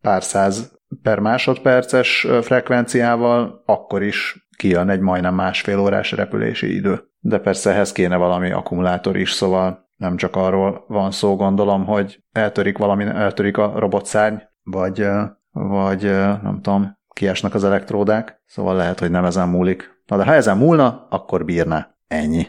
pár 0.00 0.22
száz 0.22 0.78
per 1.02 1.18
másodperces 1.18 2.26
frekvenciával, 2.42 3.62
akkor 3.66 4.02
is 4.02 4.48
kijön 4.56 4.88
egy 4.88 5.00
majdnem 5.00 5.34
másfél 5.34 5.78
órás 5.78 6.12
repülési 6.12 6.74
idő. 6.74 7.10
De 7.18 7.38
persze 7.38 7.70
ehhez 7.70 7.92
kéne 7.92 8.16
valami 8.16 8.50
akkumulátor 8.50 9.16
is, 9.16 9.32
szóval 9.32 9.90
nem 9.96 10.16
csak 10.16 10.36
arról 10.36 10.84
van 10.88 11.10
szó, 11.10 11.36
gondolom, 11.36 11.84
hogy 11.84 12.24
eltörik 12.32 12.78
valami, 12.78 13.04
eltörik 13.04 13.56
a 13.56 13.78
robotszárny, 13.78 14.36
vagy, 14.62 15.06
vagy 15.50 16.02
nem 16.42 16.58
tudom, 16.62 16.98
kiesnek 17.14 17.54
az 17.54 17.64
elektródák, 17.64 18.42
szóval 18.46 18.76
lehet, 18.76 18.98
hogy 19.00 19.10
nem 19.10 19.24
ezen 19.24 19.48
múlik. 19.48 20.02
Na 20.06 20.16
de 20.16 20.24
ha 20.24 20.32
ezen 20.32 20.56
múlna, 20.56 21.06
akkor 21.10 21.44
bírná. 21.44 21.95
Ennyi. 22.08 22.46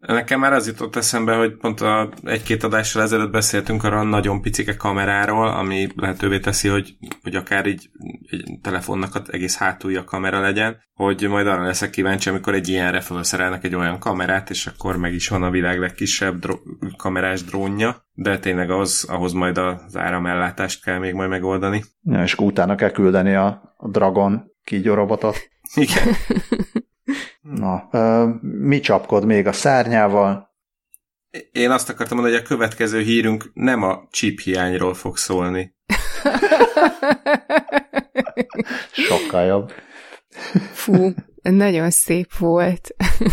Nekem 0.00 0.40
már 0.40 0.52
az 0.52 0.66
jutott 0.66 0.96
eszembe, 0.96 1.34
hogy 1.34 1.56
pont 1.56 1.80
a 1.80 2.12
egy-két 2.22 2.62
adással 2.62 3.02
ezelőtt 3.02 3.30
beszéltünk 3.30 3.84
arra 3.84 3.98
a 3.98 4.02
nagyon 4.02 4.42
picike 4.42 4.76
kameráról, 4.76 5.48
ami 5.48 5.86
lehetővé 5.96 6.38
teszi, 6.38 6.68
hogy, 6.68 6.96
hogy 7.22 7.34
akár 7.34 7.66
így 7.66 7.90
egy 8.30 8.58
telefonnak 8.62 9.14
az 9.14 9.32
egész 9.32 9.56
hátulja 9.56 10.04
kamera 10.04 10.40
legyen, 10.40 10.76
hogy 10.94 11.28
majd 11.28 11.46
arra 11.46 11.64
leszek 11.64 11.90
kíváncsi, 11.90 12.28
amikor 12.28 12.54
egy 12.54 12.68
ilyenre 12.68 13.00
felszerelnek 13.00 13.64
egy 13.64 13.74
olyan 13.74 13.98
kamerát, 13.98 14.50
és 14.50 14.66
akkor 14.66 14.96
meg 14.96 15.14
is 15.14 15.28
van 15.28 15.42
a 15.42 15.50
világ 15.50 15.78
legkisebb 15.78 16.38
dro- 16.38 16.62
kamerás 16.96 17.44
drónja, 17.44 18.06
de 18.12 18.38
tényleg 18.38 18.70
az, 18.70 19.06
ahhoz 19.08 19.32
majd 19.32 19.58
az 19.58 19.96
áramellátást 19.96 20.82
kell 20.84 20.98
még 20.98 21.14
majd 21.14 21.28
megoldani. 21.28 21.84
Ja, 22.02 22.22
és 22.22 22.34
utána 22.34 22.74
kell 22.74 22.90
küldeni 22.90 23.34
a, 23.34 23.74
a 23.76 23.88
Dragon 23.88 24.44
kígyórobotot. 24.64 25.36
Igen. 25.74 26.06
Na, 27.54 27.88
mi 28.40 28.80
csapkod 28.80 29.24
még 29.24 29.46
a 29.46 29.52
szárnyával? 29.52 30.54
Én 31.52 31.70
azt 31.70 31.88
akartam 31.88 32.16
mondani, 32.16 32.38
hogy 32.38 32.46
a 32.46 32.48
következő 32.48 33.00
hírünk 33.00 33.50
nem 33.54 33.82
a 33.82 34.06
chip 34.10 34.40
hiányról 34.40 34.94
fog 34.94 35.16
szólni. 35.16 35.74
Sokkal 39.08 39.44
jobb. 39.44 39.72
Fú, 40.72 41.12
nagyon 41.42 41.90
szép 41.90 42.36
volt. 42.38 42.88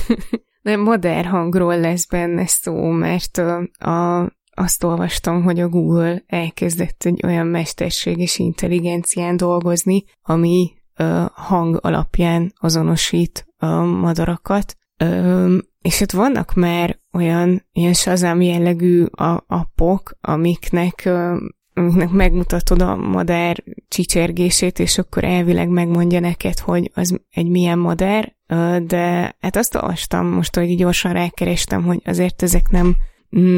Nem 0.62 0.80
modern 0.80 1.28
hangról 1.28 1.80
lesz 1.80 2.06
benne 2.06 2.47
szó, 2.47 2.89
mert 2.89 3.38
a, 3.38 3.88
a, 3.89 4.30
azt 4.52 4.84
olvastam, 4.84 5.43
hogy 5.43 5.60
a 5.60 5.69
Google 5.69 6.23
elkezdett 6.28 7.04
egy 7.04 7.26
olyan 7.26 7.47
mesterséges 7.47 8.39
intelligencián 8.39 9.38
dolgozni, 9.38 10.04
ami 10.21 10.71
ö, 10.73 10.83
hang 11.34 11.79
alapján 11.82 12.53
azonosít 12.60 13.47
a 13.58 13.82
madarakat, 13.82 14.77
és 15.82 16.01
ott 16.01 16.12
vannak 16.12 16.53
már 16.53 16.99
olyan 17.13 17.65
ilyen 17.71 17.93
Shazam 17.93 18.41
jellegű 18.41 19.06
appok, 19.47 20.17
amiknek, 20.21 21.10
amiknek 21.73 22.10
megmutatod 22.10 22.82
a 22.82 22.95
madár 22.95 23.63
csicsergését, 23.88 24.79
és 24.79 24.97
akkor 24.97 25.23
elvileg 25.23 25.69
megmondja 25.69 26.19
neked, 26.19 26.60
hogy 26.60 26.91
az 26.93 27.19
egy 27.29 27.49
milyen 27.49 27.79
madár, 27.79 28.36
de 28.86 29.36
hát 29.39 29.56
azt 29.56 29.75
olvastam 29.75 30.27
most, 30.27 30.56
hogy 30.56 30.75
gyorsan 30.75 31.13
rákerestem, 31.13 31.84
hogy 31.84 32.01
azért 32.06 32.41
ezek 32.43 32.69
nem 32.69 32.95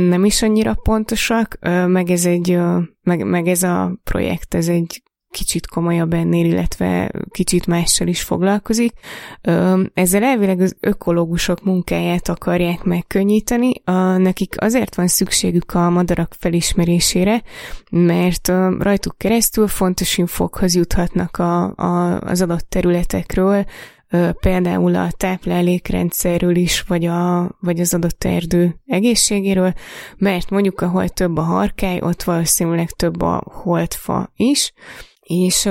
nem 0.09 0.25
is 0.25 0.41
annyira 0.41 0.73
pontosak, 0.73 1.57
meg 1.87 2.09
ez 2.09 2.25
egy, 2.25 2.59
meg, 3.01 3.25
meg 3.25 3.47
ez 3.47 3.63
a 3.63 3.99
projekt, 4.03 4.53
ez 4.53 4.67
egy 4.67 5.03
kicsit 5.35 5.67
komolyabb 5.67 6.13
ennél, 6.13 6.45
illetve 6.45 7.11
kicsit 7.29 7.67
mással 7.67 8.07
is 8.07 8.21
foglalkozik. 8.21 8.93
Ezzel 9.93 10.23
elvileg 10.23 10.59
az 10.59 10.75
ökológusok 10.79 11.63
munkáját 11.63 12.29
akarják 12.29 12.83
megkönnyíteni. 12.83 13.71
Nekik 14.17 14.55
azért 14.57 14.95
van 14.95 15.07
szükségük 15.07 15.73
a 15.73 15.89
madarak 15.89 16.35
felismerésére, 16.39 17.41
mert 17.91 18.47
rajtuk 18.79 19.17
keresztül 19.17 19.67
fontos 19.67 20.17
infokhoz 20.17 20.75
juthatnak 20.75 21.37
a, 21.37 21.75
a, 21.75 22.19
az 22.19 22.41
adott 22.41 22.69
területekről, 22.69 23.65
például 24.39 24.95
a 24.95 25.11
táplálékrendszerről 25.11 26.55
is, 26.55 26.81
vagy, 26.81 27.05
a, 27.05 27.51
vagy 27.59 27.79
az 27.79 27.93
adott 27.93 28.23
erdő 28.23 28.75
egészségéről, 28.85 29.73
mert 30.17 30.49
mondjuk 30.49 30.81
ahol 30.81 31.09
több 31.09 31.37
a 31.37 31.41
harkály, 31.41 31.99
ott 32.01 32.23
valószínűleg 32.23 32.89
több 32.89 33.21
a 33.21 33.43
holtfa 33.45 34.31
is, 34.35 34.73
és 35.25 35.69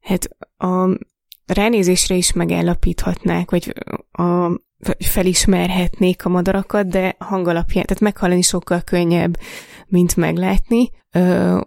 hát 0.00 0.28
a 0.56 0.98
ránézésre 1.46 2.14
is 2.14 2.32
megállapíthatnák, 2.32 3.50
vagy 3.50 3.74
a, 4.12 4.50
felismerhetnék 4.98 6.24
a 6.24 6.28
madarakat, 6.28 6.86
de 6.86 7.16
hangalapján, 7.18 7.84
tehát 7.84 8.02
meghallani 8.02 8.42
sokkal 8.42 8.80
könnyebb, 8.80 9.38
mint 9.86 10.16
meglátni, 10.16 10.90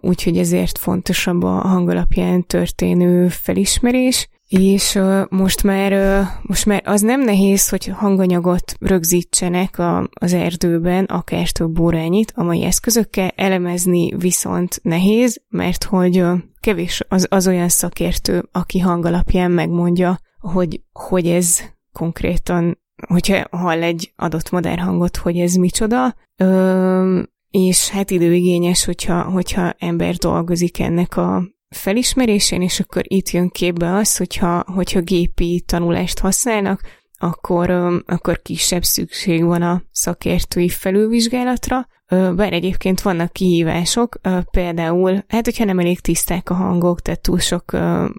úgyhogy 0.00 0.38
ezért 0.38 0.78
fontosabb 0.78 1.42
a 1.42 1.50
hangalapján 1.50 2.46
történő 2.46 3.28
felismerés, 3.28 4.28
és 4.48 5.00
most 5.28 5.62
már, 5.62 6.22
most 6.42 6.66
már 6.66 6.82
az 6.84 7.00
nem 7.00 7.20
nehéz, 7.20 7.68
hogy 7.68 7.86
hanganyagot 7.86 8.76
rögzítsenek 8.80 9.78
a, 9.78 10.08
az 10.12 10.32
erdőben, 10.32 11.04
akár 11.04 11.50
több 11.50 11.78
órányit. 11.78 12.32
A 12.36 12.42
mai 12.42 12.64
eszközökkel, 12.64 13.32
elemezni 13.36 14.14
viszont 14.16 14.80
nehéz, 14.82 15.42
mert 15.48 15.84
hogy 15.84 16.24
kevés 16.60 17.02
az, 17.08 17.26
az 17.30 17.46
olyan 17.46 17.68
szakértő, 17.68 18.48
aki 18.52 18.78
hangalapján 18.78 19.50
megmondja, 19.50 20.18
hogy, 20.38 20.80
hogy 20.92 21.26
ez 21.26 21.60
konkrétan, 21.92 22.78
hogyha 23.08 23.46
hall 23.50 23.82
egy 23.82 24.12
adott 24.16 24.50
modern 24.50 24.80
hangot, 24.80 25.16
hogy 25.16 25.38
ez 25.38 25.54
micsoda, 25.54 26.14
ö, 26.36 27.20
és 27.50 27.88
hát 27.88 28.10
időigényes, 28.10 28.84
hogyha, 28.84 29.22
hogyha 29.22 29.74
ember 29.78 30.14
dolgozik 30.14 30.80
ennek 30.80 31.16
a 31.16 31.42
felismerésén, 31.74 32.62
és 32.62 32.80
akkor 32.80 33.02
itt 33.06 33.30
jön 33.30 33.48
képbe 33.48 33.94
az, 33.94 34.16
hogyha, 34.16 34.64
hogyha 34.66 35.00
gépi 35.00 35.62
tanulást 35.66 36.18
használnak, 36.18 36.80
akkor, 37.18 37.70
akkor 38.06 38.42
kisebb 38.42 38.82
szükség 38.82 39.44
van 39.44 39.62
a 39.62 39.82
szakértői 39.90 40.68
felülvizsgálatra, 40.68 41.86
bár 42.08 42.52
egyébként 42.52 43.00
vannak 43.00 43.32
kihívások, 43.32 44.20
például, 44.50 45.24
hát 45.28 45.44
hogyha 45.44 45.64
nem 45.64 45.78
elég 45.78 46.00
tiszták 46.00 46.50
a 46.50 46.54
hangok, 46.54 47.00
tehát 47.00 47.20
túl 47.20 47.38
sok 47.38 47.72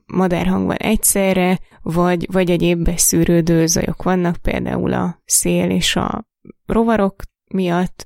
madárhang 0.06 0.66
van 0.66 0.76
egyszerre, 0.76 1.60
vagy, 1.82 2.28
vagy 2.32 2.52
egyéb 2.52 2.84
beszűrődő 2.84 3.66
zajok 3.66 4.04
vannak, 4.04 4.36
például 4.38 4.94
a 4.94 5.22
szél 5.26 5.70
és 5.70 5.96
a 5.96 6.28
rovarok 6.66 7.16
miatt, 7.54 8.06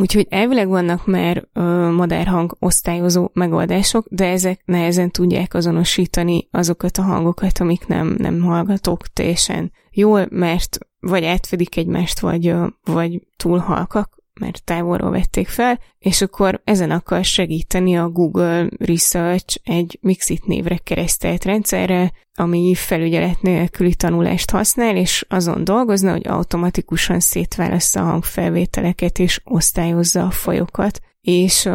Úgyhogy 0.00 0.26
elvileg 0.30 0.68
vannak 0.68 1.06
már 1.06 1.48
madárhang 1.90 2.56
osztályozó 2.58 3.30
megoldások, 3.32 4.06
de 4.10 4.26
ezek 4.28 4.62
nehezen 4.64 5.10
tudják 5.10 5.54
azonosítani 5.54 6.48
azokat 6.50 6.96
a 6.96 7.02
hangokat, 7.02 7.58
amik 7.58 7.86
nem, 7.86 8.14
nem 8.18 8.42
hallgatók 8.42 9.06
teljesen 9.06 9.72
jól, 9.90 10.26
mert 10.30 10.78
vagy 11.00 11.24
átfedik 11.24 11.76
egymást, 11.76 12.20
vagy, 12.20 12.54
vagy 12.84 13.26
túl 13.36 13.58
halkak, 13.58 14.15
mert 14.40 14.64
távolról 14.64 15.10
vették 15.10 15.48
fel, 15.48 15.78
és 15.98 16.22
akkor 16.22 16.60
ezen 16.64 16.90
akar 16.90 17.24
segíteni 17.24 17.96
a 17.96 18.08
Google 18.08 18.68
Research 18.78 19.56
egy 19.64 19.98
Mixit 20.00 20.46
névre 20.46 20.76
keresztelt 20.76 21.44
rendszerre, 21.44 22.12
ami 22.34 22.74
felügyelet 22.74 23.42
nélküli 23.42 23.94
tanulást 23.94 24.50
használ, 24.50 24.96
és 24.96 25.24
azon 25.28 25.64
dolgozna, 25.64 26.10
hogy 26.10 26.28
automatikusan 26.28 27.20
szétválassza 27.20 28.00
a 28.00 28.04
hangfelvételeket 28.04 29.18
és 29.18 29.40
osztályozza 29.44 30.24
a 30.24 30.30
fajokat. 30.30 31.00
És 31.20 31.68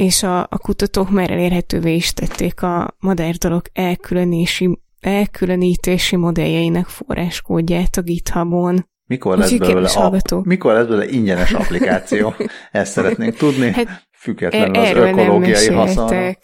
és 0.00 0.22
a, 0.22 0.40
a 0.40 0.58
kutatók 0.58 1.10
már 1.10 1.30
elérhetővé 1.30 1.94
is 1.94 2.12
tették 2.12 2.62
a 2.62 2.96
modern 2.98 3.36
dolog 3.38 3.62
elkülönési, 3.72 4.78
elkülönítési 5.00 6.16
modelljeinek 6.16 6.86
forráskódját 6.86 7.96
a 7.96 8.02
GitHubon. 8.02 8.88
Mikor 9.10 9.38
lesz, 9.38 9.52
belőle 9.52 9.88
a, 9.88 10.40
mikor 10.42 10.72
lesz 10.72 10.86
belőle 10.86 11.08
ingyenes 11.08 11.52
applikáció? 11.52 12.34
Ezt 12.70 12.92
szeretnénk 12.92 13.34
tudni, 13.34 13.72
hát, 13.72 14.08
függetlenül 14.12 14.82
az 14.82 14.90
ökológiai 14.90 15.72
haszonra. 15.72 16.32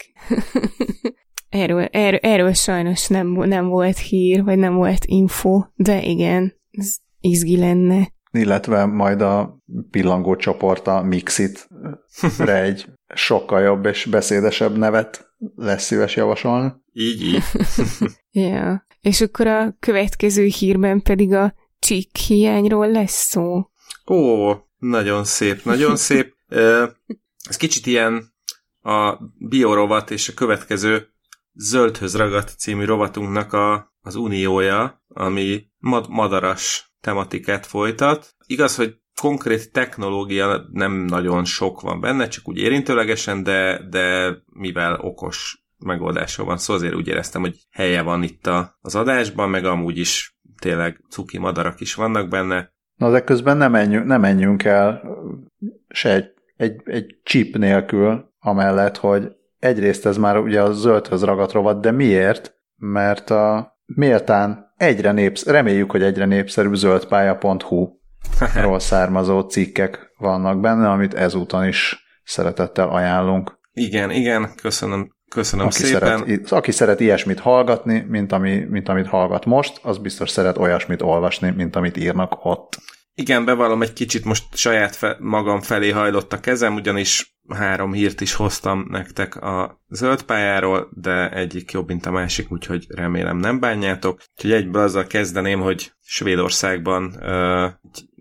Erről, 1.49 1.87
erről, 1.91 2.19
erről 2.21 2.53
sajnos 2.53 3.07
nem, 3.07 3.27
nem 3.27 3.67
volt 3.67 3.97
hír, 3.97 4.43
vagy 4.43 4.57
nem 4.57 4.73
volt 4.73 5.05
info, 5.05 5.63
de 5.75 6.01
igen, 6.01 6.53
ez 6.71 6.95
izgi 7.19 7.57
lenne. 7.57 8.11
Illetve 8.31 8.85
majd 8.85 9.21
a 9.21 9.59
pillangó 9.91 10.35
csoport 10.35 10.87
a 10.87 11.01
Mixit 11.01 11.67
re 12.37 12.61
egy 12.69 12.85
sokkal 13.13 13.61
jobb 13.61 13.85
és 13.85 14.05
beszédesebb 14.05 14.77
nevet 14.77 15.27
lesz 15.55 15.83
szíves 15.83 16.15
javasolni. 16.15 16.71
Így, 16.91 17.21
így. 17.21 17.43
ja. 18.49 18.85
És 19.01 19.21
akkor 19.21 19.47
a 19.47 19.75
következő 19.79 20.45
hírben 20.45 21.01
pedig 21.01 21.33
a 21.33 21.53
csík 21.87 22.17
hiányról 22.17 22.91
lesz 22.91 23.27
szó. 23.27 23.69
Ó, 24.07 24.53
nagyon 24.77 25.23
szép, 25.23 25.63
nagyon 25.63 25.95
szép. 26.07 26.35
Ez 27.49 27.57
kicsit 27.57 27.85
ilyen 27.85 28.33
a 28.81 29.17
biorovat 29.37 30.11
és 30.11 30.29
a 30.29 30.33
következő 30.33 31.07
Zöldhöz 31.53 32.15
ragadt 32.15 32.55
című 32.57 32.85
rovatunknak 32.85 33.53
a, 33.53 33.93
az 34.01 34.15
uniója, 34.15 35.03
ami 35.07 35.65
mad- 35.77 36.09
madaras 36.09 36.93
tematikát 37.01 37.65
folytat. 37.65 38.35
Igaz, 38.45 38.75
hogy 38.75 38.95
konkrét 39.21 39.71
technológia 39.71 40.67
nem 40.71 40.91
nagyon 40.91 41.45
sok 41.45 41.81
van 41.81 41.99
benne, 41.99 42.27
csak 42.27 42.47
úgy 42.47 42.57
érintőlegesen, 42.57 43.43
de, 43.43 43.87
de 43.89 44.35
mivel 44.45 44.99
okos 44.99 45.65
megoldásról 45.77 46.47
van 46.47 46.57
szó, 46.57 46.63
szóval 46.63 46.81
azért 46.81 46.95
úgy 46.95 47.07
éreztem, 47.07 47.41
hogy 47.41 47.57
helye 47.69 48.01
van 48.01 48.23
itt 48.23 48.47
a, 48.47 48.77
az 48.81 48.95
adásban, 48.95 49.49
meg 49.49 49.65
amúgy 49.65 49.97
is 49.97 50.36
tényleg 50.59 50.99
cuki 51.09 51.37
madarak 51.37 51.79
is 51.79 51.95
vannak 51.95 52.29
benne. 52.29 52.71
Na 52.95 53.11
de 53.11 53.23
közben 53.23 53.57
nem 53.57 53.71
menjünk, 53.71 54.05
nem 54.05 54.21
menjünk 54.21 54.63
el 54.63 55.01
se 55.89 56.13
egy, 56.13 56.33
egy, 56.57 56.81
egy 56.85 57.19
chip 57.23 57.57
nélkül, 57.57 58.31
amellett, 58.39 58.97
hogy 58.97 59.31
egyrészt 59.59 60.05
ez 60.05 60.17
már 60.17 60.37
ugye 60.37 60.61
a 60.61 60.71
zöldhöz 60.71 61.23
ragadt 61.23 61.51
rovat, 61.51 61.81
de 61.81 61.91
miért? 61.91 62.55
Mert 62.75 63.29
a 63.29 63.77
méltán 63.85 64.73
egyre 64.77 65.11
népsz, 65.11 65.45
reméljük, 65.45 65.91
hogy 65.91 66.03
egyre 66.03 66.25
népszerűbb 66.25 66.73
zöldpálya.hu 66.73 67.89
ról 68.63 68.79
származó 68.79 69.41
cikkek 69.41 70.13
vannak 70.17 70.59
benne, 70.59 70.89
amit 70.89 71.13
ezúton 71.13 71.67
is 71.67 72.05
szeretettel 72.23 72.89
ajánlunk. 72.89 73.59
Igen, 73.73 74.11
igen, 74.11 74.55
köszönöm, 74.55 75.15
köszönöm 75.29 75.65
aki 75.65 75.75
szépen. 75.75 76.17
Szeret, 76.17 76.51
aki 76.51 76.71
szeret 76.71 76.99
ilyesmit 76.99 77.39
hallgatni, 77.39 78.05
mint, 78.07 78.31
ami, 78.31 78.65
mint 78.69 78.89
amit 78.89 79.07
hallgat 79.07 79.45
most, 79.45 79.79
az 79.83 79.97
biztos 79.97 80.29
szeret 80.29 80.57
olyasmit 80.57 81.01
olvasni, 81.01 81.53
mint 81.55 81.75
amit 81.75 81.97
írnak 81.97 82.45
ott. 82.45 82.77
Igen, 83.19 83.45
bevallom, 83.45 83.81
egy 83.81 83.93
kicsit 83.93 84.25
most 84.25 84.55
saját 84.55 84.95
fe, 84.95 85.17
magam 85.19 85.61
felé 85.61 85.89
hajlott 85.89 86.33
a 86.33 86.39
kezem, 86.39 86.75
ugyanis 86.75 87.37
három 87.47 87.93
hírt 87.93 88.21
is 88.21 88.33
hoztam 88.33 88.85
nektek 88.89 89.35
a 89.35 89.81
zöld 89.89 90.21
pályáról, 90.21 90.89
de 90.93 91.29
egyik 91.29 91.71
jobb, 91.71 91.87
mint 91.87 92.05
a 92.05 92.11
másik, 92.11 92.51
úgyhogy 92.51 92.85
remélem 92.89 93.37
nem 93.37 93.59
bánjátok. 93.59 94.19
Úgyhogy 94.35 94.51
egyből 94.51 94.81
azzal 94.81 95.07
kezdeném, 95.07 95.59
hogy 95.59 95.91
Svédországban 96.01 97.15
uh, 97.19 97.71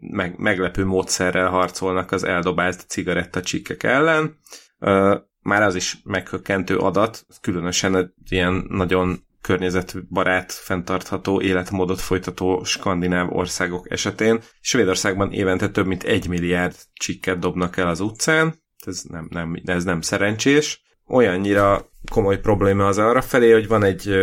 meg, 0.00 0.34
meglepő 0.38 0.84
módszerrel 0.84 1.48
harcolnak 1.48 2.12
az 2.12 2.24
eldobált 2.24 2.84
cigarettacsikkek 2.88 3.82
ellen. 3.82 4.38
Uh, 4.78 5.16
már 5.46 5.62
az 5.62 5.74
is 5.74 5.98
meghökkentő 6.04 6.76
adat, 6.76 7.26
különösen 7.40 8.14
ilyen 8.28 8.66
nagyon 8.68 9.24
környezetbarát, 9.40 10.52
fenntartható 10.52 11.40
életmódot 11.40 12.00
folytató 12.00 12.64
skandináv 12.64 13.32
országok 13.32 13.90
esetén. 13.90 14.40
Svédországban 14.60 15.32
évente 15.32 15.68
több 15.68 15.86
mint 15.86 16.02
egy 16.02 16.28
milliárd 16.28 16.74
csikket 16.92 17.38
dobnak 17.38 17.76
el 17.76 17.88
az 17.88 18.00
utcán, 18.00 18.54
ez 18.86 19.02
nem, 19.08 19.26
nem, 19.30 19.62
ez 19.64 19.84
nem 19.84 20.00
szerencsés. 20.00 20.84
Olyannyira 21.08 21.90
komoly 22.10 22.38
probléma 22.40 22.86
az 22.86 22.98
arra 22.98 23.22
felé, 23.22 23.52
hogy 23.52 23.68
van 23.68 23.84
egy 23.84 24.14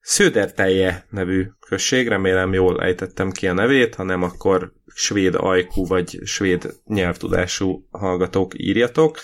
Sződertelje 0.00 1.06
nevű 1.10 1.46
község, 1.68 2.08
remélem 2.08 2.52
jól 2.52 2.82
ejtettem 2.82 3.30
ki 3.30 3.46
a 3.46 3.52
nevét, 3.52 3.94
ha 3.94 4.02
nem, 4.02 4.22
akkor 4.22 4.72
svéd 4.94 5.34
ajkú 5.34 5.86
vagy 5.86 6.18
svéd 6.24 6.74
nyelvtudású 6.86 7.86
hallgatók 7.90 8.52
írjatok. 8.56 9.18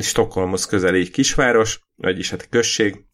Stockholmhoz 0.00 0.66
közel 0.66 0.94
egy 0.94 1.10
kisváros, 1.10 1.80
vagyis 1.96 2.30
hát 2.30 2.48
község, 2.48 3.04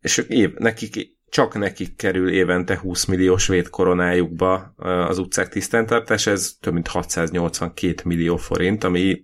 és 0.00 0.24
év, 0.28 0.54
nekik, 0.54 1.17
csak 1.30 1.58
nekik 1.58 1.96
kerül 1.96 2.30
évente 2.30 2.78
20 2.78 3.04
millió 3.04 3.36
svéd 3.36 3.68
koronájukba 3.68 4.74
az 5.08 5.18
utcák 5.18 5.48
tisztántartás, 5.48 6.26
ez 6.26 6.56
több 6.60 6.72
mint 6.72 6.88
682 6.88 7.94
millió 8.04 8.36
forint, 8.36 8.84
ami 8.84 9.22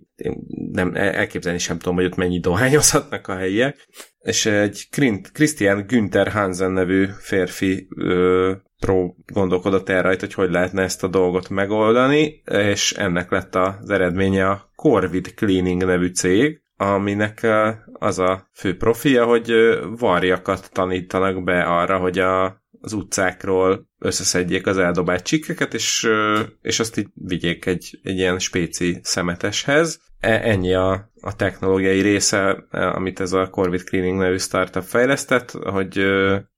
nem 0.71 0.91
elképzelni 0.95 1.59
sem 1.59 1.77
tudom, 1.77 1.95
hogy 1.95 2.05
ott 2.05 2.15
mennyi 2.15 2.39
dohányozhatnak 2.39 3.27
a 3.27 3.35
helyiek. 3.35 3.87
És 4.19 4.45
egy 4.45 4.87
Christian 5.33 5.85
Günther 5.87 6.27
Hansen 6.27 6.71
nevű 6.71 7.07
férfi 7.19 7.87
ö, 7.95 8.51
pró 8.79 9.17
gondolkodott 9.25 9.89
el 9.89 10.01
rajta, 10.01 10.25
hogy 10.25 10.33
hogy 10.33 10.51
lehetne 10.51 10.81
ezt 10.81 11.03
a 11.03 11.07
dolgot 11.07 11.49
megoldani, 11.49 12.41
és 12.51 12.91
ennek 12.91 13.31
lett 13.31 13.55
az 13.55 13.89
eredménye 13.89 14.49
a 14.49 14.71
Corvid 14.75 15.33
Cleaning 15.33 15.85
nevű 15.85 16.07
cég, 16.07 16.64
aminek 16.77 17.47
az 17.93 18.19
a 18.19 18.49
fő 18.53 18.77
profilja, 18.77 19.25
hogy 19.25 19.53
varjakat 19.97 20.71
tanítanak 20.71 21.43
be 21.43 21.63
arra, 21.63 21.97
hogy 21.97 22.19
a, 22.19 22.45
az 22.81 22.93
utcákról 22.93 23.87
összeszedjék 23.99 24.67
az 24.67 24.77
eldobált 24.77 25.23
csikkeket, 25.23 25.73
és, 25.73 26.09
és 26.61 26.79
azt 26.79 26.97
így 26.97 27.07
vigyék 27.13 27.65
egy, 27.65 27.99
egy 28.03 28.17
ilyen 28.17 28.39
spéci 28.39 28.99
szemeteshez. 29.03 29.99
E, 30.19 30.41
ennyi 30.43 30.73
a, 30.73 31.11
a 31.21 31.35
technológiai 31.35 32.01
része, 32.01 32.65
amit 32.71 33.19
ez 33.19 33.33
a 33.33 33.49
Corvid 33.49 33.83
Cleaning 33.83 34.19
nevű 34.19 34.37
startup 34.37 34.83
fejlesztett, 34.83 35.51
hogy 35.51 36.05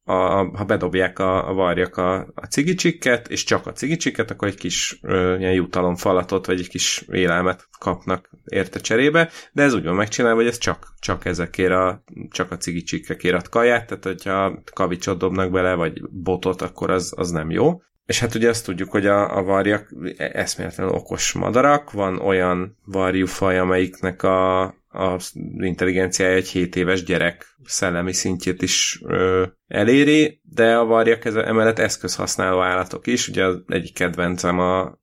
a, 0.10 0.58
ha 0.58 0.66
bedobják 0.66 1.20
a, 1.20 1.50
a 1.50 1.54
varjak 1.54 1.98
a, 1.98 2.20
a 2.36 2.46
cigicsikket, 2.46 3.28
és 3.28 3.44
csak 3.44 3.68
a 3.68 3.72
cigicsikket, 3.72 4.32
akkor 4.32 4.48
egy 4.48 4.58
kis 4.58 5.00
ö, 5.02 5.38
ilyen 5.38 5.54
jutalomfalatot, 5.54 6.46
vagy 6.46 6.60
egy 6.60 6.70
kis 6.70 7.06
élelmet 7.12 7.68
kapnak 7.80 8.30
érte 8.46 8.80
cserébe, 8.80 9.30
de 9.52 9.64
ez 9.64 9.74
úgy 9.74 9.84
van 9.84 9.96
megcsinálva, 9.96 10.38
hogy 10.38 10.48
ez 10.48 10.58
csak, 10.58 10.88
csak 11.00 11.26
ezekért 11.26 11.72
a, 11.72 12.04
csak 12.30 12.52
a 12.52 12.58
cigicsikkekért 12.58 13.36
ad 13.36 13.50
kaját, 13.50 13.88
tehát 13.88 14.04
hogyha 14.04 14.62
kavicsot 14.74 15.18
dobnak 15.18 15.52
bele, 15.52 15.74
vagy 15.74 16.02
botot, 16.10 16.62
akkor 16.62 16.90
az, 16.90 17.14
az 17.16 17.27
nem 17.32 17.50
jó. 17.50 17.82
És 18.06 18.20
hát 18.20 18.36
ugye 18.36 18.50
azt 18.50 18.66
tudjuk, 18.66 18.92
hogy 18.92 19.06
a, 19.06 19.38
a 19.38 19.44
varjak 19.44 19.90
eszméletlenül 20.18 20.94
okos 20.94 21.34
madarak, 21.34 21.92
van 21.92 22.20
olyan 22.20 22.78
varjúfaj, 22.86 23.60
amelyiknek 23.60 24.24
a, 24.24 24.64
az 24.88 25.32
intelligenciája 25.58 26.36
egy 26.36 26.48
7 26.48 26.76
éves 26.76 27.04
gyerek 27.04 27.46
szellemi 27.64 28.14
szintjét 28.14 28.62
is 28.62 29.02
ö, 29.06 29.46
eléri, 29.68 30.42
de 30.44 30.78
a 30.78 30.86
varjak 30.86 31.26
ez, 31.26 31.36
emellett 31.36 31.80
eszközhasználó 31.80 32.62
állatok 32.62 33.08
is. 33.08 33.28
Ugye 33.28 33.46
az 33.46 33.62
egyik 33.68 33.94
kedvencem 33.94 34.60
a, 34.60 35.00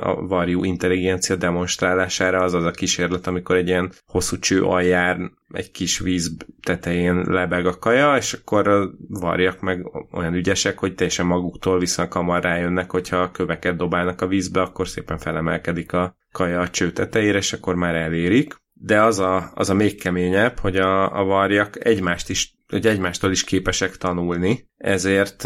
a 0.00 0.26
varjú 0.26 0.64
intelligencia 0.64 1.36
demonstrálására 1.36 2.42
az 2.42 2.54
az 2.54 2.64
a 2.64 2.70
kísérlet, 2.70 3.26
amikor 3.26 3.56
egy 3.56 3.68
ilyen 3.68 3.92
hosszú 4.06 4.38
cső 4.38 4.62
alján 4.62 5.38
egy 5.52 5.70
kis 5.70 5.98
víz 5.98 6.36
tetején 6.62 7.24
lebeg 7.28 7.66
a 7.66 7.78
kaja, 7.78 8.16
és 8.16 8.32
akkor 8.32 8.68
a 8.68 8.90
varjak 9.08 9.60
meg 9.60 9.90
olyan 10.12 10.34
ügyesek, 10.34 10.78
hogy 10.78 10.94
teljesen 10.94 11.26
maguktól 11.26 11.78
viszont 11.78 12.12
hamar 12.12 12.42
rájönnek, 12.42 12.90
hogyha 12.90 13.16
a 13.16 13.30
köveket 13.30 13.76
dobálnak 13.76 14.20
a 14.20 14.26
vízbe, 14.26 14.60
akkor 14.60 14.88
szépen 14.88 15.18
felemelkedik 15.18 15.92
a 15.92 16.16
kaja 16.32 16.60
a 16.60 16.68
cső 16.68 16.92
tetejére, 16.92 17.38
és 17.38 17.52
akkor 17.52 17.74
már 17.74 17.94
elérik. 17.94 18.60
De 18.72 19.02
az 19.02 19.18
a, 19.18 19.50
az 19.54 19.70
a 19.70 19.74
még 19.74 20.00
keményebb, 20.00 20.58
hogy 20.58 20.76
a, 20.76 21.18
a 21.20 21.24
varjak 21.24 21.84
egymást 21.84 22.30
is, 22.30 22.54
hogy 22.68 22.86
egymástól 22.86 23.30
is 23.30 23.44
képesek 23.44 23.96
tanulni, 23.96 24.68
ezért, 24.76 25.44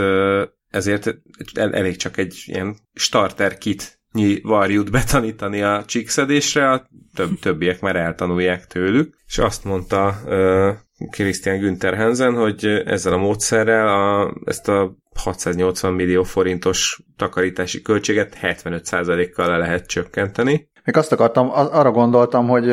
ezért 0.71 1.17
elég 1.55 1.97
csak 1.97 2.17
egy 2.17 2.43
ilyen 2.47 2.77
starter 2.95 3.59
kit 3.59 3.96
varjút 4.43 4.91
betanítani 4.91 5.63
a 5.63 5.85
csíkszedésre, 5.87 6.71
a 6.71 6.89
több, 7.15 7.39
többiek 7.41 7.81
már 7.81 7.97
eltanulják 7.97 8.67
tőlük, 8.67 9.15
és 9.27 9.39
azt 9.39 9.65
mondta 9.65 10.15
uh, 10.27 11.09
Christian 11.11 11.59
Günther 11.59 11.97
Hansen, 11.97 12.35
hogy 12.35 12.65
ezzel 12.87 13.13
a 13.13 13.17
módszerrel 13.17 13.89
a, 13.89 14.35
ezt 14.45 14.69
a 14.69 14.97
680 15.15 15.93
millió 15.93 16.23
forintos 16.23 17.01
takarítási 17.17 17.83
költséget 17.83 18.39
75%-kal 18.43 19.49
le 19.49 19.57
lehet 19.57 19.87
csökkenteni, 19.87 20.69
még 20.87 20.97
azt 20.97 21.13
akartam, 21.13 21.51
arra 21.53 21.91
gondoltam, 21.91 22.49
hogy 22.49 22.65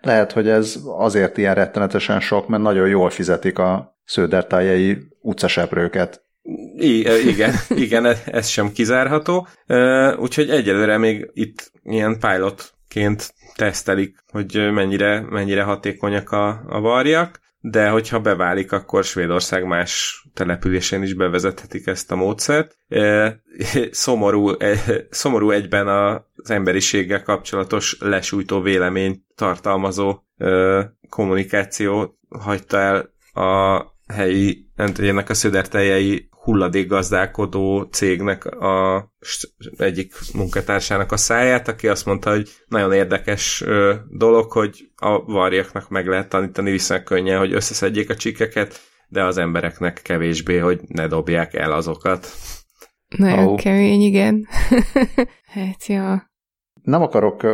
lehet, 0.00 0.32
hogy 0.32 0.48
ez 0.48 0.78
azért 0.84 1.38
ilyen 1.38 1.54
rettenetesen 1.54 2.20
sok, 2.20 2.48
mert 2.48 2.62
nagyon 2.62 2.88
jól 2.88 3.10
fizetik 3.10 3.58
a 3.58 3.96
sződertájai 4.04 4.98
utcaseprőket. 5.20 6.26
I- 6.76 7.28
igen, 7.28 7.54
igen, 7.84 8.06
ez 8.26 8.46
sem 8.48 8.72
kizárható. 8.72 9.48
Úgyhogy 10.16 10.50
egyelőre 10.50 10.98
még 10.98 11.30
itt 11.32 11.72
ilyen 11.82 12.18
pilotként 12.20 13.34
tesztelik, 13.54 14.16
hogy 14.30 14.72
mennyire, 14.72 15.20
mennyire 15.20 15.62
hatékonyak 15.62 16.30
a, 16.30 16.62
a 16.68 16.80
varjak 16.80 17.40
de 17.60 17.88
hogyha 17.88 18.20
beválik, 18.20 18.72
akkor 18.72 19.04
Svédország 19.04 19.66
más 19.66 20.22
településén 20.34 21.02
is 21.02 21.14
bevezethetik 21.14 21.86
ezt 21.86 22.12
a 22.12 22.16
módszert. 22.16 22.78
Szomorú, 23.90 24.50
szomorú 25.10 25.50
egyben 25.50 25.88
az 25.88 26.50
emberiséggel 26.50 27.22
kapcsolatos 27.22 27.96
lesújtó 28.00 28.60
vélemény 28.60 29.24
tartalmazó 29.34 30.22
kommunikáció 31.08 32.18
hagyta 32.28 32.78
el 32.78 33.12
a 33.44 33.84
helyi, 34.06 34.66
ennek 34.76 35.30
a 35.30 35.34
szöderteljei 35.34 36.28
hulladékgazdálkodó 36.48 37.82
cégnek 37.82 38.44
a 38.44 39.08
egyik 39.76 40.14
munkatársának 40.34 41.12
a 41.12 41.16
száját, 41.16 41.68
aki 41.68 41.88
azt 41.88 42.06
mondta, 42.06 42.30
hogy 42.30 42.48
nagyon 42.68 42.92
érdekes 42.92 43.64
dolog, 44.10 44.52
hogy 44.52 44.90
a 44.96 45.24
varjaknak 45.24 45.88
meg 45.88 46.06
lehet 46.06 46.28
tanítani 46.28 46.70
viszonylag 46.70 47.06
könnyen, 47.06 47.38
hogy 47.38 47.52
összeszedjék 47.52 48.10
a 48.10 48.16
csikeket, 48.16 48.80
de 49.08 49.24
az 49.24 49.38
embereknek 49.38 50.00
kevésbé, 50.02 50.58
hogy 50.58 50.80
ne 50.86 51.06
dobják 51.06 51.54
el 51.54 51.72
azokat. 51.72 52.26
Nagyon 53.16 53.46
oh. 53.46 53.60
kemény, 53.60 54.00
igen. 54.00 54.46
hát, 55.54 55.86
ja. 55.86 56.30
Nem 56.82 57.02
akarok 57.02 57.46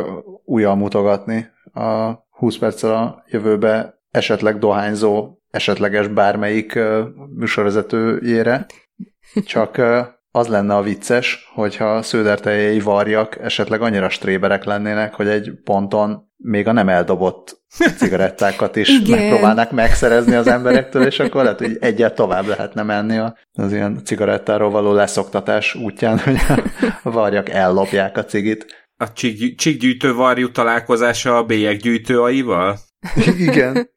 újjal 0.45 0.75
mutogatni 0.75 1.47
a 1.73 2.13
20 2.29 2.57
perccel 2.57 2.93
a 2.93 3.23
jövőbe 3.27 4.01
esetleg 4.11 4.57
dohányzó, 4.57 5.37
esetleges 5.49 6.07
bármelyik 6.07 6.79
műsorvezetőjére, 7.35 8.65
csak 9.45 9.81
az 10.31 10.47
lenne 10.47 10.75
a 10.75 10.81
vicces, 10.81 11.49
hogyha 11.53 12.01
sződertejei 12.01 12.79
varjak 12.79 13.37
esetleg 13.41 13.81
annyira 13.81 14.09
stréberek 14.09 14.63
lennének, 14.63 15.13
hogy 15.13 15.27
egy 15.27 15.51
ponton 15.63 16.33
még 16.37 16.67
a 16.67 16.71
nem 16.71 16.89
eldobott 16.89 17.61
cigarettákat 17.97 18.75
is 18.75 18.89
Igen. 18.99 19.19
megpróbálnak 19.19 19.71
megszerezni 19.71 20.35
az 20.35 20.47
emberektől, 20.47 21.05
és 21.05 21.19
akkor 21.19 21.43
lehet, 21.43 21.59
hogy 21.59 21.77
egyet 21.79 22.15
tovább 22.15 22.45
lehetne 22.45 22.83
menni 22.83 23.17
az 23.53 23.73
ilyen 23.73 24.01
cigarettáról 24.03 24.69
való 24.69 24.93
leszoktatás 24.93 25.75
útján, 25.75 26.19
hogy 26.19 26.37
a 27.03 27.11
varjak 27.11 27.49
ellopják 27.49 28.17
a 28.17 28.25
cigit. 28.25 28.65
A 28.97 29.13
csíkgyűjtő 29.55 30.13
varjú 30.13 30.51
találkozása 30.51 31.37
a 31.37 31.43
bélyeggyűjtő 31.43 32.21
aival? 32.21 32.77
Igen. 33.37 33.89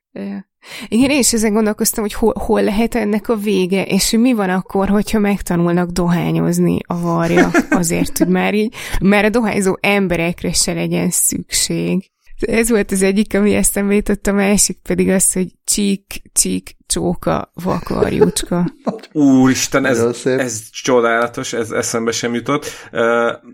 Igen, 0.89 1.11
én 1.11 1.19
is 1.19 1.33
ezen 1.33 1.53
gondolkoztam, 1.53 2.03
hogy 2.03 2.13
hol, 2.13 2.35
hol 2.39 2.63
lehet 2.63 2.95
ennek 2.95 3.29
a 3.29 3.37
vége, 3.37 3.85
és 3.85 4.11
mi 4.11 4.33
van 4.33 4.51
akkor, 4.51 4.89
hogyha 4.89 5.19
megtanulnak 5.19 5.91
dohányozni 5.91 6.79
a 6.87 7.01
varja, 7.01 7.51
azért, 7.71 8.19
hogy 8.19 8.29
már 8.29 8.55
így, 8.55 8.75
már 9.01 9.25
a 9.25 9.29
dohányzó 9.29 9.77
emberekre 9.81 10.53
se 10.53 10.73
legyen 10.73 11.11
szükség. 11.11 12.11
Ez 12.39 12.71
volt 12.71 12.91
az 12.91 13.03
egyik, 13.03 13.35
ami 13.35 13.55
eszembe 13.55 13.95
jutott, 13.95 14.27
a 14.27 14.33
másik 14.33 14.79
pedig 14.83 15.09
az, 15.09 15.33
hogy 15.33 15.53
csík, 15.65 16.23
csík, 16.33 16.77
csóka, 16.89 17.53
vakarjúcska. 17.55 18.73
Úristen, 19.13 19.85
ez, 19.85 20.27
ez 20.27 20.71
csodálatos, 20.71 21.53
ez 21.53 21.71
eszembe 21.71 22.11
sem 22.11 22.35
jutott. 22.35 22.67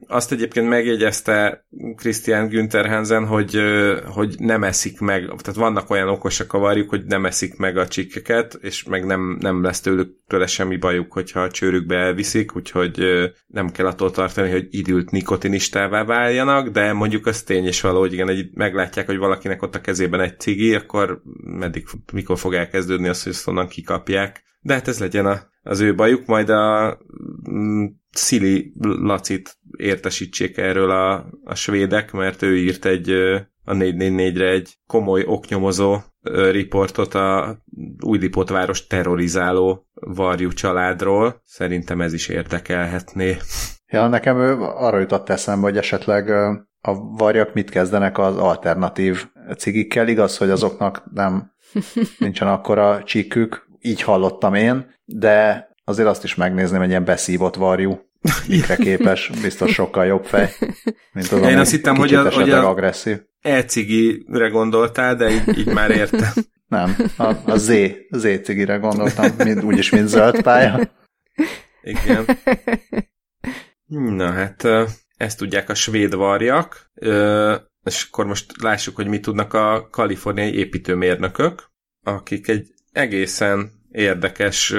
Azt 0.06 0.32
egyébként 0.32 0.68
megjegyezte 0.68 1.66
Christian 1.96 2.48
Günther 2.48 2.88
Hansen, 2.88 3.26
hogy, 3.26 3.58
hogy 4.06 4.34
nem 4.38 4.64
eszik 4.64 5.00
meg, 5.00 5.24
tehát 5.24 5.54
vannak 5.54 5.90
olyan 5.90 6.08
okosak 6.08 6.52
a 6.52 6.58
varjuk, 6.58 6.88
hogy 6.88 7.04
nem 7.04 7.26
eszik 7.26 7.56
meg 7.56 7.76
a 7.76 7.88
csikkeket, 7.88 8.58
és 8.60 8.84
meg 8.84 9.06
nem, 9.06 9.36
nem 9.40 9.62
lesz 9.62 9.80
tőlük 9.80 10.16
tőle 10.26 10.46
semmi 10.46 10.76
bajuk, 10.76 11.12
hogyha 11.12 11.40
a 11.40 11.50
csőrükbe 11.50 11.96
elviszik, 11.96 12.56
úgyhogy 12.56 13.02
nem 13.46 13.70
kell 13.70 13.86
attól 13.86 14.10
tartani, 14.10 14.50
hogy 14.50 14.66
idült 14.70 15.10
nikotinistává 15.10 16.04
váljanak, 16.04 16.68
de 16.68 16.92
mondjuk 16.92 17.26
az 17.26 17.42
tény 17.42 17.66
és 17.66 17.80
való, 17.80 17.98
hogy 17.98 18.12
igen, 18.12 18.28
egy, 18.28 18.50
meglátják, 18.54 19.06
hogy 19.06 19.16
valakinek 19.16 19.62
ott 19.62 19.74
a 19.74 19.80
kezében 19.80 20.20
egy 20.20 20.40
cigi, 20.40 20.74
akkor 20.74 21.22
meddig, 21.44 21.86
mikor 22.12 22.38
fog 22.38 22.54
elkezdődni 22.54 23.08
az, 23.08 23.23
onnan 23.46 23.68
kikapják. 23.68 24.42
De 24.60 24.74
hát 24.74 24.88
ez 24.88 25.00
legyen 25.00 25.26
a, 25.26 25.40
az 25.62 25.80
ő 25.80 25.94
bajuk, 25.94 26.26
majd 26.26 26.48
a 26.48 26.98
mm, 27.50 27.84
Szili 28.10 28.72
Lacit 28.80 29.58
értesítsék 29.76 30.56
erről 30.56 30.90
a, 30.90 31.26
a 31.44 31.54
svédek, 31.54 32.12
mert 32.12 32.42
ő 32.42 32.56
írt 32.56 32.84
egy 32.84 33.10
a 33.64 33.72
444-re 33.72 34.48
egy 34.48 34.74
komoly 34.86 35.24
oknyomozó 35.26 35.98
riportot 36.50 37.14
a 37.14 37.58
Újlipótváros 38.04 38.86
terrorizáló 38.86 39.86
varjú 39.94 40.52
családról. 40.52 41.40
Szerintem 41.44 42.00
ez 42.00 42.12
is 42.12 42.28
érdekelhetné. 42.28 43.36
Ja, 43.86 44.08
nekem 44.08 44.38
ő 44.38 44.62
arra 44.62 44.98
jutott 44.98 45.28
eszembe, 45.28 45.66
hogy 45.66 45.76
esetleg 45.76 46.30
a 46.80 46.94
varjak 47.16 47.54
mit 47.54 47.70
kezdenek 47.70 48.18
az 48.18 48.36
alternatív 48.36 49.26
cigikkel. 49.56 50.08
Igaz, 50.08 50.36
hogy 50.36 50.50
azoknak 50.50 51.02
nem 51.12 51.52
nincsen 52.18 52.48
akkora 52.48 53.02
csíkük, 53.04 53.68
így 53.80 54.02
hallottam 54.02 54.54
én, 54.54 54.94
de 55.04 55.68
azért 55.84 56.08
azt 56.08 56.24
is 56.24 56.34
megnézném, 56.34 56.82
egy 56.82 56.88
ilyen 56.88 57.04
beszívott 57.04 57.54
varjú, 57.54 58.00
mikre 58.48 58.76
képes, 58.76 59.30
biztos 59.42 59.72
sokkal 59.72 60.04
jobb 60.06 60.24
fej, 60.24 60.50
mint 61.12 61.32
az, 61.32 61.40
Én 61.40 61.58
azt 61.58 61.70
hittem, 61.70 61.96
hogy 61.96 62.14
a, 62.14 62.30
hogy 62.30 62.50
a 62.50 62.68
agresszív. 62.68 63.20
E-cigire 63.40 64.48
gondoltál, 64.48 65.14
de 65.16 65.30
így, 65.30 65.58
így 65.58 65.72
már 65.72 65.90
értem. 65.90 66.32
Nem, 66.66 66.96
a, 67.16 67.34
a 67.46 67.56
Z, 67.56 67.72
Z 68.10 68.40
cigire 68.42 68.76
gondoltam, 68.76 69.30
mint, 69.38 69.62
úgyis, 69.62 69.90
mint 69.90 70.08
zöld 70.08 70.42
pálya. 70.42 70.80
Igen. 71.82 72.24
Na 74.16 74.30
hát, 74.30 74.68
ezt 75.16 75.38
tudják 75.38 75.68
a 75.68 75.74
svéd 75.74 76.14
varjak, 76.14 76.90
és 77.84 78.06
akkor 78.08 78.26
most 78.26 78.62
lássuk, 78.62 78.96
hogy 78.96 79.06
mit 79.06 79.22
tudnak 79.22 79.54
a 79.54 79.88
kaliforniai 79.90 80.54
építőmérnökök, 80.54 81.70
akik 82.02 82.48
egy 82.48 82.74
egészen 82.92 83.70
érdekes 83.90 84.74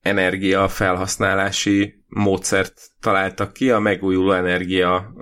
energia 0.00 0.68
felhasználási 0.68 2.04
módszert 2.08 2.80
találtak 3.00 3.52
ki 3.52 3.70
a 3.70 3.78
megújuló 3.78 4.32
energia 4.32 5.14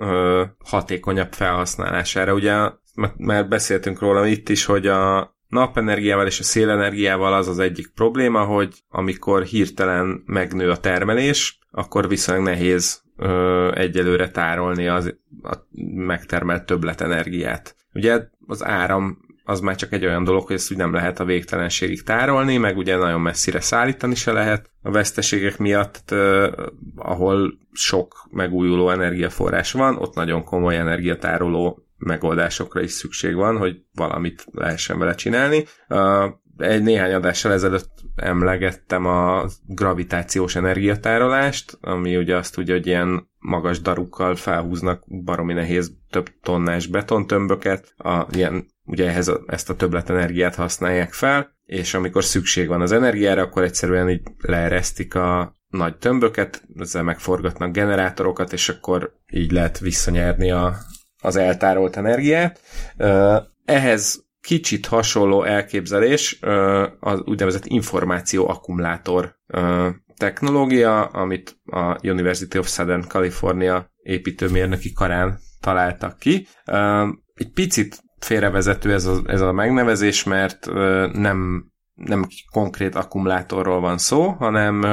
hatékonyabb 0.65 1.33
felhasználására. 1.33 2.33
Ugye 2.33 2.71
már 3.17 3.47
beszéltünk 3.47 3.99
róla 3.99 4.25
itt 4.25 4.49
is, 4.49 4.65
hogy 4.65 4.87
a 4.87 5.33
napenergiával 5.47 6.25
és 6.25 6.39
a 6.39 6.43
szélenergiával 6.43 7.33
az 7.33 7.47
az 7.47 7.59
egyik 7.59 7.91
probléma, 7.95 8.43
hogy 8.43 8.83
amikor 8.89 9.43
hirtelen 9.43 10.23
megnő 10.25 10.69
a 10.69 10.77
termelés, 10.77 11.59
akkor 11.71 12.07
viszonylag 12.07 12.43
nehéz 12.45 13.01
ö, 13.23 13.71
egyelőre 13.75 14.29
tárolni 14.29 14.87
az, 14.87 15.15
a 15.43 15.55
megtermelt 15.95 16.65
többletenergiát. 16.65 17.75
Ugye 17.93 18.21
az 18.47 18.65
áram 18.65 19.17
az 19.43 19.59
már 19.59 19.75
csak 19.75 19.93
egy 19.93 20.05
olyan 20.05 20.23
dolog, 20.23 20.45
hogy 20.45 20.55
ezt 20.55 20.71
úgy 20.71 20.77
nem 20.77 20.93
lehet 20.93 21.19
a 21.19 21.25
végtelenségig 21.25 22.03
tárolni, 22.03 22.57
meg 22.57 22.77
ugye 22.77 22.97
nagyon 22.97 23.21
messzire 23.21 23.59
szállítani 23.59 24.15
se 24.15 24.31
lehet 24.31 24.69
a 24.81 24.91
veszteségek 24.91 25.57
miatt, 25.57 26.11
eh, 26.11 26.51
ahol 26.95 27.53
sok 27.71 28.27
megújuló 28.31 28.89
energiaforrás 28.89 29.71
van, 29.71 29.97
ott 29.97 30.15
nagyon 30.15 30.43
komoly 30.43 30.77
energiatároló 30.77 31.83
megoldásokra 31.97 32.81
is 32.81 32.91
szükség 32.91 33.35
van, 33.35 33.57
hogy 33.57 33.81
valamit 33.93 34.45
lehessen 34.51 34.99
vele 34.99 35.15
csinálni. 35.15 35.65
Uh, 35.89 36.23
egy 36.57 36.83
néhány 36.83 37.13
adással 37.13 37.51
ezelőtt 37.51 37.91
emlegettem 38.15 39.05
a 39.05 39.45
gravitációs 39.67 40.55
energiatárolást, 40.55 41.77
ami 41.81 42.17
ugye 42.17 42.35
azt 42.35 42.53
tudja, 42.53 42.73
hogy 42.73 42.87
ilyen 42.87 43.27
magas 43.39 43.81
darukkal 43.81 44.35
felhúznak 44.35 45.03
baromi 45.23 45.53
nehéz 45.53 45.91
több 46.09 46.29
tonnás 46.41 46.87
betontömböket, 46.87 47.93
a, 47.97 48.25
ilyen, 48.31 48.65
ugye 48.85 49.07
ehhez 49.07 49.27
a, 49.27 49.43
ezt 49.47 49.69
a 49.69 49.75
többletenergiát 49.75 50.55
használják 50.55 51.13
fel, 51.13 51.51
és 51.65 51.93
amikor 51.93 52.23
szükség 52.23 52.67
van 52.67 52.81
az 52.81 52.91
energiára, 52.91 53.41
akkor 53.41 53.63
egyszerűen 53.63 54.09
így 54.09 54.21
leeresztik 54.41 55.15
a 55.15 55.55
nagy 55.67 55.97
tömböket, 55.97 56.63
ezzel 56.79 57.03
megforgatnak 57.03 57.71
generátorokat, 57.71 58.53
és 58.53 58.69
akkor 58.69 59.13
így 59.31 59.51
lehet 59.51 59.79
visszanyerni 59.79 60.51
a, 60.51 60.75
az 61.21 61.35
eltárolt 61.35 61.97
energiát. 61.97 62.59
Ehhez 63.65 64.25
kicsit 64.43 64.85
hasonló 64.85 65.43
elképzelés 65.43 66.39
az 66.99 67.21
úgynevezett 67.25 67.65
információ 67.65 68.47
akkumulátor 68.49 69.35
technológia, 70.17 71.05
amit 71.05 71.59
a 71.65 72.07
University 72.07 72.57
of 72.57 72.67
Southern 72.67 73.07
California 73.07 73.91
építőmérnöki 73.97 74.93
karán 74.93 75.39
találtak 75.59 76.19
ki. 76.19 76.47
Egy 77.33 77.51
picit 77.53 78.03
félrevezető 78.19 78.93
ez 78.93 79.05
a, 79.05 79.21
ez 79.25 79.41
a 79.41 79.51
megnevezés, 79.51 80.23
mert 80.23 80.65
nem 81.13 81.71
nem 81.93 82.27
konkrét 82.51 82.95
akkumulátorról 82.95 83.79
van 83.79 83.97
szó, 83.97 84.29
hanem 84.29 84.83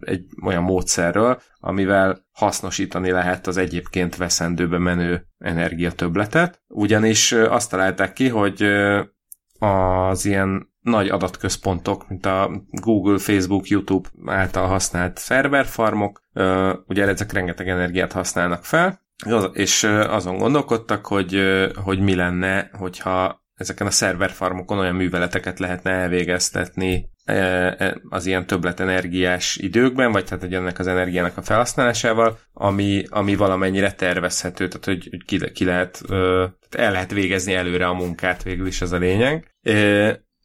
egy 0.00 0.24
olyan 0.44 0.62
módszerről, 0.62 1.40
amivel 1.60 2.26
hasznosítani 2.32 3.10
lehet 3.10 3.46
az 3.46 3.56
egyébként 3.56 4.16
veszendőbe 4.16 4.78
menő 4.78 5.26
energiatöbletet. 5.38 6.62
Ugyanis 6.68 7.32
azt 7.32 7.70
találták 7.70 8.12
ki, 8.12 8.28
hogy 8.28 8.66
az 9.58 10.24
ilyen 10.24 10.68
nagy 10.80 11.08
adatközpontok, 11.08 12.08
mint 12.08 12.26
a 12.26 12.50
Google, 12.70 13.18
Facebook, 13.18 13.66
YouTube 13.66 14.08
által 14.26 14.66
használt 14.66 15.18
szerverfarmok, 15.18 16.20
ugye 16.86 17.06
ezek 17.06 17.32
rengeteg 17.32 17.68
energiát 17.68 18.12
használnak 18.12 18.64
fel, 18.64 19.00
és 19.52 19.84
azon 20.08 20.38
gondolkodtak, 20.38 21.06
hogy, 21.06 21.40
hogy 21.84 22.00
mi 22.00 22.14
lenne, 22.14 22.70
hogyha 22.72 23.46
ezeken 23.58 23.86
a 23.86 23.90
szerverfarmokon 23.90 24.78
olyan 24.78 24.94
műveleteket 24.94 25.58
lehetne 25.58 25.90
elvégeztetni 25.90 27.10
e, 27.24 27.34
e, 27.34 28.00
az 28.08 28.26
ilyen 28.26 28.46
többletenergiás 28.46 29.56
időkben, 29.56 30.12
vagy 30.12 30.24
tehát 30.24 30.52
ennek 30.52 30.78
az 30.78 30.86
energiának 30.86 31.36
a 31.36 31.42
felhasználásával, 31.42 32.38
ami, 32.52 33.04
ami 33.08 33.34
valamennyire 33.34 33.92
tervezhető, 33.92 34.68
tehát 34.68 34.84
hogy, 34.84 35.08
hogy 35.10 35.24
ki, 35.24 35.50
ki 35.50 35.64
lehet, 35.64 36.02
el 36.70 36.92
lehet 36.92 37.10
végezni 37.10 37.54
előre 37.54 37.86
a 37.86 37.92
munkát, 37.92 38.42
végül 38.42 38.66
is 38.66 38.80
ez 38.80 38.92
a 38.92 38.98
lényeg. 38.98 39.54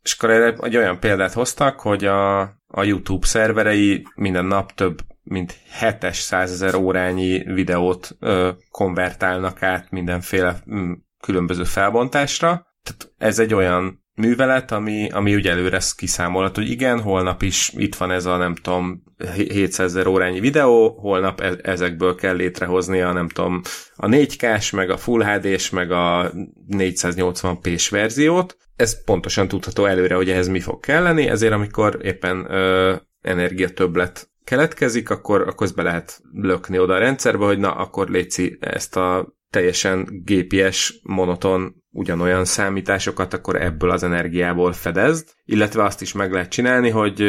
És 0.01 0.13
akkor 0.17 0.29
erre 0.29 0.55
egy 0.61 0.77
olyan 0.77 0.99
példát 0.99 1.33
hoztak, 1.33 1.79
hogy 1.79 2.05
a, 2.05 2.41
a 2.67 2.83
YouTube 2.83 3.25
szerverei 3.25 4.07
minden 4.15 4.45
nap 4.45 4.71
több 4.71 4.99
mint 5.23 5.57
7-es 5.81 6.13
százezer 6.13 6.75
órányi 6.75 7.53
videót 7.53 8.15
ö, 8.19 8.49
konvertálnak 8.69 9.63
át 9.63 9.91
mindenféle 9.91 10.61
m, 10.65 10.91
különböző 11.19 11.63
felbontásra, 11.63 12.72
tehát 12.83 13.13
ez 13.17 13.39
egy 13.39 13.53
olyan 13.53 14.03
művelet, 14.15 14.71
ami, 14.71 15.09
ami 15.09 15.35
ugye 15.35 15.51
előre 15.51 15.81
kiszámolhat, 15.95 16.55
hogy 16.55 16.69
igen, 16.69 17.01
holnap 17.01 17.41
is 17.41 17.71
itt 17.75 17.95
van 17.95 18.11
ez 18.11 18.25
a 18.25 18.37
nem 18.37 18.55
tudom 18.55 19.03
700 19.35 19.79
ezer 19.79 20.07
órányi 20.07 20.39
videó, 20.39 20.99
holnap 20.99 21.41
e- 21.41 21.59
ezekből 21.61 22.15
kell 22.15 22.35
létrehozni 22.35 23.01
a 23.01 23.11
nem 23.11 23.27
tudom 23.27 23.61
a 23.95 24.07
4K-s, 24.07 24.71
meg 24.71 24.89
a 24.89 24.97
Full 24.97 25.23
HD-s, 25.23 25.69
meg 25.69 25.91
a 25.91 26.31
480p-s 26.69 27.89
verziót. 27.89 28.57
Ez 28.75 29.03
pontosan 29.03 29.47
tudható 29.47 29.85
előre, 29.85 30.15
hogy 30.15 30.29
ehhez 30.29 30.47
mi 30.47 30.59
fog 30.59 30.79
kelleni, 30.79 31.27
ezért 31.27 31.53
amikor 31.53 31.99
éppen 32.01 32.51
ö, 32.51 32.95
energia 33.21 33.69
többlet 33.69 34.31
keletkezik, 34.43 35.09
akkor, 35.09 35.41
akkor 35.41 35.69
be 35.75 35.83
lehet 35.83 36.21
lökni 36.31 36.79
oda 36.79 36.93
a 36.93 36.99
rendszerbe, 36.99 37.45
hogy 37.45 37.59
na, 37.59 37.71
akkor 37.71 38.09
létszi 38.09 38.57
ezt 38.59 38.95
a 38.95 39.35
teljesen 39.49 40.21
GPS 40.25 40.99
monoton 41.03 41.82
ugyanolyan 41.93 42.45
számításokat, 42.45 43.33
akkor 43.33 43.61
ebből 43.61 43.89
az 43.89 44.03
energiából 44.03 44.73
fedezd, 44.73 45.29
illetve 45.45 45.83
azt 45.83 46.01
is 46.01 46.13
meg 46.13 46.31
lehet 46.31 46.49
csinálni, 46.49 46.89
hogy, 46.89 47.23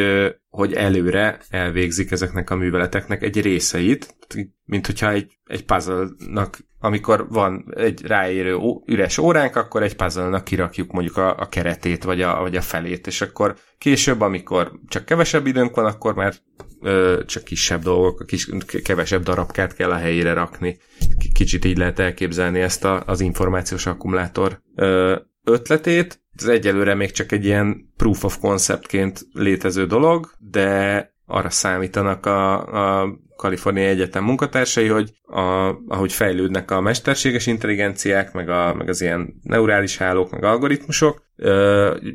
hogy 0.49 0.73
előre 0.73 1.39
elvégzik 1.49 2.11
ezeknek 2.11 2.51
a 2.51 2.57
műveleteknek 2.57 3.23
egy 3.23 3.41
részeit, 3.41 4.17
mint 4.65 4.87
hogyha 4.87 5.11
egy, 5.11 5.39
egy 5.45 5.65
puzzle-nak, 5.65 6.59
amikor 6.79 7.29
van 7.29 7.73
egy 7.77 8.07
ráérő 8.07 8.59
üres 8.87 9.19
óránk, 9.19 9.57
akkor 9.57 9.83
egy 9.83 9.97
puzzle-nak 9.97 10.45
kirakjuk 10.45 10.93
mondjuk 10.93 11.17
a, 11.17 11.37
a 11.37 11.49
keretét, 11.49 12.05
vagy 12.05 12.23
a, 12.23 12.41
vagy 12.41 12.57
a 12.57 12.61
felét, 12.61 13.07
és 13.07 13.21
akkor 13.21 13.57
később, 13.79 14.21
amikor 14.21 14.73
csak 14.89 15.05
kevesebb 15.05 15.47
időnk 15.47 15.75
van, 15.75 15.85
akkor 15.85 16.15
már 16.15 16.35
ö, 16.81 17.21
csak 17.27 17.45
kisebb 17.45 17.83
dolgok, 17.83 18.27
kis, 18.27 18.49
kevesebb 18.85 19.23
darabkát 19.23 19.75
kell 19.75 19.91
a 19.91 19.97
helyére 19.97 20.33
rakni. 20.33 20.79
Kicsit 21.35 21.65
így 21.65 21.77
lehet 21.77 21.99
elképzelni 21.99 22.61
ezt 22.61 22.85
a, 22.85 23.03
az 23.07 23.21
információs 23.21 23.87
akkumulátor 23.87 24.53
ö, 24.74 25.16
ötletét. 25.44 26.20
Ez 26.36 26.46
egyelőre 26.46 26.94
még 26.94 27.11
csak 27.11 27.32
egy 27.32 27.44
ilyen 27.44 27.92
proof 27.96 28.24
of 28.24 28.38
conceptként 28.38 29.26
létező 29.32 29.86
dolog, 29.86 30.30
de 30.38 31.12
arra 31.26 31.50
számítanak 31.50 32.26
a, 32.26 33.00
a 33.00 33.18
Kalifornia 33.36 33.88
Egyetem 33.88 34.24
munkatársai, 34.24 34.88
hogy 34.88 35.12
a, 35.22 35.74
ahogy 35.88 36.12
fejlődnek 36.12 36.70
a 36.70 36.80
mesterséges 36.80 37.46
intelligenciák, 37.46 38.32
meg, 38.32 38.48
a, 38.48 38.74
meg 38.74 38.88
az 38.88 39.00
ilyen 39.00 39.34
neurális 39.42 39.96
hálók, 39.96 40.30
meg 40.30 40.44
algoritmusok, 40.44 41.22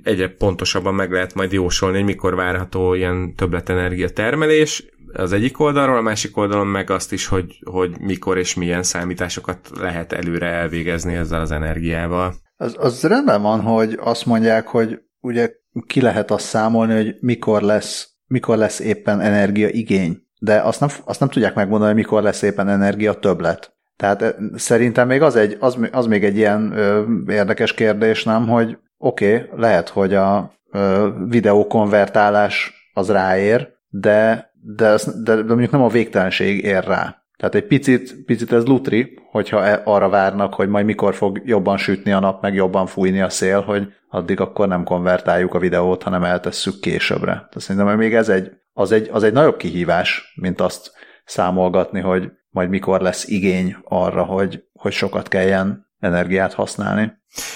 egyre 0.04 0.28
pontosabban 0.28 0.94
meg 0.94 1.12
lehet 1.12 1.34
majd 1.34 1.52
jósolni, 1.52 1.96
hogy 1.96 2.06
mikor 2.06 2.36
várható 2.36 2.94
ilyen 2.94 3.36
többletenergia 3.36 4.10
termelés, 4.10 4.86
az 5.14 5.32
egyik 5.32 5.60
oldalról, 5.60 5.98
a 5.98 6.02
másik 6.02 6.38
oldalon 6.38 6.68
meg 6.68 6.90
azt 6.90 7.12
is, 7.12 7.28
hogy, 7.28 7.60
hogy 7.72 8.00
mikor 8.00 8.38
és 8.38 8.56
milyen 8.56 8.84
számításokat 8.84 9.70
lehet 9.80 10.14
előre 10.14 10.48
elvégezni 10.48 11.16
ezzel 11.16 11.42
az 11.42 11.52
energiával. 11.52 12.34
Az, 12.58 12.76
az 12.80 13.04
rendben 13.04 13.42
van, 13.42 13.62
hogy 13.62 13.98
azt 14.02 14.26
mondják, 14.26 14.68
hogy 14.68 15.02
ugye 15.22 15.52
ki 15.88 16.02
lehet 16.02 16.32
azt 16.32 16.46
számolni, 16.46 16.94
hogy 16.94 17.16
mikor 17.20 17.62
lesz, 17.62 18.10
mikor 18.28 18.58
lesz 18.58 18.80
éppen 18.80 19.22
energiaigény, 19.22 20.24
de 20.40 20.62
azt 20.62 20.80
nem, 20.80 20.90
azt 21.06 21.20
nem 21.20 21.30
tudják 21.30 21.56
megmondani, 21.56 21.94
mikor 21.94 22.24
lesz 22.24 22.42
éppen 22.42 22.70
energia 22.70 23.14
többlet. 23.14 23.78
Tehát 23.96 24.36
szerintem 24.56 25.08
még 25.08 25.22
az, 25.22 25.36
egy, 25.36 25.58
az, 25.60 25.78
az 25.92 26.06
még 26.06 26.24
egy 26.24 26.38
ilyen 26.38 26.72
ö, 26.72 27.04
érdekes 27.28 27.74
kérdés, 27.74 28.24
nem, 28.24 28.48
hogy 28.48 28.78
oké, 28.98 29.36
okay, 29.36 29.60
lehet, 29.60 29.90
hogy 29.90 30.14
a 30.14 30.54
ö, 30.72 31.10
videókonvertálás 31.28 32.74
az 32.94 33.10
ráér, 33.10 33.78
de, 33.90 34.49
de, 34.76 34.98
de, 35.24 35.36
de 35.36 35.44
mondjuk 35.44 35.72
nem 35.72 35.82
a 35.82 35.88
végtelenség 35.88 36.64
ér 36.64 36.84
rá. 36.84 37.24
Tehát 37.38 37.56
egy 37.56 37.68
picit, 37.68 38.26
picit 38.26 38.52
ez 38.52 38.66
lutri, 38.66 39.20
hogyha 39.32 39.66
e, 39.66 39.82
arra 39.86 40.10
várnak, 40.10 40.54
hogy 40.54 40.70
majd 40.70 40.86
mikor 40.86 41.16
fog 41.16 41.42
jobban 41.46 41.78
sütni 41.78 42.12
a 42.12 42.20
nap, 42.20 42.42
meg 42.42 42.54
jobban 42.54 42.86
fújni 42.86 43.22
a 43.22 43.30
szél, 43.30 43.62
hogy 43.62 43.88
addig 44.10 44.40
akkor 44.40 44.68
nem 44.68 44.84
konvertáljuk 44.84 45.54
a 45.54 45.60
videót, 45.60 46.04
hanem 46.04 46.24
eltesszük 46.24 46.80
későbbre. 46.80 47.32
Tehát 47.32 47.60
szerintem 47.60 47.98
még 47.98 48.16
ez 48.16 48.30
egy, 48.30 48.52
az 48.74 48.92
egy, 48.92 49.10
az 49.12 49.24
egy 49.24 49.34
nagyobb 49.34 49.58
kihívás, 49.58 50.34
mint 50.36 50.62
azt 50.62 50.92
számolgatni, 51.26 52.00
hogy 52.00 52.32
majd 52.50 52.70
mikor 52.70 53.02
lesz 53.02 53.28
igény 53.28 53.76
arra, 53.84 54.24
hogy, 54.24 54.64
hogy 54.74 54.92
sokat 54.92 55.28
kelljen 55.28 55.88
energiát 56.00 56.54
használni. 56.54 57.12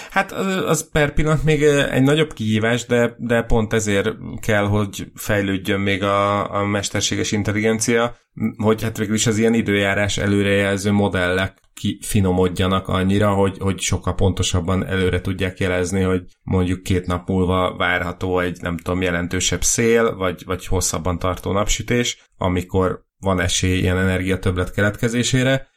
Hát 0.10 0.32
az 0.32 0.89
per 0.91 1.14
pillanat 1.14 1.44
még 1.44 1.64
egy 1.64 2.04
nagyobb 2.04 2.34
kihívás, 2.34 2.86
de, 2.86 3.16
de 3.18 3.41
pont 3.41 3.74
ezért 3.74 4.10
kell, 4.41 4.66
hogy 4.66 5.12
fejlődjön 5.16 5.80
még 5.80 6.04
a, 6.04 6.54
a 6.56 6.66
mesterséges 6.66 7.32
intelligencia, 7.32 8.16
hogy 8.58 8.84
hát 8.84 8.98
végül 8.98 9.16
is 9.16 9.28
az 9.28 9.38
ilyen 9.38 9.54
időjárás 9.54 10.18
előrejelző 10.18 10.91
modellek 10.91 11.58
kifinomodjanak 11.74 12.88
annyira, 12.88 13.34
hogy, 13.34 13.58
hogy 13.60 13.80
sokkal 13.80 14.16
pontosabban 14.16 14.86
előre 14.86 15.22
tudják 15.22 15.60
jelezni, 15.60 16.02
hogy 16.02 16.24
mondjuk 16.41 16.84
két 16.84 17.06
nap 17.06 17.28
múlva 17.28 17.76
várható 17.78 18.39
egy, 18.39 18.58
nem 18.62 18.78
tudom, 18.78 19.02
jelentősebb 19.02 19.64
szél, 19.64 20.16
vagy, 20.16 20.44
vagy 20.46 20.66
hosszabban 20.66 21.20
tartó 21.20 21.52
napsütés, 21.52 22.32
amikor 22.38 23.04
van 23.20 23.39
esély 23.39 23.78
ilyen 23.78 23.98
energiatöblet 23.98 24.72
keletkezésére. 24.72 25.68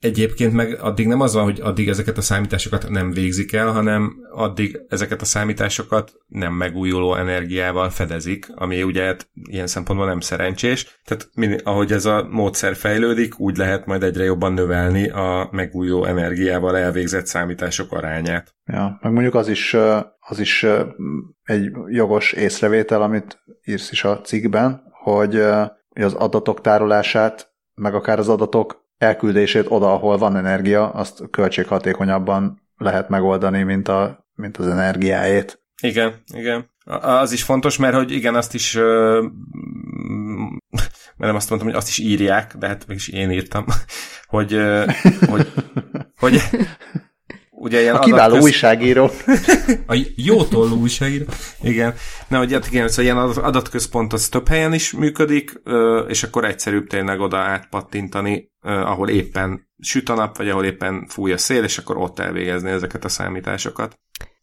Egyébként 0.00 0.52
meg 0.52 0.78
addig 0.80 1.06
nem 1.06 1.20
az 1.20 1.34
van, 1.34 1.44
hogy 1.44 1.60
addig 1.60 1.88
ezeket 1.88 2.18
a 2.18 2.20
számításokat 2.20 2.88
nem 2.88 3.10
végzik 3.10 3.52
el, 3.52 3.72
hanem 3.72 4.16
addig 4.32 4.80
ezeket 4.88 5.20
a 5.20 5.24
számításokat 5.24 6.12
nem 6.26 6.52
megújuló 6.52 7.14
energiával 7.14 7.90
fedezik, 7.90 8.46
ami 8.54 8.82
ugye 8.82 9.04
hát 9.04 9.30
ilyen 9.32 9.66
szempontból 9.66 10.08
nem 10.08 10.20
szerencsés. 10.20 11.00
Tehát 11.04 11.30
ahogy 11.66 11.92
ez 11.92 12.04
a 12.04 12.26
módszer 12.30 12.76
fejlődik, 12.76 13.40
úgy 13.40 13.56
lehet 13.56 13.86
majd 13.86 14.02
egyre 14.02 14.24
jobban 14.24 14.52
növelni 14.52 15.08
a 15.08 15.48
megújuló 15.50 16.04
energiával 16.04 16.76
elvégzett 16.76 17.26
számítások 17.26 17.92
arányát. 17.92 18.54
Ja, 18.64 18.98
meg 19.02 19.12
mondjuk 19.12 19.34
az 19.34 19.48
is, 19.48 19.74
az 20.18 20.38
is 20.38 20.66
egy 21.42 21.70
jogos 21.88 22.32
észrevétel, 22.32 23.02
amit 23.02 23.42
írsz 23.64 23.90
is 23.90 24.04
a 24.04 24.20
cikkben, 24.20 24.82
hogy 25.02 25.36
az 25.94 26.14
adatok 26.14 26.60
tárolását, 26.60 27.54
meg 27.74 27.94
akár 27.94 28.18
az 28.18 28.28
adatok 28.28 28.88
elküldését 29.00 29.66
oda, 29.68 29.92
ahol 29.92 30.18
van 30.18 30.36
energia, 30.36 30.90
azt 30.90 31.22
költséghatékonyabban 31.30 32.62
lehet 32.76 33.08
megoldani, 33.08 33.62
mint, 33.62 33.88
a, 33.88 34.26
mint 34.34 34.56
az 34.56 34.66
energiáét. 34.66 35.62
Igen, 35.82 36.14
igen. 36.34 36.70
Az 37.00 37.32
is 37.32 37.42
fontos, 37.42 37.76
mert 37.76 37.94
hogy 37.94 38.10
igen, 38.10 38.34
azt 38.34 38.54
is 38.54 38.78
mert 41.20 41.32
nem 41.32 41.34
azt 41.34 41.48
mondtam, 41.48 41.70
hogy 41.70 41.80
azt 41.80 41.88
is 41.88 41.98
írják, 41.98 42.56
de 42.56 42.66
hát 42.66 42.86
mégis 42.86 43.08
én 43.08 43.30
írtam, 43.30 43.64
hogy, 44.26 44.60
hogy, 45.28 45.52
hogy 46.16 46.40
ugye 47.60 47.80
ilyen 47.80 47.94
a 47.94 47.98
kiváló 47.98 48.22
adatköz... 48.22 48.42
újságíró. 48.42 49.10
a 49.86 50.12
jótól 50.16 50.72
újságíró. 50.72 51.24
Igen. 51.62 51.94
Na, 52.28 52.38
hogy 52.38 52.52
hát 52.52 52.66
igen, 52.70 52.88
szóval 52.88 53.04
ilyen 53.04 53.44
adatközpont 53.44 54.12
az 54.12 54.28
több 54.28 54.48
helyen 54.48 54.72
is 54.72 54.92
működik, 54.92 55.62
és 56.08 56.22
akkor 56.22 56.44
egyszerűbb 56.44 56.86
tényleg 56.86 57.20
oda 57.20 57.36
átpattintani, 57.36 58.50
ahol 58.60 59.08
éppen 59.08 59.68
süt 59.78 60.08
a 60.08 60.14
nap, 60.14 60.36
vagy 60.36 60.48
ahol 60.48 60.64
éppen 60.64 61.06
fúj 61.08 61.32
a 61.32 61.38
szél, 61.38 61.64
és 61.64 61.78
akkor 61.78 61.96
ott 61.96 62.18
elvégezni 62.18 62.70
ezeket 62.70 63.04
a 63.04 63.08
számításokat. 63.08 63.98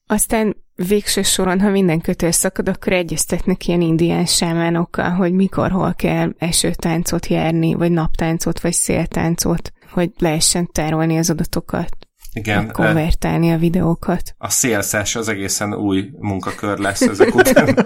Aztán 0.07 0.55
végső 0.75 1.21
soron, 1.21 1.59
ha 1.59 1.69
minden 1.69 2.01
kötő 2.01 2.31
szakad, 2.31 2.69
akkor 2.69 2.93
egyeztetnek 2.93 3.67
ilyen 3.67 3.81
indián 3.81 4.25
sámánokkal, 4.25 5.09
hogy 5.09 5.33
mikor, 5.33 5.71
hol 5.71 5.93
kell 5.93 6.33
esőtáncot 6.37 7.27
járni, 7.27 7.73
vagy 7.73 7.91
naptáncot, 7.91 8.59
vagy 8.59 8.73
széltáncot, 8.73 9.71
hogy 9.91 10.11
lehessen 10.17 10.71
tárolni 10.71 11.17
az 11.17 11.29
adatokat. 11.29 12.06
Igen. 12.37 12.71
konvertálni 12.71 13.51
a 13.51 13.57
videókat. 13.57 14.35
A 14.37 14.49
szélszes 14.49 15.15
az 15.15 15.27
egészen 15.27 15.73
új 15.73 16.09
munkakör 16.19 16.77
lesz 16.77 17.01
ezek 17.01 17.35
után. 17.35 17.75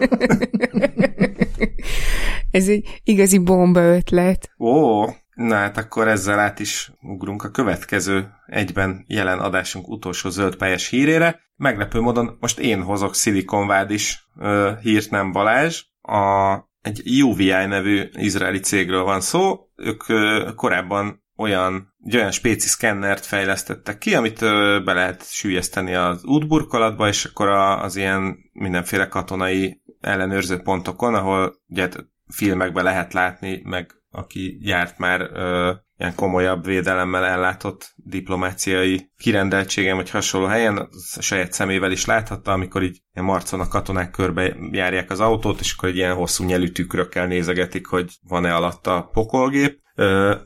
Ez 2.51 2.67
egy 2.67 3.01
igazi 3.03 3.37
bomba 3.37 3.81
ötlet. 3.81 4.51
Ó, 4.57 5.05
na 5.33 5.55
hát 5.55 5.77
akkor 5.77 6.07
ezzel 6.07 6.39
át 6.39 6.59
is 6.59 6.91
ugrunk 7.01 7.43
a 7.43 7.49
következő 7.49 8.27
egyben 8.45 9.03
jelen 9.07 9.39
adásunk 9.39 9.87
utolsó 9.87 10.29
zöldpályás 10.29 10.87
hírére. 10.87 11.39
Meglepő 11.55 11.99
módon 11.99 12.37
most 12.39 12.59
én 12.59 12.81
hozok 12.81 13.15
Silicon 13.15 13.89
is 13.89 14.27
uh, 14.35 14.79
hírt, 14.79 15.09
nem 15.09 15.31
Balázs. 15.31 15.83
A, 16.01 16.53
egy 16.81 17.21
UVI 17.21 17.45
nevű 17.45 18.09
izraeli 18.11 18.59
cégről 18.59 19.03
van 19.03 19.21
szó. 19.21 19.59
Ők 19.75 20.09
uh, 20.09 20.53
korábban 20.55 21.20
olyan, 21.41 21.93
egy 22.03 22.15
olyan 22.15 22.31
spéci 22.31 22.67
szkennert 22.67 23.25
fejlesztettek 23.25 23.97
ki, 23.97 24.15
amit 24.15 24.39
be 24.83 24.93
lehet 24.93 25.31
sűjeszteni 25.31 25.93
az 25.93 26.23
útburkolatba, 26.23 27.07
és 27.07 27.25
akkor 27.25 27.47
az 27.47 27.95
ilyen 27.95 28.37
mindenféle 28.51 29.07
katonai 29.07 29.81
ellenőrző 29.99 30.57
pontokon, 30.57 31.15
ahol 31.15 31.55
ugye 31.67 31.89
filmekben 32.27 32.83
lehet 32.83 33.13
látni, 33.13 33.61
meg 33.63 34.01
aki 34.11 34.57
járt 34.59 34.97
már 34.97 35.21
ö, 35.33 35.71
ilyen 35.97 36.15
komolyabb 36.15 36.65
védelemmel 36.65 37.25
ellátott 37.25 37.93
diplomáciai 37.95 39.11
kirendeltségem, 39.17 39.95
vagy 39.95 40.09
hasonló 40.09 40.47
helyen, 40.47 40.77
a 40.77 41.21
saját 41.21 41.53
szemével 41.53 41.91
is 41.91 42.05
láthatta, 42.05 42.51
amikor 42.51 42.83
így 42.83 43.01
ilyen 43.13 43.25
marcon 43.25 43.59
a 43.59 43.67
katonák 43.67 44.11
körbe 44.11 44.55
járják 44.71 45.09
az 45.09 45.19
autót, 45.19 45.59
és 45.59 45.73
akkor 45.77 45.89
egy 45.89 45.95
ilyen 45.95 46.15
hosszú 46.15 46.43
nyelű 46.43 46.67
tükrökkel 46.67 47.27
nézegetik, 47.27 47.87
hogy 47.87 48.17
van-e 48.27 48.55
alatt 48.55 48.87
a 48.87 49.09
pokolgép. 49.11 49.79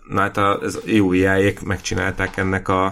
Na 0.07 0.21
hát 0.21 0.37
az 0.37 0.81
EUI-ék 0.87 1.61
megcsinálták 1.61 2.37
ennek 2.37 2.67
a, 2.67 2.85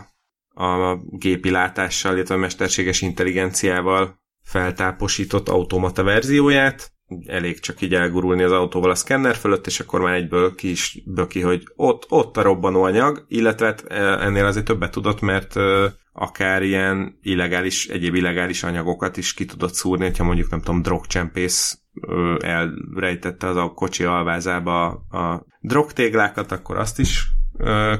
a 0.53 0.95
gépi 1.09 1.49
látással, 1.49 2.15
illetve 2.15 2.35
a 2.35 2.37
mesterséges 2.37 3.01
intelligenciával 3.01 4.21
feltáposított 4.43 5.49
automata 5.49 6.03
verzióját, 6.03 6.91
elég 7.27 7.59
csak 7.59 7.81
így 7.81 7.93
elgurulni 7.93 8.43
az 8.43 8.51
autóval 8.51 8.89
a 8.89 8.95
szkenner 8.95 9.35
fölött, 9.35 9.67
és 9.67 9.79
akkor 9.79 10.01
már 10.01 10.13
egyből 10.13 10.55
ki 10.55 10.69
is 10.69 11.01
böki, 11.05 11.41
hogy 11.41 11.63
ott, 11.75 12.05
ott 12.09 12.37
a 12.37 12.41
robbanóanyag, 12.41 13.25
illetve 13.27 13.65
hát, 13.65 13.83
ennél 14.21 14.45
azért 14.45 14.65
többet 14.65 14.91
tudott, 14.91 15.21
mert 15.21 15.55
akár 16.13 16.63
ilyen 16.63 17.19
illegális, 17.21 17.87
egyéb 17.87 18.15
illegális 18.15 18.63
anyagokat 18.63 19.17
is 19.17 19.33
ki 19.33 19.45
tudott 19.45 19.73
szúrni, 19.73 20.05
hogyha 20.05 20.23
mondjuk 20.23 20.49
nem 20.49 20.61
tudom, 20.61 20.81
drogcsempész 20.81 21.81
elrejtette 22.39 23.47
az 23.47 23.55
a 23.55 23.71
kocsi 23.75 24.03
alvázába 24.03 24.87
a 24.91 25.45
drogtéglákat, 25.61 26.51
akkor 26.51 26.77
azt 26.77 26.99
is 26.99 27.31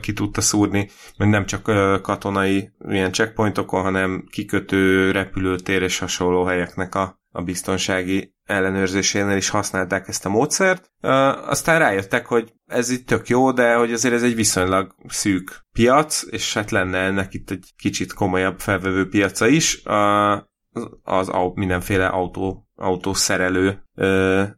ki 0.01 0.13
tudta 0.13 0.41
szúrni, 0.41 0.89
mert 1.17 1.31
nem 1.31 1.45
csak 1.45 1.63
katonai 2.01 2.71
ilyen 2.87 3.11
checkpointokon, 3.11 3.81
hanem 3.81 4.25
kikötő, 4.29 5.11
repülőtér 5.11 5.81
és 5.81 5.99
hasonló 5.99 6.43
helyeknek 6.43 6.95
a, 6.95 7.21
a 7.35 7.41
biztonsági 7.41 8.35
ellenőrzésénél 8.43 9.37
is 9.37 9.49
használták 9.49 10.07
ezt 10.07 10.25
a 10.25 10.29
módszert. 10.29 10.91
Aztán 11.45 11.79
rájöttek, 11.79 12.25
hogy 12.25 12.53
ez 12.65 12.89
itt 12.89 13.07
tök 13.07 13.27
jó, 13.27 13.51
de 13.51 13.75
hogy 13.75 13.93
azért 13.93 14.13
ez 14.13 14.23
egy 14.23 14.35
viszonylag 14.35 14.95
szűk 15.07 15.65
piac, 15.71 16.23
és 16.29 16.53
hát 16.53 16.71
lenne 16.71 16.97
ennek 16.97 17.33
itt 17.33 17.51
egy 17.51 17.73
kicsit 17.77 18.13
komolyabb 18.13 18.59
felvevő 18.59 19.09
piaca 19.09 19.47
is. 19.47 19.81
Az, 21.03 21.31
mindenféle 21.53 22.07
autó, 22.07 22.67
autószerelő 22.75 23.83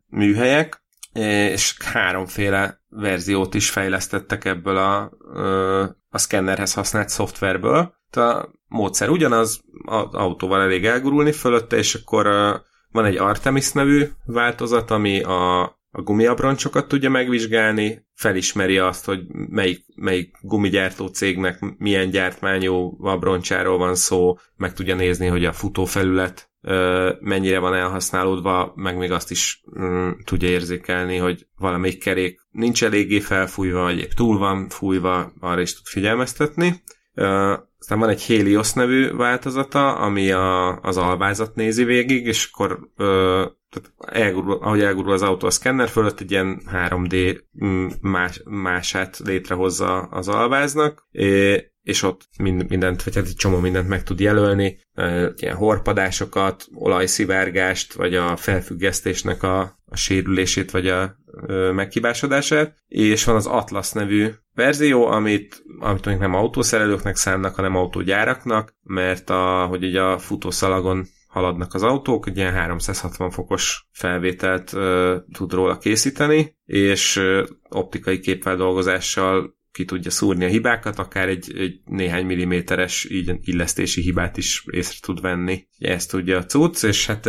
műhelyek, 0.08 0.84
és 1.14 1.78
háromféle 1.94 2.82
verziót 2.90 3.54
is 3.54 3.70
fejlesztettek 3.70 4.46
ebből 4.46 4.78
a, 4.78 5.12
a 6.10 6.18
szkennerhez 6.18 6.74
használt 6.74 7.10
szoftverből. 7.10 7.94
A 8.12 8.48
módszer 8.76 9.10
ugyanaz, 9.10 9.62
az 9.86 10.08
autóval 10.12 10.62
elég 10.62 10.86
elgurulni 10.86 11.32
fölötte, 11.32 11.78
és 11.78 11.96
akkor 11.96 12.26
van 12.92 13.06
egy 13.06 13.18
Artemis 13.18 13.72
nevű 13.72 14.06
változat, 14.26 14.92
ami 14.92 15.22
a, 15.22 15.62
a 15.92 16.02
gumiabroncsokat 16.02 16.88
tudja 16.88 17.10
megvizsgálni, 17.10 18.06
felismeri 18.14 18.78
azt, 18.78 19.06
hogy 19.06 19.20
melyik, 19.30 19.86
melyik 19.96 20.36
gumigyártó 20.42 21.08
cégnek 21.08 21.76
milyen 21.78 22.10
gyártmányú 22.10 22.98
abroncsáról 23.06 23.78
van 23.78 23.96
szó, 23.96 24.38
meg 24.56 24.74
tudja 24.74 24.96
nézni, 24.96 25.28
hogy 25.28 25.46
a 25.46 25.54
futófelület 25.54 26.50
mennyire 27.20 27.60
van 27.60 27.74
elhasználódva, 27.74 28.72
meg 28.76 28.98
még 28.98 29.12
azt 29.12 29.32
is 29.32 29.64
mm, 29.80 30.10
tudja 30.24 30.50
érzékelni, 30.50 31.18
hogy 31.18 31.48
valamelyik 31.58 32.00
kerék 32.00 32.40
nincs 32.52 32.84
eléggé 32.84 33.20
felfújva, 33.20 33.82
vagy 33.82 34.00
épp 34.00 34.12
túl 34.12 34.38
van 34.38 34.70
fújva, 34.70 35.34
arra 35.40 35.62
is 35.62 35.76
tud 35.76 35.86
figyelmeztetni. 35.86 36.84
Aztán 37.16 38.00
van 38.00 38.10
egy 38.10 38.26
Helios 38.26 38.74
nevű 38.74 39.12
változata, 39.12 39.96
ami 39.96 40.32
a, 40.32 40.80
az 40.82 40.98
alvázat 40.98 41.56
nézi 41.56 41.84
végig, 41.84 42.26
és 42.26 42.50
akkor 42.52 42.80
ö, 42.96 43.46
tehát 43.70 44.16
elgurul, 44.18 44.58
ahogy 44.62 44.82
elgurul 44.82 45.12
az 45.12 45.22
autó 45.22 45.48
a 45.48 45.52
szkenner 45.52 45.88
fölött, 45.88 46.20
egy 46.20 46.32
ilyen 46.32 46.62
3D 46.72 47.42
mm, 47.66 47.88
más, 48.02 48.42
mását 48.46 49.20
létrehozza 49.26 50.02
az 50.02 50.28
alváznak, 50.28 51.08
és 51.86 52.04
ott 52.04 52.28
mindent, 52.68 53.04
vagy 53.04 53.16
hát 53.16 53.26
egy 53.26 53.36
csomó 53.36 53.60
mindent 53.60 53.88
meg 53.88 54.04
tud 54.04 54.20
jelölni, 54.20 54.80
ilyen 55.36 55.56
horpadásokat, 55.56 56.68
olajszivárgást, 56.74 57.94
vagy 57.94 58.16
a 58.16 58.36
felfüggesztésnek 58.36 59.44
a, 59.44 59.60
a 59.86 59.96
sérülését, 59.96 60.72
vagy 60.72 60.88
a 60.88 61.16
meghibásodását, 61.74 62.76
és 62.88 63.24
van 63.24 63.36
az 63.36 63.46
Atlas 63.46 63.92
nevű 63.92 64.30
verzió, 64.54 65.06
amit, 65.06 65.64
amit 65.80 66.06
mondjuk 66.06 66.20
nem 66.20 66.34
autószerelőknek 66.34 67.16
szánnak, 67.16 67.56
hanem 67.56 67.76
autógyáraknak, 67.76 68.76
mert 68.84 69.30
a, 69.30 69.66
hogy 69.66 69.84
ugye 69.84 70.02
a 70.02 70.18
futószalagon 70.18 71.06
haladnak 71.28 71.74
az 71.74 71.84
autók, 71.84 72.28
egy 72.28 72.38
ilyen 72.38 72.54
360 72.54 73.30
fokos 73.30 73.88
felvételt 73.92 74.74
ö, 74.74 75.18
tud 75.34 75.54
róla 75.54 75.78
készíteni, 75.78 76.58
és 76.66 77.16
ö, 77.16 77.44
optikai 77.70 78.20
képfeldolgozással 78.20 79.56
ki 79.76 79.86
tudja 79.86 80.12
szúrni 80.12 80.46
a 80.46 80.48
hibákat, 80.48 81.00
akár 81.00 81.28
egy, 81.28 81.58
egy 81.58 81.80
néhány 81.86 82.26
milliméteres 82.26 83.10
így 83.10 83.36
illesztési 83.42 84.02
hibát 84.02 84.38
is 84.38 84.64
észre 84.72 84.98
tud 85.02 85.22
venni. 85.22 85.68
Ezt 85.80 86.10
tudja 86.10 86.38
a 86.38 86.46
cucc, 86.46 86.84
és 86.84 87.06
hát 87.06 87.26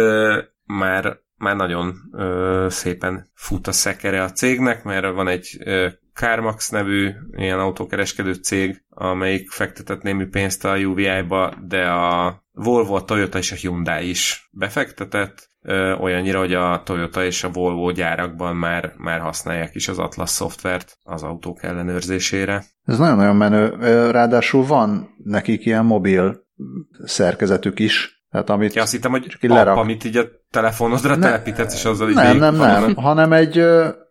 már 0.65 1.25
már 1.39 1.57
nagyon 1.57 1.95
ö, 2.13 2.67
szépen 2.71 3.31
fut 3.35 3.67
a 3.67 3.73
szekere 3.73 4.23
a 4.23 4.33
cégnek, 4.33 4.85
mert 4.85 5.15
van 5.15 5.29
egy 5.29 5.57
ö, 5.65 5.89
CarMax 6.13 6.69
nevű 6.69 7.11
ilyen 7.37 7.59
autókereskedő 7.59 8.33
cég, 8.33 8.85
amelyik 8.89 9.51
fektetett 9.51 10.03
némi 10.03 10.27
pénzt 10.27 10.65
a 10.65 10.77
UVI-ba, 10.77 11.55
de 11.67 11.91
a 11.91 12.45
Volvo, 12.53 12.95
a 12.95 13.05
Toyota 13.05 13.39
és 13.39 13.53
a 13.53 13.55
Hyundai 13.55 14.09
is 14.09 14.49
befektetett, 14.53 15.51
ö, 15.67 15.93
olyannyira, 15.93 16.39
hogy 16.39 16.55
a 16.55 16.83
Toyota 16.85 17.25
és 17.25 17.45
a 17.45 17.51
Volvo 17.51 17.91
gyárakban 17.91 18.57
már, 18.57 18.93
már 18.97 19.21
használják 19.21 19.75
is 19.75 19.89
az 19.89 19.99
Atlas 19.99 20.31
szoftvert 20.31 20.99
az 21.03 21.23
autók 21.23 21.63
ellenőrzésére. 21.63 22.65
Ez 22.85 22.99
nagyon-nagyon 22.99 23.37
menő. 23.37 23.75
Ráadásul 24.11 24.67
van 24.67 25.15
nekik 25.25 25.67
ilyen 25.67 25.85
mobil 25.85 26.45
szerkezetük 27.05 27.79
is, 27.79 28.17
tehát 28.31 28.51
amit 28.51 28.75
ja, 28.75 28.83
azt 28.83 28.93
hittem, 28.93 29.11
hogy 29.11 29.37
app, 29.41 29.51
lerak. 29.51 29.77
amit 29.77 30.05
így 30.05 30.17
a 30.17 30.25
telefonodra 30.51 31.17
ne, 31.17 31.27
telepítetsz, 31.27 31.75
és 31.75 31.85
azzal 31.85 32.09
így 32.09 32.15
Nem, 32.15 32.37
nem, 32.37 32.57
nem, 32.57 32.95
hanem 33.09 33.33
egy, 33.33 33.59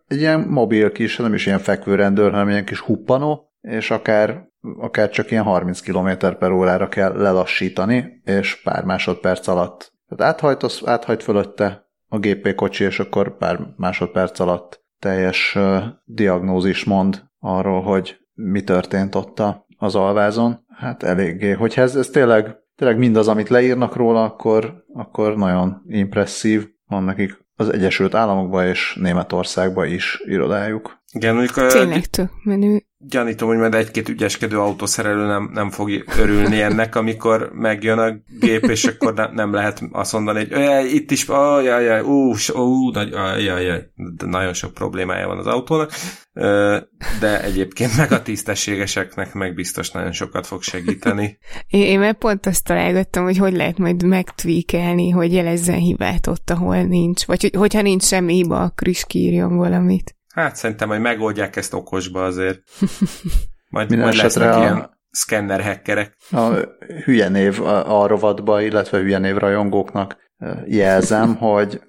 egy 0.06 0.18
ilyen 0.18 0.40
mobil 0.40 0.92
kis, 0.92 1.16
nem 1.16 1.34
is 1.34 1.46
ilyen 1.46 1.58
fekvőrendőr, 1.58 2.30
hanem 2.30 2.48
ilyen 2.48 2.64
kis 2.64 2.80
huppanó, 2.80 3.52
és 3.60 3.90
akár, 3.90 4.42
akár 4.78 5.10
csak 5.10 5.30
ilyen 5.30 5.44
30 5.44 5.80
km 5.80 6.10
per 6.38 6.50
órára 6.50 6.88
kell 6.88 7.12
lelassítani, 7.16 8.22
és 8.24 8.60
pár 8.62 8.84
másodperc 8.84 9.46
alatt. 9.46 9.92
Tehát 10.08 10.34
áthajt, 10.34 10.82
áthajt 10.84 11.22
fölötte 11.22 11.86
a 12.08 12.18
GP 12.18 12.54
kocsi, 12.54 12.84
és 12.84 12.98
akkor 12.98 13.36
pár 13.36 13.60
másodperc 13.76 14.38
alatt 14.40 14.84
teljes 14.98 15.54
uh, 15.54 15.82
diagnózis 16.04 16.84
mond 16.84 17.22
arról, 17.38 17.82
hogy 17.82 18.16
mi 18.34 18.62
történt 18.62 19.14
ott 19.14 19.42
az 19.78 19.94
alvázon. 19.94 20.64
Hát 20.68 21.02
eléggé. 21.02 21.50
Hogyha 21.50 21.82
ez, 21.82 21.96
ez 21.96 22.08
tényleg 22.08 22.64
tényleg 22.76 22.98
mindaz, 22.98 23.28
amit 23.28 23.48
leírnak 23.48 23.96
róla, 23.96 24.24
akkor, 24.24 24.84
akkor 24.92 25.36
nagyon 25.36 25.82
impresszív. 25.88 26.68
Van 26.86 27.02
nekik 27.02 27.44
az 27.54 27.72
Egyesült 27.72 28.14
Államokban 28.14 28.66
és 28.66 28.98
Németországban 29.00 29.86
is 29.86 30.22
irodájuk. 30.24 31.02
Igen, 31.12 31.34
mondjuk, 31.34 31.66
Tényleg 31.66 32.06
tök 32.06 32.30
menő 32.44 32.82
gyanítom, 33.08 33.48
hogy 33.48 33.56
majd 33.56 33.74
egy-két 33.74 34.08
ügyeskedő 34.08 34.58
autószerelő 34.58 35.26
nem, 35.26 35.50
nem 35.52 35.70
fog 35.70 36.04
örülni 36.18 36.60
ennek, 36.60 36.94
amikor 36.96 37.50
megjön 37.52 37.98
a 37.98 38.12
gép, 38.40 38.64
és 38.64 38.84
akkor 38.84 39.14
ne, 39.14 39.26
nem 39.32 39.52
lehet 39.52 39.82
azt 39.92 40.12
mondani, 40.12 40.48
hogy 40.50 40.94
itt 40.94 41.10
is, 41.10 41.28
oh, 41.28 41.64
jaj, 41.64 41.84
jaj, 41.84 42.00
ú, 42.00 42.34
ú, 42.52 42.90
nagy, 42.90 43.10
jaj, 43.44 43.90
nagyon 44.26 44.52
sok 44.52 44.74
problémája 44.74 45.26
van 45.26 45.38
az 45.38 45.46
autónak, 45.46 45.92
de 47.20 47.42
egyébként 47.42 47.96
meg 47.96 48.12
a 48.12 48.22
tisztességeseknek 48.22 49.34
meg 49.34 49.54
biztos 49.54 49.90
nagyon 49.90 50.12
sokat 50.12 50.46
fog 50.46 50.62
segíteni. 50.62 51.38
Én, 51.68 51.82
én 51.82 51.98
meg 51.98 52.18
pont 52.18 52.46
azt 52.46 52.64
találgattam, 52.64 53.24
hogy 53.24 53.38
hogy 53.38 53.52
lehet 53.52 53.78
majd 53.78 54.06
megtweakelni, 54.06 55.10
hogy 55.10 55.32
jelezzen 55.32 55.78
hibát 55.78 56.26
ott, 56.26 56.50
ahol 56.50 56.82
nincs, 56.82 57.24
vagy 57.24 57.40
hogy, 57.40 57.54
hogyha 57.54 57.82
nincs 57.82 58.04
semmi 58.04 58.34
hiba, 58.34 58.60
akkor 58.60 58.88
is 58.88 59.04
kírjon 59.06 59.56
valamit. 59.56 60.16
Hát 60.36 60.56
szerintem, 60.56 60.88
hogy 60.88 61.00
megoldják 61.00 61.56
ezt 61.56 61.74
okosba 61.74 62.24
azért. 62.24 62.62
Majd, 63.68 63.88
Minden 63.88 64.06
majd 64.06 64.18
lesznek 64.18 64.54
a... 64.54 64.58
ilyen 64.58 64.98
szkenner 65.10 65.62
hackerek. 65.62 66.16
A 66.30 66.50
hülye 67.04 67.28
név 67.28 67.62
a 67.64 68.06
rovatba, 68.06 68.60
illetve 68.60 68.98
hülye 68.98 69.18
név 69.18 69.36
rajongóknak 69.36 70.16
jelzem, 70.66 71.36
hogy 71.48 71.82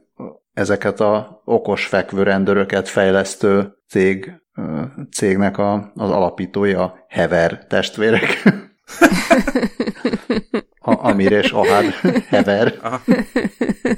ezeket 0.53 0.99
a 0.99 1.41
okos 1.45 1.85
fekvőrendőröket 1.85 2.87
fejlesztő 2.87 3.77
cég, 3.87 4.41
cégnek 5.11 5.57
a, 5.57 5.91
az 5.95 6.09
alapítója 6.09 7.05
Hever 7.07 7.65
testvérek. 7.67 8.43
A, 10.87 11.09
Amir 11.09 11.31
és 11.31 11.51
Ahad 11.51 11.83
hever. 12.29 12.73
Aha. 12.81 13.01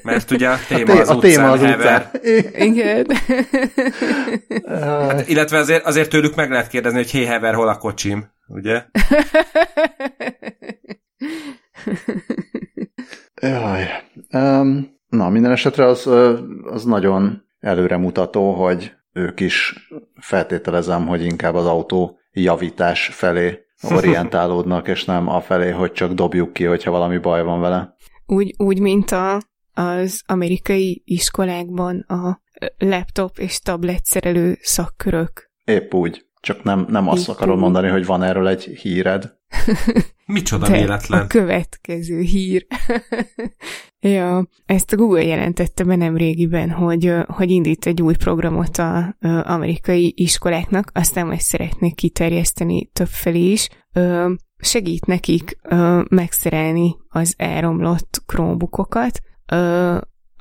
Mert 0.03 0.31
ugye 0.31 0.49
a 0.49 0.57
téma 0.67 0.91
a 0.91 0.95
té- 0.95 0.99
az, 0.99 1.09
a 1.09 1.15
utcán 1.15 1.31
téma 1.31 1.51
az 1.51 1.61
hever. 1.61 2.09
Utcán. 2.13 2.53
Igen. 2.67 3.05
Hát, 4.67 5.27
illetve 5.29 5.57
azért, 5.57 5.85
azért 5.85 6.09
tőlük 6.09 6.35
meg 6.35 6.51
lehet 6.51 6.67
kérdezni, 6.67 6.97
hogy 6.97 7.11
hé 7.11 7.25
hever, 7.25 7.53
hol 7.53 7.67
a 7.67 7.77
kocsim, 7.77 8.25
ugye? 8.47 8.83
Jaj. 13.41 13.85
Um, 14.31 14.97
na, 15.09 15.29
minden 15.29 15.51
esetre 15.51 15.85
az, 15.85 16.07
az 16.63 16.83
nagyon 16.83 17.43
előremutató, 17.59 18.53
hogy 18.53 18.93
ők 19.13 19.39
is 19.39 19.75
feltételezem, 20.19 21.07
hogy 21.07 21.23
inkább 21.23 21.55
az 21.55 21.65
autó 21.65 22.19
javítás 22.31 23.09
felé 23.11 23.59
orientálódnak, 23.97 24.87
és 24.87 25.05
nem 25.05 25.27
afelé, 25.27 25.69
hogy 25.69 25.91
csak 25.91 26.11
dobjuk 26.11 26.53
ki, 26.53 26.63
hogyha 26.63 26.91
valami 26.91 27.17
baj 27.17 27.43
van 27.43 27.59
vele. 27.59 27.95
Úgy, 28.25 28.53
úgy 28.57 28.79
mint 28.79 29.11
a, 29.11 29.41
az 29.73 30.21
amerikai 30.25 31.01
iskolákban 31.05 31.99
a 31.99 32.41
laptop 32.77 33.37
és 33.37 33.59
tablet 33.59 34.05
szerelő 34.05 34.57
szakkörök. 34.61 35.51
Épp 35.63 35.93
úgy. 35.93 36.25
Csak 36.39 36.63
nem, 36.63 36.85
nem 36.89 37.07
azt 37.07 37.29
Épp 37.29 37.35
akarom 37.35 37.55
úgy. 37.55 37.61
mondani, 37.61 37.87
hogy 37.87 38.05
van 38.05 38.23
erről 38.23 38.47
egy 38.47 38.63
híred. 38.63 39.37
Micsoda 40.25 40.67
De 40.67 40.77
véletlen. 40.77 41.21
A 41.21 41.27
következő 41.27 42.19
hír. 42.19 42.65
ja, 43.99 44.47
ezt 44.65 44.93
a 44.93 44.95
Google 44.95 45.23
jelentette 45.23 45.83
be 45.83 45.95
nem 45.95 46.17
régiben, 46.17 46.69
hogy, 46.69 47.13
hogy 47.27 47.51
indít 47.51 47.85
egy 47.85 48.01
új 48.01 48.15
programot 48.15 48.77
az 48.77 49.03
amerikai 49.43 50.13
iskoláknak, 50.15 50.91
aztán 50.93 51.27
majd 51.27 51.39
szeretnék 51.39 51.95
kiterjeszteni 51.95 52.89
többfelé 52.93 53.51
is. 53.51 53.69
Segít 54.57 55.05
nekik 55.05 55.57
megszerelni 56.09 56.95
az 57.07 57.33
elromlott 57.37 58.23
Chromebookokat, 58.25 59.19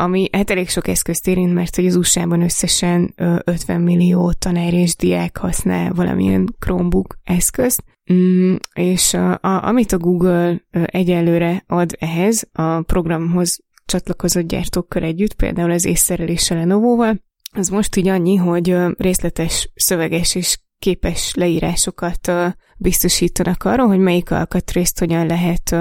ami 0.01 0.29
hát 0.33 0.51
elég 0.51 0.69
sok 0.69 0.89
eszközt 0.89 1.27
érint, 1.27 1.55
mert 1.55 1.77
hogy 1.77 1.87
az 1.87 1.97
USA-ban 1.97 2.43
összesen 2.43 3.15
50 3.45 3.81
millió 3.81 4.33
tanár 4.33 4.73
és 4.73 4.97
diák 4.97 5.37
használ 5.37 5.93
valamilyen 5.93 6.55
Chromebook 6.59 7.19
eszközt, 7.25 7.83
mm, 8.13 8.55
és 8.75 9.15
a, 9.15 9.31
a, 9.33 9.67
amit 9.67 9.93
a 9.93 9.99
Google 9.99 10.63
egyelőre 10.71 11.65
ad 11.67 11.97
ehhez 11.99 12.49
a 12.53 12.83
programhoz 12.83 13.59
csatlakozott 13.87 14.47
gyártókkal 14.47 15.03
együtt, 15.03 15.35
például 15.35 15.71
az 15.71 15.85
észszereléssel 15.85 16.59
Lenovo-val, 16.59 17.23
az 17.53 17.69
most 17.69 17.97
így 17.97 18.09
annyi, 18.09 18.37
hogy 18.37 18.77
részletes 18.97 19.71
szöveges 19.75 20.35
és 20.35 20.59
képes 20.79 21.35
leírásokat 21.35 22.33
biztosítanak 22.77 23.65
arról, 23.65 23.87
hogy 23.87 23.99
melyik 23.99 24.31
alkatrészt 24.31 24.99
hogyan 24.99 25.27
lehet 25.27 25.77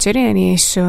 cserélni, 0.00 0.40
és 0.40 0.80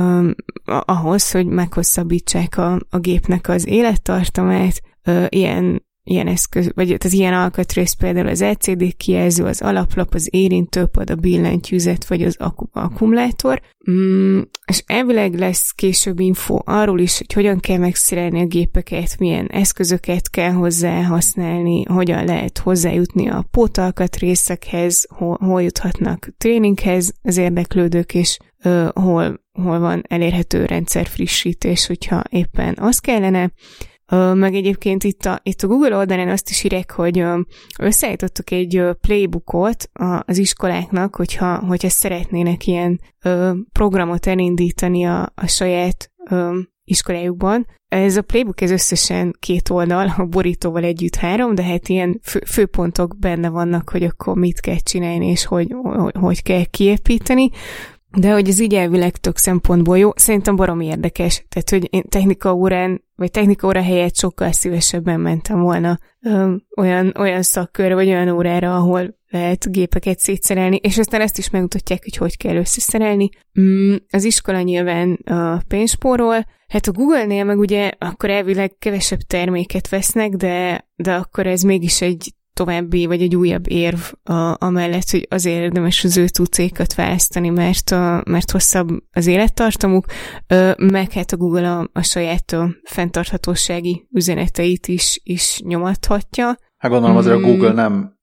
ahhoz, 0.66 1.32
hogy 1.32 1.45
meghosszabbítsák 1.45 2.57
a, 2.57 2.80
a 2.89 2.97
gépnek 2.97 3.49
az 3.49 3.68
élettartamát, 3.68 4.82
ilyen 5.30 5.86
ilyen 6.04 6.28
eszköz, 6.28 6.72
vagy 6.76 6.95
az 6.99 7.14
ilyen 7.14 7.34
alkatrész 7.34 7.93
például 7.93 8.28
az 8.28 8.41
LCD 8.41 8.97
kijelző, 8.97 9.43
az 9.43 9.62
alaplap, 9.62 10.14
az 10.14 10.28
érintőpad, 10.32 11.10
a 11.10 11.16
billentyűzet, 11.16 12.08
vagy 12.08 12.24
az 12.24 12.36
ak- 12.39 12.70
akkumulátor. 12.72 13.62
Mm, 13.91 14.41
és 14.66 14.84
elvileg 14.86 15.34
lesz 15.34 15.72
később 15.72 16.20
info 16.20 16.60
arról 16.66 16.99
is, 16.99 17.18
hogy 17.18 17.34
hogyan 17.34 17.60
kell 17.60 17.78
megszerelni 17.78 18.41
a 18.41 18.45
gépeket, 18.45 19.20
milyen 19.20 19.47
eszközöket 19.47 20.30
kell 20.30 20.52
hozzá 20.52 21.04
használni, 21.04 21.84
hogyan 21.84 22.26
lehet 22.26 22.58
hozzájutni 22.58 23.30
a 23.30 23.45
pótalkatrészekhez, 23.52 25.08
hol, 25.16 25.38
hol 25.39 25.62
juthatnak 25.62 26.30
tréninghez 26.38 27.14
az 27.22 27.38
érdeklődők, 27.38 28.14
és 28.14 28.38
ö, 28.64 28.88
hol, 28.93 29.41
hol 29.52 29.80
van 29.80 30.04
elérhető 30.08 30.66
rendszer 30.66 31.08
frissítés, 31.08 31.88
hogyha 31.88 32.24
éppen 32.30 32.78
az 32.80 32.99
kellene. 32.99 33.52
Meg 34.34 34.55
egyébként 34.55 35.03
itt 35.03 35.26
a, 35.26 35.39
itt 35.43 35.62
a 35.62 35.68
Google 35.68 35.95
oldalán 35.95 36.30
azt 36.30 36.49
is 36.49 36.64
írek, 36.64 36.91
hogy 36.91 37.24
összeállítottuk 37.80 38.51
egy 38.51 38.84
playbookot 39.01 39.89
az 40.26 40.38
iskoláknak, 40.38 41.16
hogyha, 41.16 41.66
hogyha 41.66 41.89
szeretnének 41.89 42.68
ilyen 42.68 42.99
programot 43.72 44.28
elindítani 44.28 45.05
a, 45.05 45.32
a 45.36 45.47
saját 45.47 46.12
iskolájukban. 46.84 47.68
Ez 47.88 48.18
a 48.18 48.22
playbook 48.22 48.62
ez 48.62 48.72
összesen 48.72 49.36
két 49.39 49.70
oldal, 49.70 50.14
a 50.18 50.26
borítóval 50.26 50.84
együtt 50.84 51.16
három, 51.16 51.55
de 51.55 51.64
hát 51.64 51.88
ilyen 51.88 52.20
fő, 52.24 52.39
főpontok 52.47 53.18
benne 53.20 53.49
vannak, 53.49 53.89
hogy 53.89 54.03
akkor 54.03 54.36
mit 54.36 54.59
kell 54.59 54.80
csinálni, 54.84 55.28
és 55.28 55.45
hogy, 55.45 55.76
hogy, 55.82 56.14
hogy 56.20 56.43
kell 56.43 56.64
kiépíteni. 56.64 57.49
De 58.18 58.32
hogy 58.32 58.49
ez 58.49 58.59
így 58.59 58.74
elvileg 58.74 59.18
tök 59.18 59.38
szempontból 59.38 59.97
jó, 59.97 60.09
szerintem 60.16 60.55
barom 60.55 60.80
érdekes. 60.80 61.45
Tehát, 61.49 61.70
hogy 61.70 61.88
én 61.93 62.03
technika 62.09 62.53
órán, 62.53 63.03
vagy 63.16 63.32
technika 63.32 63.68
óra 63.68 63.82
helyett 63.82 64.16
sokkal 64.16 64.51
szívesebben 64.51 65.20
mentem 65.20 65.62
volna 65.62 65.99
ö, 66.22 66.55
olyan, 66.78 67.14
olyan 67.18 67.41
szakkörre, 67.41 67.93
vagy 67.93 68.07
olyan 68.07 68.30
órára, 68.30 68.76
ahol 68.76 69.20
lehet 69.30 69.72
gépeket 69.72 70.20
szétszerelni, 70.20 70.76
és 70.76 70.97
aztán 70.97 71.22
ezt 71.22 71.38
is 71.38 71.49
megmutatják, 71.49 72.03
hogy 72.03 72.16
hogy 72.16 72.38
kell 72.38 72.55
összeszerelni. 72.55 73.30
Mm, 73.59 73.95
az 74.09 74.24
iskola 74.24 74.62
nyilván 74.62 75.14
a 75.14 75.62
pénzspórol, 75.68 76.45
hát 76.68 76.88
a 76.88 76.91
Google-nél 76.91 77.43
meg 77.43 77.59
ugye 77.59 77.91
akkor 77.97 78.30
elvileg 78.30 78.76
kevesebb 78.80 79.20
terméket 79.20 79.89
vesznek, 79.89 80.32
de, 80.32 80.86
de 80.95 81.14
akkor 81.14 81.47
ez 81.47 81.62
mégis 81.62 82.01
egy 82.01 82.34
további, 82.62 83.05
vagy 83.05 83.22
egy 83.22 83.36
újabb 83.36 83.70
érv 83.70 83.99
a, 84.24 84.55
amellett, 84.57 85.09
hogy 85.09 85.28
azért 85.30 85.62
érdemes 85.62 86.03
az 86.03 86.18
ő 86.18 86.28
tucékat 86.28 86.95
választani, 86.95 87.49
mert, 87.49 87.89
a, 87.89 88.24
mert 88.26 88.51
hosszabb 88.51 88.88
az 89.14 89.28
élettartamuk, 89.28 90.05
meg 90.78 91.12
hát 91.12 91.32
a 91.32 91.38
Google 91.38 91.72
a, 91.72 91.89
a 91.93 92.01
saját 92.01 92.51
a 92.51 92.70
fenntarthatósági 92.84 94.07
üzeneteit 94.12 94.88
is, 94.88 95.20
is 95.24 95.62
nyomathatja. 95.66 96.57
Hát 96.78 96.91
gondolom 96.91 97.18
azért 97.18 97.36
a 97.36 97.39
hmm. 97.39 97.47
Google 97.47 97.72
nem, 97.72 98.18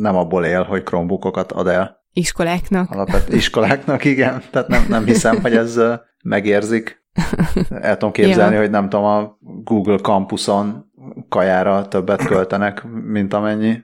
nem 0.00 0.16
abból 0.16 0.44
él, 0.44 0.62
hogy 0.62 0.82
Chromebookokat 0.82 1.52
ad 1.52 1.66
el. 1.66 1.98
Iskoláknak. 2.12 2.90
Alapvet, 2.90 3.32
iskoláknak, 3.32 4.04
igen. 4.04 4.42
Tehát 4.50 4.68
nem, 4.68 4.86
nem 4.88 5.04
hiszem, 5.04 5.40
hogy 5.40 5.56
ez 5.56 5.80
megérzik. 6.22 7.04
El 7.70 7.96
tudom 7.96 8.12
képzelni, 8.12 8.54
ja. 8.54 8.60
hogy 8.60 8.70
nem 8.70 8.88
tudom, 8.88 9.04
a 9.04 9.36
Google 9.40 9.98
campuson 9.98 10.89
kajára 11.28 11.88
többet 11.88 12.26
költenek, 12.26 12.84
mint 13.04 13.34
amennyi 13.34 13.78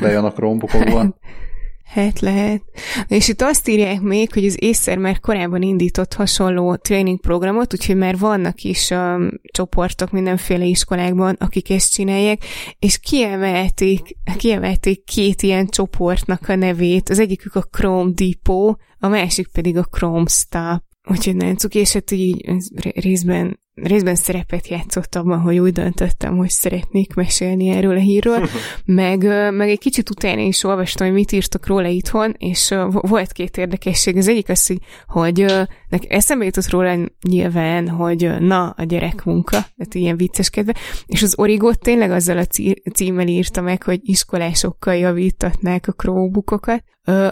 bejön 0.00 0.24
a 0.24 0.32
Chromebookokban. 0.32 1.14
Hát 1.84 2.20
lehet. 2.20 2.62
És 3.08 3.28
itt 3.28 3.42
azt 3.42 3.68
írják 3.68 4.00
még, 4.00 4.32
hogy 4.32 4.44
az 4.44 4.56
észre 4.62 4.96
már 4.96 5.20
korábban 5.20 5.62
indított 5.62 6.14
hasonló 6.14 6.76
tréning 6.76 7.20
programot, 7.20 7.72
úgyhogy 7.72 7.96
már 7.96 8.18
vannak 8.18 8.62
is 8.62 8.90
um, 8.90 9.28
csoportok 9.52 10.10
mindenféle 10.10 10.64
iskolákban, 10.64 11.36
akik 11.38 11.70
ezt 11.70 11.92
csinálják, 11.92 12.44
és 12.78 12.98
kiemelték, 12.98 14.16
kiemelték 14.36 15.04
két 15.04 15.42
ilyen 15.42 15.66
csoportnak 15.66 16.48
a 16.48 16.54
nevét. 16.54 17.08
Az 17.08 17.18
egyikük 17.18 17.54
a 17.54 17.62
Chrome 17.62 18.12
Depot, 18.14 18.80
a 18.98 19.08
másik 19.08 19.48
pedig 19.52 19.76
a 19.76 19.84
Chrome 19.84 20.28
Stop. 20.28 20.82
Úgyhogy 21.10 21.36
nagyon 21.36 21.56
cuki, 21.56 21.78
és 21.78 21.92
hát 21.92 22.10
így 22.10 22.44
részben 22.94 23.62
részben 23.74 24.14
szerepet 24.14 24.68
játszott 24.68 25.14
abban, 25.14 25.40
hogy 25.40 25.58
úgy 25.58 25.72
döntöttem, 25.72 26.36
hogy 26.36 26.50
szeretnék 26.50 27.14
mesélni 27.14 27.68
erről 27.68 27.96
a 27.96 28.00
hírről, 28.00 28.48
meg, 28.84 29.22
meg 29.52 29.68
egy 29.68 29.78
kicsit 29.78 30.10
utána 30.10 30.40
is 30.40 30.64
olvastam, 30.64 31.06
hogy 31.06 31.16
mit 31.16 31.32
írtak 31.32 31.66
róla 31.66 31.88
itthon, 31.88 32.34
és 32.38 32.74
volt 32.90 33.32
két 33.32 33.56
érdekesség. 33.56 34.16
Az 34.16 34.28
egyik 34.28 34.48
az, 34.48 34.66
hogy, 34.66 34.78
hogy 35.06 35.46
nekem 35.94 36.16
eszembe 36.16 36.44
jutott 36.44 36.70
róla 36.70 36.96
nyilván, 37.28 37.88
hogy 37.88 38.30
na, 38.40 38.68
a 38.76 38.82
gyerekmunka, 38.82 39.50
tehát 39.50 39.94
ilyen 39.94 40.16
vicceskedve, 40.16 40.74
és 41.06 41.22
az 41.22 41.38
Origót 41.38 41.78
tényleg 41.78 42.10
azzal 42.10 42.38
a 42.38 42.44
címmel 42.94 43.26
írta 43.26 43.60
meg, 43.60 43.82
hogy 43.82 44.00
iskolásokkal 44.02 44.94
javítatnák 44.94 45.88
a 45.88 45.92
Chromebookokat, 45.92 46.84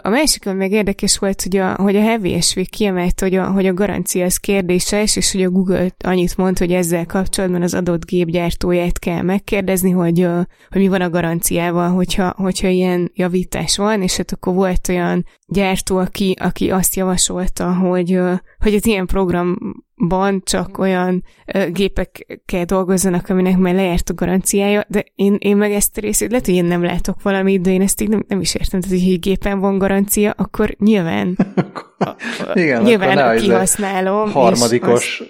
a 0.03 0.09
másik, 0.09 0.47
ami 0.47 0.57
meg 0.57 0.73
érdekes 0.73 1.19
volt, 1.19 1.43
hogy 1.43 1.57
a, 1.57 1.75
hogy 1.75 1.97
a 1.97 2.17
HVSV 2.17 2.61
kiemelt, 2.71 3.21
hogy 3.21 3.35
a, 3.35 3.51
hogy 3.51 3.67
a 3.67 3.75
garancia 3.75 4.25
az 4.25 4.37
kérdéses, 4.37 5.17
és 5.17 5.33
hogy 5.33 5.43
a 5.43 5.51
Google 5.51 5.89
annyit 6.05 6.37
mond, 6.37 6.59
hogy 6.59 6.73
ezzel 6.73 7.07
kapcsolatban 7.07 7.63
az 7.63 7.75
adott 7.75 8.05
gépgyártóját 8.05 8.99
kell 8.99 9.23
megkérdezni, 9.23 9.91
hogy, 9.91 10.29
hogy 10.71 10.81
mi 10.81 10.89
van 10.89 11.01
a 11.01 11.11
garanciával, 11.11 11.91
hogyha, 11.91 12.35
hogyha 12.37 12.69
ilyen 12.69 13.11
javítás 13.15 13.77
van, 13.77 14.03
és 14.03 14.17
hát 14.17 14.33
akkor 14.33 14.55
volt 14.55 14.89
olyan 14.89 15.25
gyártó, 15.47 15.97
aki, 15.97 16.37
aki 16.41 16.71
azt 16.71 16.97
javasolta, 16.97 17.75
hogy, 17.75 18.21
hogy 18.59 18.75
az 18.75 18.87
ilyen 18.87 19.07
programban 19.07 20.43
csak 20.45 20.79
olyan 20.79 21.25
gépekkel 21.73 22.65
dolgozzanak, 22.65 23.29
aminek 23.29 23.59
már 23.59 23.75
lejárt 23.75 24.11
a 24.11 24.15
garanciája, 24.15 24.85
de 24.89 25.05
én, 25.15 25.37
én 25.39 25.57
meg 25.57 25.73
ezt 25.73 25.97
a 25.97 26.01
részét, 26.01 26.31
lehet, 26.31 26.47
hogy 26.47 26.55
én 26.55 26.65
nem 26.65 26.83
látok 26.83 27.23
valamit, 27.23 27.61
de 27.61 27.71
én 27.71 27.83
ezt 27.83 28.01
így 28.01 28.09
nem, 28.09 28.25
nem 28.29 28.41
is 28.41 28.55
értem, 28.55 28.81
tehát, 28.81 28.99
hogy 28.99 29.13
egy 29.13 29.21
gépen 29.21 29.59
van 29.59 29.79
garancia, 29.79 30.31
akkor 30.37 30.75
nyilván 30.79 31.37
Igen, 32.55 32.83
nyilván 32.83 33.19
akkor 33.19 33.35
kihasználom. 33.35 34.31
Harmadikos 34.31 35.21
az... 35.21 35.27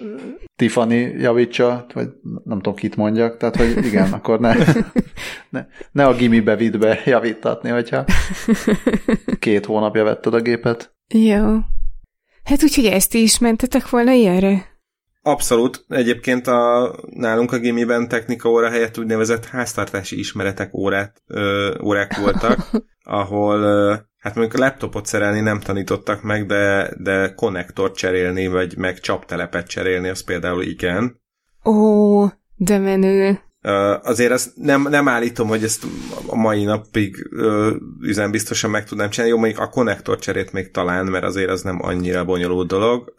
Tiffany 0.55 1.19
javítsa, 1.19 1.85
vagy 1.93 2.07
nem 2.43 2.57
tudom, 2.57 2.75
kit 2.75 2.95
mondjak, 2.95 3.37
tehát, 3.37 3.55
hogy 3.55 3.85
igen, 3.85 4.13
akkor 4.13 4.39
ne, 4.39 4.55
ne, 5.49 5.65
ne 5.91 6.05
a 6.05 6.15
gimibe 6.15 6.55
vidd 6.55 6.79
be 6.79 6.99
javítatni, 7.05 7.69
hogyha 7.69 8.05
két 9.39 9.65
hónapja 9.65 10.03
vetted 10.03 10.33
a 10.33 10.41
gépet. 10.41 10.95
Jó. 11.07 11.57
Hát 12.43 12.63
úgyhogy 12.63 12.85
ezt 12.85 13.13
is 13.13 13.39
mentetek 13.39 13.89
volna 13.89 14.11
ilyenre? 14.11 14.71
Abszolút. 15.21 15.85
Egyébként 15.87 16.47
a, 16.47 16.95
nálunk 17.09 17.51
a 17.51 17.57
gimiben 17.57 18.07
technika 18.07 18.49
óra 18.49 18.69
helyett 18.69 18.97
úgynevezett 18.97 19.45
háztartási 19.45 20.19
ismeretek 20.19 20.73
órát, 20.73 21.21
ö, 21.27 21.77
órák 21.83 22.17
voltak, 22.17 22.69
ahol 23.03 23.59
ö, 23.59 23.95
hát 24.17 24.35
mondjuk 24.35 24.61
a 24.61 24.63
laptopot 24.63 25.05
szerelni 25.05 25.39
nem 25.39 25.59
tanítottak 25.59 26.21
meg, 26.21 26.45
de, 26.45 26.93
de 26.97 27.33
konnektort 27.33 27.95
cserélni, 27.95 28.47
vagy 28.47 28.77
meg 28.77 28.99
csaptelepet 28.99 29.67
cserélni, 29.67 30.09
az 30.09 30.23
például 30.23 30.61
igen. 30.63 31.21
Ó, 31.65 32.25
de 32.55 32.77
menő. 32.77 33.39
Azért 34.01 34.31
azt 34.31 34.51
nem, 34.55 34.81
nem 34.81 35.07
állítom, 35.07 35.47
hogy 35.47 35.63
ezt 35.63 35.85
a 36.27 36.35
mai 36.35 36.63
napig 36.63 37.29
üzen 38.01 38.31
biztosan 38.31 38.69
meg 38.69 38.85
tudnám 38.85 39.09
csinálni. 39.09 39.33
Jó, 39.33 39.39
mondjuk 39.39 39.59
a 39.59 39.69
konnektor 39.69 40.19
cserét 40.19 40.51
még 40.51 40.71
talán, 40.71 41.05
mert 41.05 41.23
azért 41.23 41.49
az 41.49 41.61
nem 41.61 41.79
annyira 41.81 42.25
bonyolult 42.25 42.67
dolog. 42.67 43.13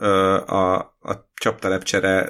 A, 0.46 0.74
a 1.00 1.30
csaptelepcsere 1.34 2.28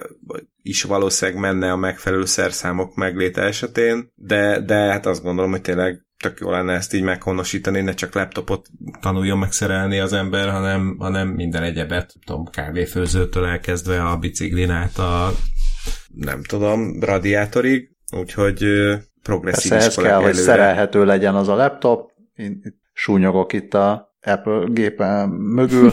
is 0.63 0.83
valószínűleg 0.83 1.41
menne 1.41 1.73
a 1.73 1.77
megfelelő 1.77 2.25
szerszámok 2.25 2.95
megléte 2.95 3.43
esetén, 3.43 4.13
de, 4.15 4.61
de 4.61 4.75
hát 4.75 5.07
azt 5.07 5.23
gondolom, 5.23 5.51
hogy 5.51 5.61
tényleg 5.61 6.05
tök 6.23 6.39
jó 6.41 6.51
lenne 6.51 6.73
ezt 6.73 6.95
így 6.95 7.03
meghonosítani, 7.03 7.81
ne 7.81 7.95
csak 7.95 8.15
laptopot 8.15 8.67
tanuljon 9.01 9.39
megszerelni 9.39 9.99
az 9.99 10.13
ember, 10.13 10.49
hanem, 10.51 10.97
hanem 10.99 11.29
minden 11.29 11.63
egyebet, 11.63 12.15
tudom, 12.25 12.45
kávéfőzőtől 12.45 13.45
elkezdve 13.45 14.03
a 14.05 14.17
biciklin 14.17 14.71
át 14.71 14.99
a 14.99 15.33
nem 16.15 16.43
tudom, 16.43 17.01
radiátorig, 17.01 17.94
Úgyhogy 18.19 18.65
progresszív 19.23 19.71
Persze 19.71 19.87
ez 19.87 19.95
kell, 19.95 20.05
előre. 20.05 20.25
hogy 20.25 20.35
szerelhető 20.35 21.05
legyen 21.05 21.35
az 21.35 21.49
a 21.49 21.55
laptop. 21.55 22.11
Én 22.35 22.81
súnyogok 22.93 23.53
itt 23.53 23.75
a 23.75 24.15
Apple 24.23 24.65
gépen 24.69 25.29
mögül, 25.29 25.93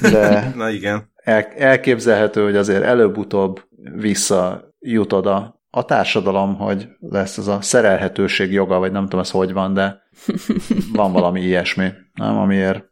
de 0.00 0.48
Na 0.56 0.70
igen. 0.70 1.10
el, 1.16 1.42
elképzelhető, 1.56 2.42
hogy 2.42 2.56
azért 2.56 2.82
előbb-utóbb 2.82 3.62
visszajutod 3.94 5.26
a, 5.26 5.60
a 5.70 5.84
társadalom, 5.84 6.56
hogy 6.56 6.88
lesz 7.00 7.38
ez 7.38 7.46
a 7.46 7.60
szerelhetőség 7.60 8.52
joga, 8.52 8.78
vagy 8.78 8.92
nem 8.92 9.02
tudom, 9.02 9.20
ez 9.20 9.30
hogy 9.30 9.52
van, 9.52 9.74
de 9.74 10.02
van 10.92 11.12
valami 11.12 11.40
ilyesmi, 11.40 11.88
nem, 12.14 12.38
amiért 12.38 12.84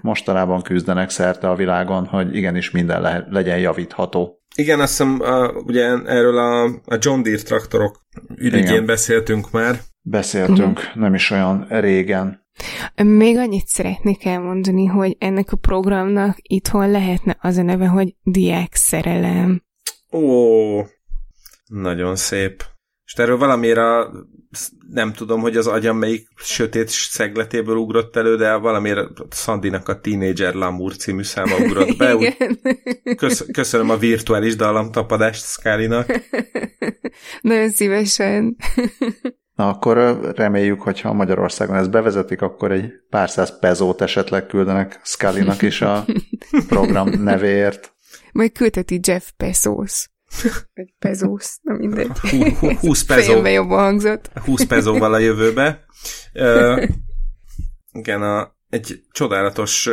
mostanában 0.00 0.62
küzdenek 0.62 1.10
szerte 1.10 1.50
a 1.50 1.54
világon, 1.54 2.06
hogy 2.06 2.36
igenis 2.36 2.70
minden 2.70 3.00
le, 3.00 3.26
legyen 3.30 3.58
javítható. 3.58 4.41
Igen, 4.54 4.80
azt 4.80 4.90
hiszem, 4.90 5.20
uh, 5.20 5.56
ugye 5.66 5.84
erről 6.04 6.38
a, 6.38 6.64
a 6.64 6.98
John 6.98 7.22
Deere 7.22 7.42
traktorok 7.42 8.06
ürügyén 8.36 8.86
beszéltünk 8.86 9.50
már. 9.50 9.80
Beszéltünk, 10.02 10.78
uh-huh. 10.78 10.94
nem 10.94 11.14
is 11.14 11.30
olyan 11.30 11.66
régen. 11.68 12.46
Még 13.02 13.36
annyit 13.36 13.66
szeretnék 13.66 14.24
elmondani, 14.24 14.86
hogy 14.86 15.16
ennek 15.18 15.52
a 15.52 15.56
programnak 15.56 16.36
itthon 16.42 16.90
lehetne 16.90 17.36
az 17.40 17.56
a 17.56 17.62
neve, 17.62 17.86
hogy 17.86 18.14
diák 18.22 18.74
szerelem. 18.74 19.62
Ó, 20.12 20.80
nagyon 21.66 22.16
szép. 22.16 22.64
És 23.12 23.18
erről 23.18 23.38
valamire 23.38 24.06
nem 24.92 25.12
tudom, 25.12 25.40
hogy 25.40 25.56
az 25.56 25.66
agyam 25.66 25.96
melyik 25.96 26.28
sötét 26.36 26.88
szegletéből 26.88 27.76
ugrott 27.76 28.16
elő, 28.16 28.36
de 28.36 28.54
valamiért 28.54 29.08
Sandinak 29.30 29.88
a 29.88 30.00
Teenager 30.00 30.54
Lamour 30.54 30.96
című 30.96 31.22
száma 31.22 31.56
ugrott 31.56 31.96
be. 31.96 32.16
Úgy 32.16 32.36
kösz, 33.16 33.46
köszönöm 33.52 33.90
a 33.90 33.96
virtuális 33.96 34.56
dallamtapadást 34.56 35.44
Skálinak. 35.44 36.20
Nagyon 37.40 37.70
szívesen. 37.70 38.56
Na 39.54 39.68
akkor 39.68 40.20
reméljük, 40.34 40.80
hogy 40.80 41.00
ha 41.00 41.12
Magyarországon 41.12 41.76
ezt 41.76 41.90
bevezetik, 41.90 42.42
akkor 42.42 42.72
egy 42.72 42.92
pár 43.10 43.30
száz 43.30 43.58
pezót 43.58 44.00
esetleg 44.00 44.46
küldenek 44.46 45.00
Scully-nak 45.02 45.62
is 45.62 45.80
a 45.80 46.04
program 46.68 47.22
nevéért. 47.22 47.94
Majd 48.32 48.52
küldheti 48.52 49.00
Jeff 49.02 49.28
Bezos. 49.36 50.10
Egy 50.74 50.94
pezósz, 50.98 51.58
nem 51.62 51.76
mindegy. 51.76 52.18
20 52.80 53.04
pezó. 53.04 53.46
jobban 53.46 53.78
hangzott. 53.78 54.30
20 54.44 54.64
pezóval 54.64 55.14
a 55.14 55.18
jövőbe. 55.18 55.84
Uh, 56.34 56.88
igen, 57.92 58.22
a, 58.22 58.56
egy 58.68 59.02
csodálatos, 59.10 59.88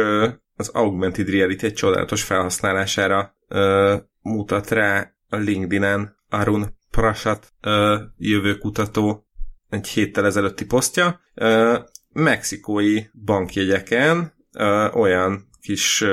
az 0.56 0.70
augmented 0.70 1.30
reality 1.30 1.64
egy 1.64 1.74
csodálatos 1.74 2.24
felhasználására 2.24 3.36
uh, 3.50 3.94
mutat 4.22 4.70
rá 4.70 5.14
a 5.30 5.36
LinkedIn-en 5.36 6.18
Arun 6.30 6.78
Prasat 6.92 7.54
uh, 7.66 8.00
jövőkutató 8.18 9.28
egy 9.70 9.88
héttel 9.88 10.26
ezelőtti 10.26 10.66
posztja. 10.66 11.20
Uh, 11.36 11.78
mexikói 12.10 13.04
bankjegyeken 13.26 14.34
uh, 14.54 14.96
olyan 14.96 15.50
kis 15.62 16.06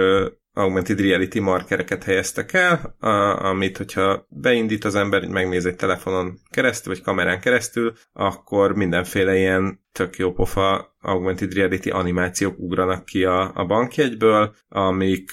augmented 0.56 1.00
reality 1.00 1.38
markereket 1.38 2.04
helyeztek 2.04 2.52
el, 2.52 2.96
a, 2.98 3.08
amit, 3.44 3.76
hogyha 3.76 4.26
beindít 4.28 4.84
az 4.84 4.94
ember, 4.94 5.26
megnéz 5.26 5.66
egy 5.66 5.76
telefonon 5.76 6.38
keresztül, 6.50 6.92
vagy 6.92 7.02
kamerán 7.02 7.40
keresztül, 7.40 7.92
akkor 8.12 8.74
mindenféle 8.74 9.36
ilyen 9.36 9.84
tök 9.92 10.16
jó 10.16 10.32
pofa 10.32 10.96
augmented 11.00 11.54
reality 11.54 11.90
animációk 11.90 12.58
ugranak 12.58 13.04
ki 13.04 13.24
a, 13.24 13.50
a 13.54 13.64
bankjegyből, 13.64 14.54
amik, 14.68 15.32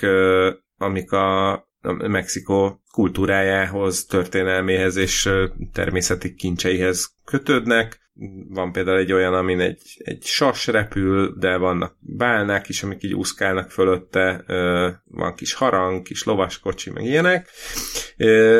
amik 0.78 1.12
a, 1.12 1.52
Mexikó 1.98 2.82
kultúrájához, 2.92 4.06
történelméhez 4.06 4.96
és 4.96 5.30
természeti 5.74 6.34
kincseihez 6.34 7.16
kötődnek, 7.26 8.03
van 8.50 8.72
például 8.72 8.98
egy 8.98 9.12
olyan, 9.12 9.34
amin 9.34 9.60
egy, 9.60 9.82
egy 9.98 10.24
sas 10.24 10.68
repül, 10.68 11.36
de 11.40 11.58
vannak 11.58 11.96
bálnák 12.00 12.70
is, 12.70 12.84
amik 12.84 13.04
így 13.04 13.14
úszkálnak 13.14 13.72
fölötte, 13.72 14.44
van 15.04 15.36
kis 15.36 15.54
harang, 15.54 16.02
kis 16.02 16.24
lovaskocsi, 16.24 16.90
meg 16.90 17.04
ilyenek, 17.04 17.50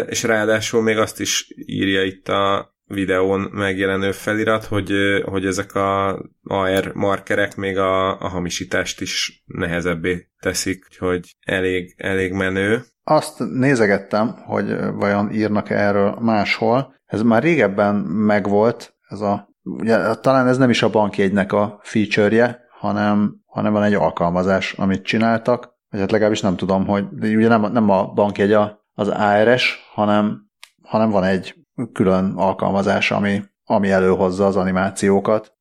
és 0.08 0.24
ráadásul 0.24 0.82
még 0.82 0.98
azt 0.98 1.20
is 1.20 1.48
írja 1.66 2.04
itt 2.04 2.28
a 2.28 2.74
videón 2.86 3.50
megjelenő 3.52 4.12
felirat, 4.12 4.66
hogy, 4.66 4.92
hogy 5.26 5.46
ezek 5.46 5.76
a 5.76 6.20
AR 6.44 6.92
markerek 6.94 7.56
még 7.56 7.78
a, 7.78 8.20
a 8.20 8.28
hamisítást 8.28 9.02
is 9.02 9.44
nehezebbé 9.46 10.28
teszik, 10.40 10.86
hogy 11.00 11.36
elég, 11.46 11.94
elég 11.98 12.32
menő. 12.32 12.84
Azt 13.04 13.40
nézegettem, 13.40 14.28
hogy 14.28 14.76
vajon 14.94 15.32
írnak 15.32 15.70
erről 15.70 16.18
máshol. 16.22 17.02
Ez 17.06 17.22
már 17.22 17.44
régebben 17.44 17.96
megvolt, 18.06 18.93
ez 19.14 19.22
a, 19.22 19.50
ugye, 19.64 20.16
talán 20.16 20.48
ez 20.48 20.58
nem 20.58 20.70
is 20.70 20.84
a 20.84 20.90
bankjegynek 20.90 21.52
a 21.52 21.80
feature-je, 21.82 22.60
hanem, 22.80 23.36
hanem 23.46 23.74
van 23.74 23.84
egy 23.84 23.94
alkalmazás, 23.94 24.74
amit 24.74 25.04
csináltak, 25.04 25.74
vagy 25.90 26.00
hát 26.00 26.12
legalábbis 26.12 26.42
nem 26.42 26.56
tudom, 26.56 26.86
hogy 26.86 27.06
ugye 27.22 27.48
nem, 27.48 27.72
nem 27.72 27.90
a 27.90 28.06
bankjegy 28.06 28.54
az 28.94 29.08
ARS, 29.08 29.92
hanem, 29.94 30.50
hanem 30.82 31.10
van 31.10 31.24
egy 31.24 31.56
külön 31.94 32.34
alkalmazás, 32.36 33.12
ami, 33.12 33.44
ami 33.64 33.92
előhozza 33.92 34.46
az 34.46 34.56
animációkat, 34.56 35.54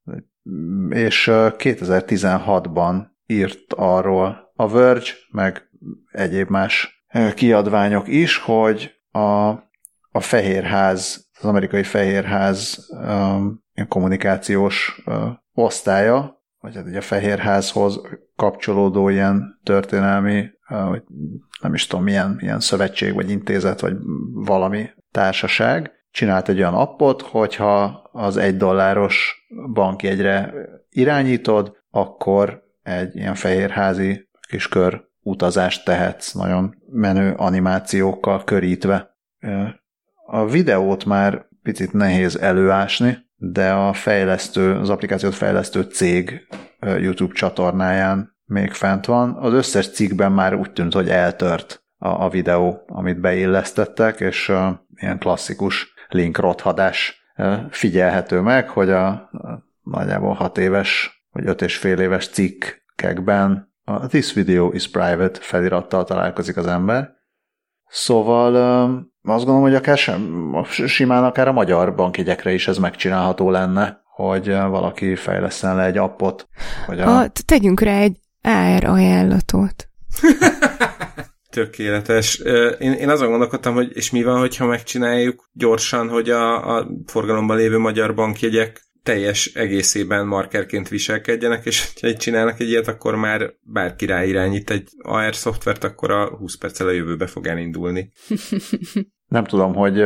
és 0.89 1.31
2016-ban 1.33 3.03
írt 3.27 3.73
arról 3.73 4.53
a 4.55 4.69
Verge, 4.69 5.11
meg 5.31 5.69
egyéb 6.11 6.49
más 6.49 7.05
kiadványok 7.35 8.09
is, 8.09 8.37
hogy 8.37 8.91
a, 9.11 9.53
a 10.13 10.21
Fehérház 10.21 11.31
az 11.43 11.49
amerikai 11.49 11.83
fehérház 11.83 12.89
um, 12.91 13.65
kommunikációs 13.89 15.03
uh, 15.07 15.15
osztálya, 15.53 16.43
vagy 16.61 16.75
hát 16.75 16.87
ugye 16.87 16.99
a 16.99 17.03
fehérházhoz 17.03 18.01
kapcsolódó 18.37 19.09
ilyen 19.09 19.61
történelmi, 19.63 20.51
uh, 20.69 20.97
nem 21.61 21.75
is 21.75 21.87
tudom, 21.87 22.05
milyen, 22.05 22.37
milyen 22.41 22.61
szövetség, 22.61 23.15
vagy 23.15 23.31
intézet, 23.31 23.81
vagy 23.81 23.97
valami 24.33 24.91
társaság, 25.11 25.91
csinált 26.11 26.49
egy 26.49 26.59
olyan 26.59 26.75
appot, 26.75 27.23
hogyha 27.23 28.09
az 28.13 28.37
egy 28.37 28.57
dolláros 28.57 29.47
bankjegyre 29.73 30.55
irányítod, 30.91 31.77
akkor 31.91 32.63
egy 32.83 33.17
ilyen 33.17 33.35
fehérházi 33.35 34.29
kis 34.49 34.69
kör 34.69 35.05
utazást 35.23 35.85
tehetsz, 35.85 36.33
nagyon 36.33 36.75
menő 36.91 37.35
animációkkal 37.37 38.45
körítve. 38.45 39.17
A 40.35 40.47
videót 40.47 41.05
már 41.05 41.47
picit 41.63 41.93
nehéz 41.93 42.37
előásni, 42.37 43.19
de 43.37 43.73
a 43.73 43.93
fejlesztő, 43.93 44.75
az 44.75 44.91
applikációt 44.91 45.35
fejlesztő 45.35 45.83
cég 45.83 46.47
YouTube 46.81 47.35
csatornáján 47.35 48.37
még 48.45 48.73
fent 48.73 49.07
van. 49.07 49.37
Az 49.37 49.53
összes 49.53 49.91
cikkben 49.91 50.33
már 50.33 50.55
úgy 50.55 50.73
tűnt, 50.73 50.93
hogy 50.93 51.09
eltört 51.09 51.85
a, 51.99 52.09
a 52.09 52.29
videó, 52.29 52.85
amit 52.87 53.21
beillesztettek, 53.21 54.21
és 54.21 54.49
uh, 54.49 54.69
ilyen 54.95 55.19
klasszikus 55.19 55.95
link 56.09 56.39
rothadás 56.39 57.23
uh, 57.37 57.55
figyelhető 57.71 58.41
meg, 58.41 58.69
hogy 58.69 58.91
a, 58.91 59.07
a 59.09 59.65
nagyjából 59.83 60.33
hat 60.33 60.59
éves 60.59 61.23
vagy 61.31 61.47
öt 61.47 61.63
és 61.63 61.77
fél 61.77 61.99
éves 61.99 62.29
cikkekben 62.29 63.73
a 63.85 64.07
This 64.07 64.33
video 64.33 64.71
is 64.73 64.91
private 64.91 65.39
felirattal 65.41 66.05
találkozik 66.05 66.57
az 66.57 66.67
ember. 66.67 67.21
Szóval 67.93 68.55
azt 69.23 69.45
gondolom, 69.45 69.63
hogy 69.63 69.75
akár 69.75 69.99
sem, 69.99 70.57
simán 70.87 71.25
akár 71.25 71.49
a 71.49 71.53
magyar 71.53 71.95
bankjegyekre 71.95 72.53
is 72.53 72.69
ez 72.69 72.79
megcsinálható 72.79 73.51
lenne, 73.51 74.03
hogy 74.05 74.47
valaki 74.47 75.17
fejleszen 75.17 75.77
le 75.77 75.85
egy 75.85 75.97
appot. 75.97 76.49
Hogy 76.87 77.01
a... 77.01 77.19
a 77.19 77.31
tegyünk 77.45 77.81
rá 77.81 77.99
egy 77.99 78.17
AR 78.43 78.85
ajánlatot. 78.85 79.89
Tökéletes. 81.51 82.35
Én, 82.79 82.93
én 82.93 83.09
azon 83.09 83.29
gondolkodtam, 83.29 83.75
hogy 83.75 83.97
és 83.97 84.11
mi 84.11 84.23
van, 84.23 84.39
hogyha 84.39 84.67
megcsináljuk 84.67 85.51
gyorsan, 85.53 86.09
hogy 86.09 86.31
a, 86.31 86.77
a 86.77 86.87
forgalomban 87.07 87.57
lévő 87.57 87.79
magyar 87.79 88.15
bankjegyek 88.15 88.83
teljes 89.03 89.47
egészében 89.55 90.27
markerként 90.27 90.89
viselkedjenek, 90.89 91.67
és 91.67 91.93
ha 92.01 92.15
csinálnak 92.15 92.61
egy 92.61 92.69
ilyet, 92.69 92.89
akkor 92.89 93.15
már 93.15 93.53
bárki 93.63 94.07
ráirányít 94.07 94.71
egy 94.71 94.89
AR 94.99 95.35
szoftvert, 95.35 95.85
akkor 95.85 96.11
a 96.11 96.37
20 96.37 96.57
perccel 96.57 96.87
a 96.87 96.91
jövőbe 96.91 97.27
fog 97.27 97.47
elindulni. 97.47 98.13
Nem 99.33 99.45
tudom, 99.45 99.75
hogy 99.75 100.05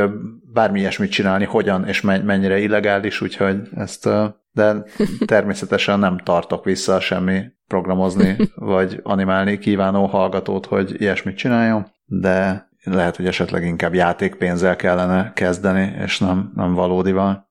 bármi 0.52 0.78
ilyesmit 0.78 1.10
csinálni, 1.10 1.44
hogyan 1.44 1.86
és 1.86 2.00
mennyire 2.00 2.58
illegális, 2.58 3.20
úgyhogy 3.20 3.56
ezt, 3.74 4.08
de 4.52 4.84
természetesen 5.24 5.98
nem 5.98 6.18
tartok 6.18 6.64
vissza 6.64 7.00
semmi 7.00 7.42
programozni 7.66 8.36
vagy 8.54 9.00
animálni 9.02 9.58
kívánó 9.58 10.06
hallgatót, 10.06 10.66
hogy 10.66 11.00
ilyesmit 11.00 11.36
csináljon, 11.36 11.86
de 12.04 12.68
lehet, 12.82 13.16
hogy 13.16 13.26
esetleg 13.26 13.64
inkább 13.64 13.94
játékpénzzel 13.94 14.76
kellene 14.76 15.32
kezdeni, 15.34 15.94
és 16.04 16.18
nem, 16.18 16.52
nem 16.54 16.74
valódival 16.74 17.45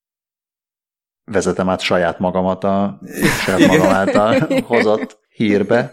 vezetem 1.25 1.69
át 1.69 1.79
saját 1.79 2.19
magamat 2.19 2.63
a 2.63 2.99
saját 3.39 3.67
magam 3.67 3.89
által 3.89 4.47
hozott 4.67 5.19
hírbe. 5.29 5.91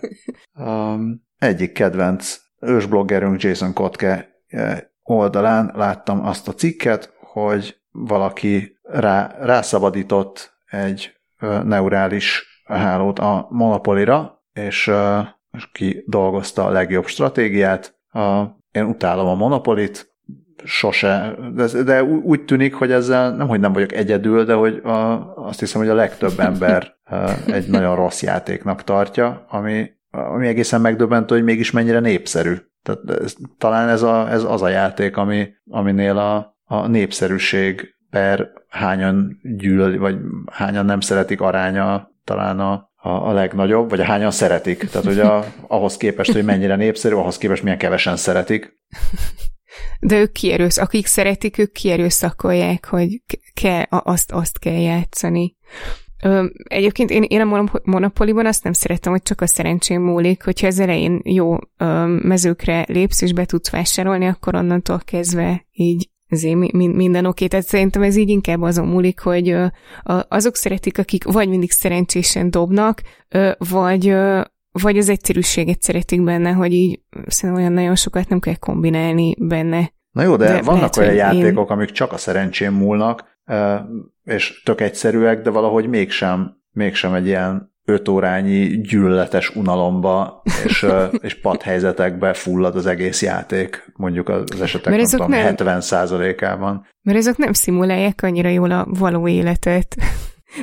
Um, 0.55 1.23
egyik 1.39 1.73
kedvenc 1.73 2.39
ősbloggerünk 2.61 3.43
Jason 3.43 3.73
Kotke 3.73 4.29
eh, 4.47 4.79
oldalán 5.03 5.73
láttam 5.75 6.27
azt 6.27 6.49
a 6.49 6.55
cikket, 6.55 7.13
hogy 7.21 7.81
valaki 7.91 8.79
rá, 8.83 9.37
rászabadított 9.41 10.61
egy 10.71 11.13
neurális 11.65 12.47
hálót 12.65 13.19
a 13.19 13.47
monopolira, 13.51 14.43
és, 14.53 14.91
és 15.51 15.71
ki 15.73 16.05
dolgozta 16.07 16.67
a 16.67 16.71
legjobb 16.71 17.07
stratégiát. 17.07 18.01
A 18.09 18.43
én 18.73 18.85
utálom 18.85 19.27
a 19.27 19.35
monopolit, 19.35 20.12
sose, 20.65 21.35
de, 21.55 21.83
de 21.83 22.05
úgy 22.05 22.45
tűnik, 22.45 22.75
hogy 22.75 22.93
ezzel 22.93 23.37
nem, 23.37 23.49
hogy 23.49 23.61
nem 23.61 23.73
vagyok 23.73 23.93
egyedül, 23.93 24.45
de 24.45 24.55
hogy 24.55 24.77
a, 24.77 25.33
azt 25.37 25.61
hiszem, 25.61 25.81
hogy 25.81 25.91
a 25.91 25.95
legtöbb 25.95 26.41
ember 26.41 26.95
egy 27.47 27.69
nagyon 27.69 27.97
rossz 27.97 28.23
játéknak 28.23 28.85
tartja, 28.85 29.47
ami, 29.49 29.91
ami 30.11 30.47
egészen 30.47 30.81
megdöbbentő, 30.81 31.35
hogy 31.35 31.45
mégis 31.45 31.71
mennyire 31.71 32.01
népszerű. 32.01 32.55
Tehát 32.83 33.23
ez, 33.23 33.35
talán 33.59 33.89
ez, 33.89 34.03
a, 34.03 34.31
ez 34.31 34.45
az 34.45 34.63
a 34.63 34.69
játék, 34.69 35.17
ami, 35.17 35.49
aminél 35.71 36.19
a, 36.19 36.57
a 36.65 36.87
népszerűség 36.87 37.95
per 38.11 38.51
hányan 38.69 39.39
gyűlöl, 39.43 39.99
vagy 39.99 40.17
hányan 40.53 40.85
nem 40.85 41.01
szeretik 41.01 41.41
aránya 41.41 42.11
talán 42.25 42.61
a, 42.61 42.91
a, 42.97 43.09
a 43.09 43.33
legnagyobb, 43.33 43.91
vagy 43.91 44.01
a 44.01 44.05
hányan 44.05 44.31
szeretik. 44.31 44.89
Tehát, 44.89 45.07
hogy 45.07 45.21
a, 45.21 45.45
ahhoz 45.67 45.97
képest, 45.97 46.33
hogy 46.33 46.45
mennyire 46.45 46.77
népszerű, 46.77 47.15
ahhoz 47.15 47.39
képest 47.39 47.63
milyen 47.63 47.79
kevesen 47.79 48.17
szeretik. 48.17 48.81
De 50.01 50.21
ők 50.21 50.33
kierősz, 50.33 50.79
akik 50.79 51.07
szeretik, 51.07 51.59
ők 51.59 51.73
kierőszakolják, 51.73 52.87
hogy 52.87 53.23
kell, 53.55 53.85
azt, 53.89 54.33
azt 54.33 54.59
kell 54.59 54.81
játszani. 54.81 55.57
Egyébként 56.65 57.11
én, 57.11 57.23
én 57.23 57.41
a 57.41 57.69
monopoliban 57.85 58.47
azt 58.47 58.65
nem 58.65 58.73
szeretem, 58.73 59.13
hogy 59.13 59.23
csak 59.23 59.41
a 59.41 59.47
szerencsém 59.47 60.03
múlik, 60.03 60.45
hogyha 60.45 60.67
az 60.67 60.79
elején 60.79 61.21
jó 61.25 61.57
mezőkre 62.23 62.85
lépsz 62.89 63.23
és 63.23 63.33
be 63.33 63.45
tudsz 63.45 63.71
vásárolni, 63.71 64.27
akkor 64.27 64.55
onnantól 64.55 65.01
kezdve 65.05 65.67
így 65.73 66.11
azért 66.29 66.73
minden 66.73 67.27
oké. 67.27 67.47
Tehát 67.47 67.67
szerintem 67.67 68.03
ez 68.03 68.17
így 68.17 68.29
inkább 68.29 68.63
azon 68.63 68.87
múlik, 68.87 69.21
hogy 69.21 69.57
azok 70.29 70.57
szeretik, 70.57 70.99
akik 70.99 71.25
vagy 71.25 71.49
mindig 71.49 71.71
szerencsésen 71.71 72.51
dobnak, 72.51 73.03
vagy 73.59 74.15
vagy 74.73 74.99
az 74.99 75.09
egyszerűséget 75.09 75.83
szeretik 75.83 76.23
benne, 76.23 76.51
hogy 76.51 76.73
így 76.73 77.01
szerintem 77.27 77.65
olyan 77.65 77.73
nagyon 77.75 77.95
sokat 77.95 78.29
nem 78.29 78.41
kell 78.41 78.55
kombinálni 78.55 79.35
benne. 79.39 79.93
Na 80.11 80.23
jó, 80.23 80.37
de, 80.37 80.45
de 80.45 80.63
vannak 80.63 80.81
lehet, 80.81 80.97
olyan 80.97 81.15
játékok, 81.15 81.71
én... 81.71 81.77
amik 81.77 81.91
csak 81.91 82.13
a 82.13 82.17
szerencsém 82.17 82.75
múlnak, 82.75 83.25
és 84.25 84.63
tök 84.63 84.81
egyszerűek, 84.81 85.43
de 85.43 85.51
valahogy 85.51 85.89
mégsem, 85.89 86.57
mégsem 86.71 87.15
egy 87.15 87.27
ilyen 87.27 87.71
öt 87.85 88.09
órányi 88.09 88.81
gyűlöletes 88.81 89.57
unalomba 89.57 90.43
és, 90.65 90.87
és 91.27 91.41
padhelyzetekbe 91.41 92.33
fullad 92.33 92.77
az 92.77 92.87
egész 92.87 93.23
játék, 93.23 93.93
mondjuk 93.97 94.29
az 94.29 94.61
esetek 94.61 94.97
nem 94.97 95.05
tudom, 95.05 95.31
nem, 95.31 95.55
70% 95.57 96.45
ában 96.45 96.87
Mert 97.03 97.19
ezek 97.19 97.37
nem 97.37 97.53
szimulálják 97.53 98.21
annyira 98.23 98.49
jól 98.49 98.71
a 98.71 98.87
való 98.89 99.29
életet. 99.29 99.97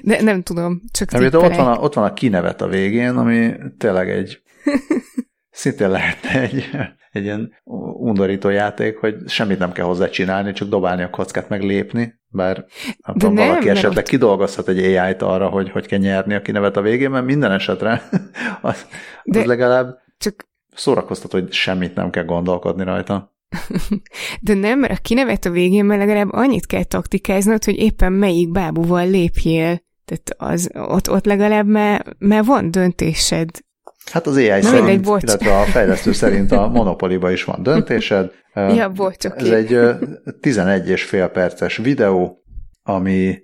De 0.03 0.21
nem 0.21 0.41
tudom, 0.41 0.81
csak 0.91 1.11
nem, 1.11 1.23
ott, 1.23 1.55
van 1.55 1.67
a, 1.67 1.79
ott 1.79 1.93
van 1.93 2.03
a 2.03 2.13
kinevet 2.13 2.61
a 2.61 2.67
végén, 2.67 3.15
ami 3.15 3.53
tényleg 3.77 4.09
egy 4.09 4.41
szintén 5.49 5.89
lehetne 5.89 6.41
egy, 6.41 6.69
egy 7.11 7.23
ilyen 7.23 7.53
undorító 7.99 8.49
játék, 8.49 8.97
hogy 8.97 9.15
semmit 9.27 9.59
nem 9.59 9.71
kell 9.71 9.85
hozzá 9.85 10.09
csinálni, 10.09 10.53
csak 10.53 10.69
dobálni 10.69 11.03
a 11.03 11.09
kockát, 11.09 11.49
meg 11.49 11.63
lépni, 11.63 12.19
bár 12.27 12.65
tudom, 13.03 13.33
nem, 13.33 13.47
valaki 13.47 13.69
esetleg 13.69 14.03
ott... 14.03 14.09
kidolgozhat 14.09 14.67
egy 14.67 14.95
AI-t 14.95 15.21
arra, 15.21 15.47
hogy 15.47 15.69
hogy 15.69 15.85
kell 15.85 15.99
nyerni 15.99 16.33
a 16.33 16.41
kinevet 16.41 16.77
a 16.77 16.81
végén, 16.81 17.09
mert 17.09 17.25
minden 17.25 17.51
esetre 17.51 18.01
az, 18.61 18.87
De 19.23 19.39
az 19.39 19.45
legalább 19.45 19.97
csak 20.17 20.47
szórakoztató, 20.73 21.39
hogy 21.39 21.51
semmit 21.51 21.95
nem 21.95 22.09
kell 22.09 22.25
gondolkodni 22.25 22.83
rajta. 22.83 23.37
De 24.41 24.53
nem, 24.53 24.79
mert 24.79 24.93
a 24.93 25.01
kinevet 25.01 25.45
a 25.45 25.49
végén, 25.49 25.85
mert 25.85 25.99
legalább 25.99 26.31
annyit 26.31 26.65
kell 26.65 26.83
taktikáznod, 26.83 27.63
hogy 27.63 27.75
éppen 27.75 28.13
melyik 28.13 28.51
bábúval 28.51 29.09
lépjél. 29.09 29.81
Tehát 30.05 30.53
az, 30.53 30.69
ott, 30.73 31.09
ott 31.09 31.25
legalább 31.25 31.67
már, 31.67 32.15
már 32.17 32.43
van 32.43 32.71
döntésed. 32.71 33.49
Hát 34.11 34.27
az 34.27 34.35
AI 34.35 34.47
Na, 34.47 34.61
szerint, 34.61 34.85
mindegy, 34.85 35.01
bocs. 35.01 35.23
illetve 35.23 35.59
a 35.59 35.63
fejlesztő 35.63 36.11
szerint 36.11 36.51
a 36.51 36.67
Monopoly-ba 36.67 37.31
is 37.31 37.43
van 37.43 37.63
döntésed. 37.63 38.31
Ja, 38.53 38.89
bocs, 38.89 39.25
okay. 39.25 39.49
Ez 39.49 39.49
egy 39.49 39.79
11 40.39 40.89
és 40.89 41.03
fél 41.03 41.27
perces 41.27 41.77
videó, 41.77 42.43
ami, 42.83 43.37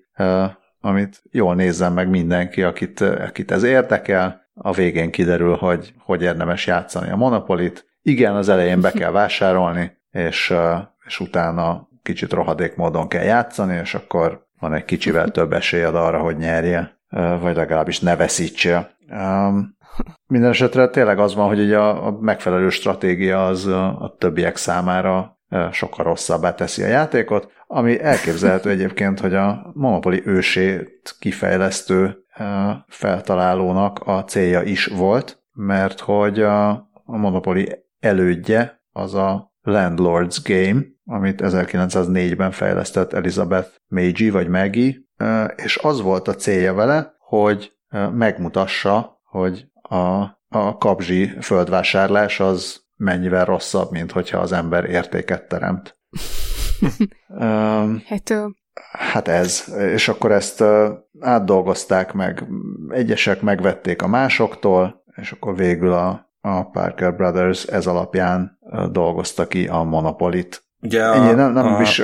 amit 0.79 1.21
jól 1.31 1.55
nézzen 1.55 1.93
meg 1.93 2.09
mindenki, 2.09 2.63
akit, 2.63 3.01
akit 3.01 3.51
ez 3.51 3.63
érdekel. 3.63 4.41
A 4.53 4.71
végén 4.71 5.11
kiderül, 5.11 5.55
hogy 5.55 5.93
hogy 5.97 6.21
érdemes 6.21 6.67
játszani 6.67 7.09
a 7.09 7.15
Monopolit. 7.15 7.85
Igen, 8.07 8.35
az 8.35 8.49
elején 8.49 8.81
be 8.81 8.91
kell 8.91 9.11
vásárolni, 9.11 9.97
és, 10.11 10.53
és 11.05 11.19
utána 11.19 11.89
kicsit 12.03 12.33
rohadék 12.33 12.75
módon 12.75 13.07
kell 13.07 13.23
játszani, 13.23 13.79
és 13.83 13.93
akkor 13.93 14.47
van 14.59 14.73
egy 14.73 14.85
kicsivel 14.85 15.29
több 15.29 15.53
esélyed 15.53 15.95
arra, 15.95 16.19
hogy 16.19 16.37
nyerje, 16.37 16.99
vagy 17.41 17.55
legalábbis 17.55 17.99
ne 17.99 18.15
veszítse. 18.15 18.97
Minden 20.27 20.49
esetre 20.49 20.87
tényleg 20.87 21.19
az 21.19 21.35
van, 21.35 21.47
hogy 21.47 21.73
a, 21.73 22.07
a 22.07 22.17
megfelelő 22.19 22.69
stratégia 22.69 23.45
az 23.45 23.67
a 23.67 24.15
többiek 24.19 24.55
számára 24.55 25.39
sokkal 25.71 26.05
rosszabbá 26.05 26.53
teszi 26.53 26.83
a 26.83 26.87
játékot, 26.87 27.51
ami 27.67 28.01
elképzelhető 28.01 28.69
egyébként, 28.69 29.19
hogy 29.19 29.33
a 29.35 29.71
Monopoly 29.73 30.21
ősét 30.25 31.15
kifejlesztő 31.19 32.25
feltalálónak 32.87 33.99
a 33.99 34.23
célja 34.23 34.61
is 34.61 34.85
volt, 34.85 35.43
mert 35.53 35.99
hogy 35.99 36.41
a 36.41 36.89
Monopoly 37.05 37.84
elődje 37.99 38.81
az 38.91 39.13
a 39.13 39.53
Landlord's 39.63 40.37
Game, 40.43 40.81
amit 41.05 41.41
1904-ben 41.43 42.51
fejlesztett 42.51 43.13
Elizabeth 43.13 43.69
Meiji 43.87 44.29
vagy 44.29 44.47
Maggie, 44.47 44.95
és 45.55 45.77
az 45.77 46.01
volt 46.01 46.27
a 46.27 46.35
célja 46.35 46.73
vele, 46.73 47.15
hogy 47.19 47.73
megmutassa, 48.13 49.21
hogy 49.23 49.67
a, 49.81 50.21
a 50.47 50.77
kapzsi 50.77 51.31
földvásárlás 51.41 52.39
az 52.39 52.83
mennyivel 52.95 53.45
rosszabb, 53.45 53.91
mint 53.91 54.11
hogyha 54.11 54.37
az 54.37 54.51
ember 54.51 54.89
értéket 54.89 55.47
teremt. 55.47 55.97
hát, 58.05 58.33
hát 59.11 59.27
ez. 59.27 59.73
És 59.77 60.07
akkor 60.07 60.31
ezt 60.31 60.63
átdolgozták 61.19 62.13
meg, 62.13 62.47
egyesek 62.89 63.41
megvették 63.41 64.01
a 64.01 64.07
másoktól, 64.07 65.03
és 65.15 65.31
akkor 65.31 65.55
végül 65.55 65.93
a, 65.93 66.24
a 66.45 66.69
Parker 66.69 67.15
Brothers 67.15 67.63
ez 67.63 67.87
alapján 67.87 68.59
dolgozta 68.91 69.47
ki 69.47 69.67
a 69.67 69.83
Monopolit. 69.83 70.63
Ugye 70.81 71.03
a, 71.03 71.13
Ennyi, 71.13 71.33
nem, 71.33 71.53
nem 71.53 71.65
a, 71.65 71.81
is, 71.81 72.03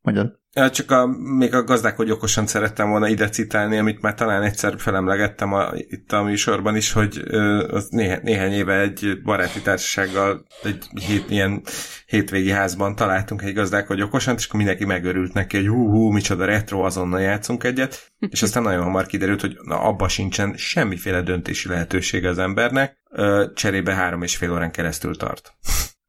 mondjad. 0.00 0.40
Csak 0.52 0.90
a, 0.90 1.06
még 1.36 1.54
a 1.54 1.64
gazdák, 1.64 1.96
hogy 1.96 2.10
okosan 2.10 2.46
szerettem 2.46 2.88
volna 2.88 3.08
ide 3.08 3.28
citálni, 3.28 3.78
amit 3.78 4.00
már 4.00 4.14
talán 4.14 4.42
egyszer 4.42 4.74
felemlegettem 4.78 5.52
a, 5.52 5.70
itt 5.74 6.12
a 6.12 6.22
műsorban 6.22 6.76
is, 6.76 6.92
hogy 6.92 7.20
ö, 7.24 7.68
az 7.68 7.88
néhány, 7.88 8.20
néhány 8.22 8.52
éve 8.52 8.80
egy 8.80 9.20
baráti 9.22 9.60
társasággal 9.60 10.46
egy 10.62 10.86
hét, 11.06 11.30
ilyen 11.30 11.62
hétvégi 12.06 12.50
házban 12.50 12.94
találtunk 12.94 13.42
egy 13.42 13.54
gazdák, 13.54 13.86
hogy 13.86 14.02
okosan, 14.02 14.34
és 14.34 14.44
akkor 14.44 14.56
mindenki 14.56 14.84
megörült 14.84 15.32
neki, 15.32 15.56
hogy 15.56 15.68
hú, 15.68 15.90
hú, 15.90 16.10
micsoda 16.10 16.44
retro, 16.44 16.80
azonnal 16.80 17.20
játszunk 17.20 17.64
egyet, 17.64 18.12
és 18.18 18.42
aztán 18.42 18.62
nagyon 18.62 18.82
hamar 18.82 19.06
kiderült, 19.06 19.40
hogy 19.40 19.56
na, 19.62 19.80
abba 19.80 20.08
sincsen 20.08 20.54
semmiféle 20.56 21.22
döntési 21.22 21.68
lehetősége 21.68 22.28
az 22.28 22.38
embernek, 22.38 22.98
ö, 23.10 23.46
cserébe 23.54 23.94
három 23.94 24.22
és 24.22 24.36
fél 24.36 24.52
órán 24.52 24.70
keresztül 24.70 25.16
tart. 25.16 25.52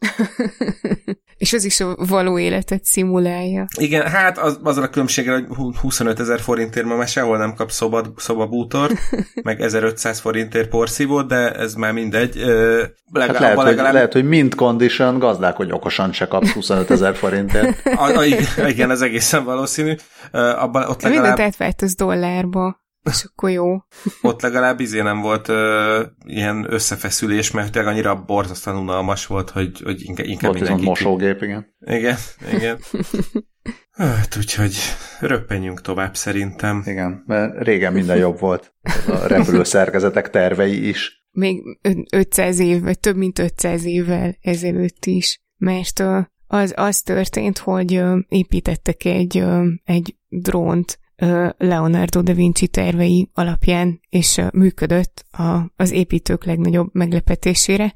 És 1.37 1.53
ez 1.53 1.63
is 1.63 1.79
a 1.79 1.95
való 1.95 2.39
életet 2.39 2.83
szimulálja. 2.83 3.65
Igen, 3.79 4.07
hát 4.07 4.37
az, 4.37 4.59
azzal 4.63 4.83
a 4.83 4.87
különbséggel, 4.89 5.45
hogy 5.47 5.75
25 5.81 6.19
ezer 6.19 6.39
forintért 6.39 6.85
ma 6.85 6.95
már 6.95 7.07
sehol 7.07 7.37
nem 7.37 7.53
kap 7.53 7.71
szoba, 7.71 8.13
szobabútort, 8.15 8.93
meg 9.43 9.61
1500 9.61 10.19
forintért 10.19 10.69
porszívót, 10.69 11.27
de 11.27 11.51
ez 11.51 11.73
már 11.73 11.93
mindegy. 11.93 12.35
Legalább, 12.35 12.91
hát 13.13 13.39
lehet, 13.39 13.57
legalább... 13.57 13.85
hogy, 13.85 13.93
lehet, 13.93 14.13
hogy 14.13 14.27
mind 14.27 14.55
condition 14.55 15.19
gazdák, 15.19 15.55
hogy 15.55 15.71
okosan 15.71 16.11
se 16.11 16.27
kapsz 16.27 16.51
25 16.51 16.91
ezer 16.91 17.15
forintért. 17.15 17.85
a, 17.85 18.17
a, 18.17 18.23
igen, 18.67 18.91
ez 18.91 19.01
egészen 19.01 19.43
valószínű. 19.43 19.95
Abban, 20.31 20.83
ott 20.83 21.01
legalább... 21.01 21.25
Mindent 21.25 21.39
átváltasz 21.39 21.95
dollárba. 21.95 22.82
És 23.03 23.23
akkor 23.23 23.49
jó. 23.49 23.77
Ott 24.21 24.41
legalább 24.41 24.79
izé 24.79 25.01
nem 25.01 25.21
volt 25.21 25.47
ö, 25.47 26.03
ilyen 26.25 26.65
összefeszülés, 26.69 27.51
mert 27.51 27.71
tényleg 27.71 27.93
annyira 27.93 28.23
borzasztóan 28.23 28.77
unalmas 28.77 29.25
volt, 29.25 29.49
hogy, 29.49 29.81
hogy 29.83 30.01
inkább, 30.01 30.25
inkább 30.25 30.51
Ott 30.51 30.59
mindenki... 30.59 30.85
mosógép, 30.85 31.41
igen. 31.41 31.75
Igen, 31.79 32.17
igen. 32.53 32.79
Hát, 33.91 34.37
úgyhogy 34.37 34.75
röppenjünk 35.19 35.81
tovább 35.81 36.15
szerintem. 36.15 36.83
Igen, 36.85 37.23
mert 37.25 37.63
régen 37.63 37.93
minden 37.93 38.17
jobb 38.17 38.39
volt. 38.39 38.75
A 39.07 39.27
repülő 39.27 39.63
szerkezetek 39.63 40.29
tervei 40.29 40.87
is. 40.87 41.25
Még 41.31 41.61
500 42.11 42.59
év, 42.59 42.81
vagy 42.81 42.99
több 42.99 43.15
mint 43.15 43.39
500 43.39 43.85
évvel 43.85 44.37
ezelőtt 44.41 45.05
is. 45.05 45.41
Mert 45.57 46.03
az, 46.47 46.73
az 46.75 47.01
történt, 47.01 47.57
hogy 47.57 48.01
építettek 48.27 49.05
egy, 49.05 49.43
egy 49.83 50.15
drónt, 50.29 50.99
Leonardo 51.57 52.21
da 52.21 52.33
Vinci 52.33 52.67
tervei 52.67 53.29
alapján, 53.33 53.99
és 54.09 54.41
működött 54.53 55.25
a, 55.31 55.71
az 55.75 55.91
építők 55.91 56.45
legnagyobb 56.45 56.89
meglepetésére. 56.91 57.93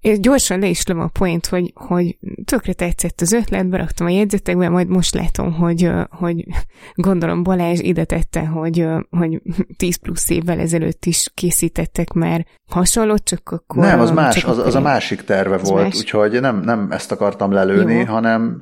és 0.00 0.20
gyorsan 0.20 0.58
le 0.58 0.66
is 0.66 0.84
a 0.84 1.10
point, 1.12 1.46
hogy, 1.46 1.72
hogy 1.74 2.18
tökre 2.44 2.72
tetszett 2.72 3.20
az 3.20 3.32
ötlet, 3.32 3.68
beraktam 3.68 4.06
a 4.06 4.10
jegyzetekbe, 4.10 4.68
majd 4.68 4.88
most 4.88 5.14
látom, 5.14 5.52
hogy, 5.52 5.90
hogy 6.10 6.46
gondolom 6.94 7.42
Balázs 7.42 7.80
ide 7.80 8.04
tette, 8.04 8.46
hogy, 8.46 8.86
hogy 9.10 9.42
10 9.76 9.96
plusz 9.96 10.30
évvel 10.30 10.58
ezelőtt 10.58 11.04
is 11.04 11.30
készítettek 11.34 12.12
már 12.12 12.46
hasonlót, 12.70 13.24
csak 13.24 13.50
akkor... 13.50 13.84
Nem, 13.84 14.00
az 14.00 14.10
más, 14.10 14.44
az, 14.44 14.58
az 14.58 14.74
a 14.74 14.80
másik 14.80 15.22
terve 15.22 15.56
volt, 15.56 15.82
más? 15.82 15.98
úgyhogy 15.98 16.40
nem, 16.40 16.60
nem 16.60 16.90
ezt 16.90 17.12
akartam 17.12 17.52
lelőni, 17.52 17.94
jó. 17.94 18.04
hanem 18.04 18.58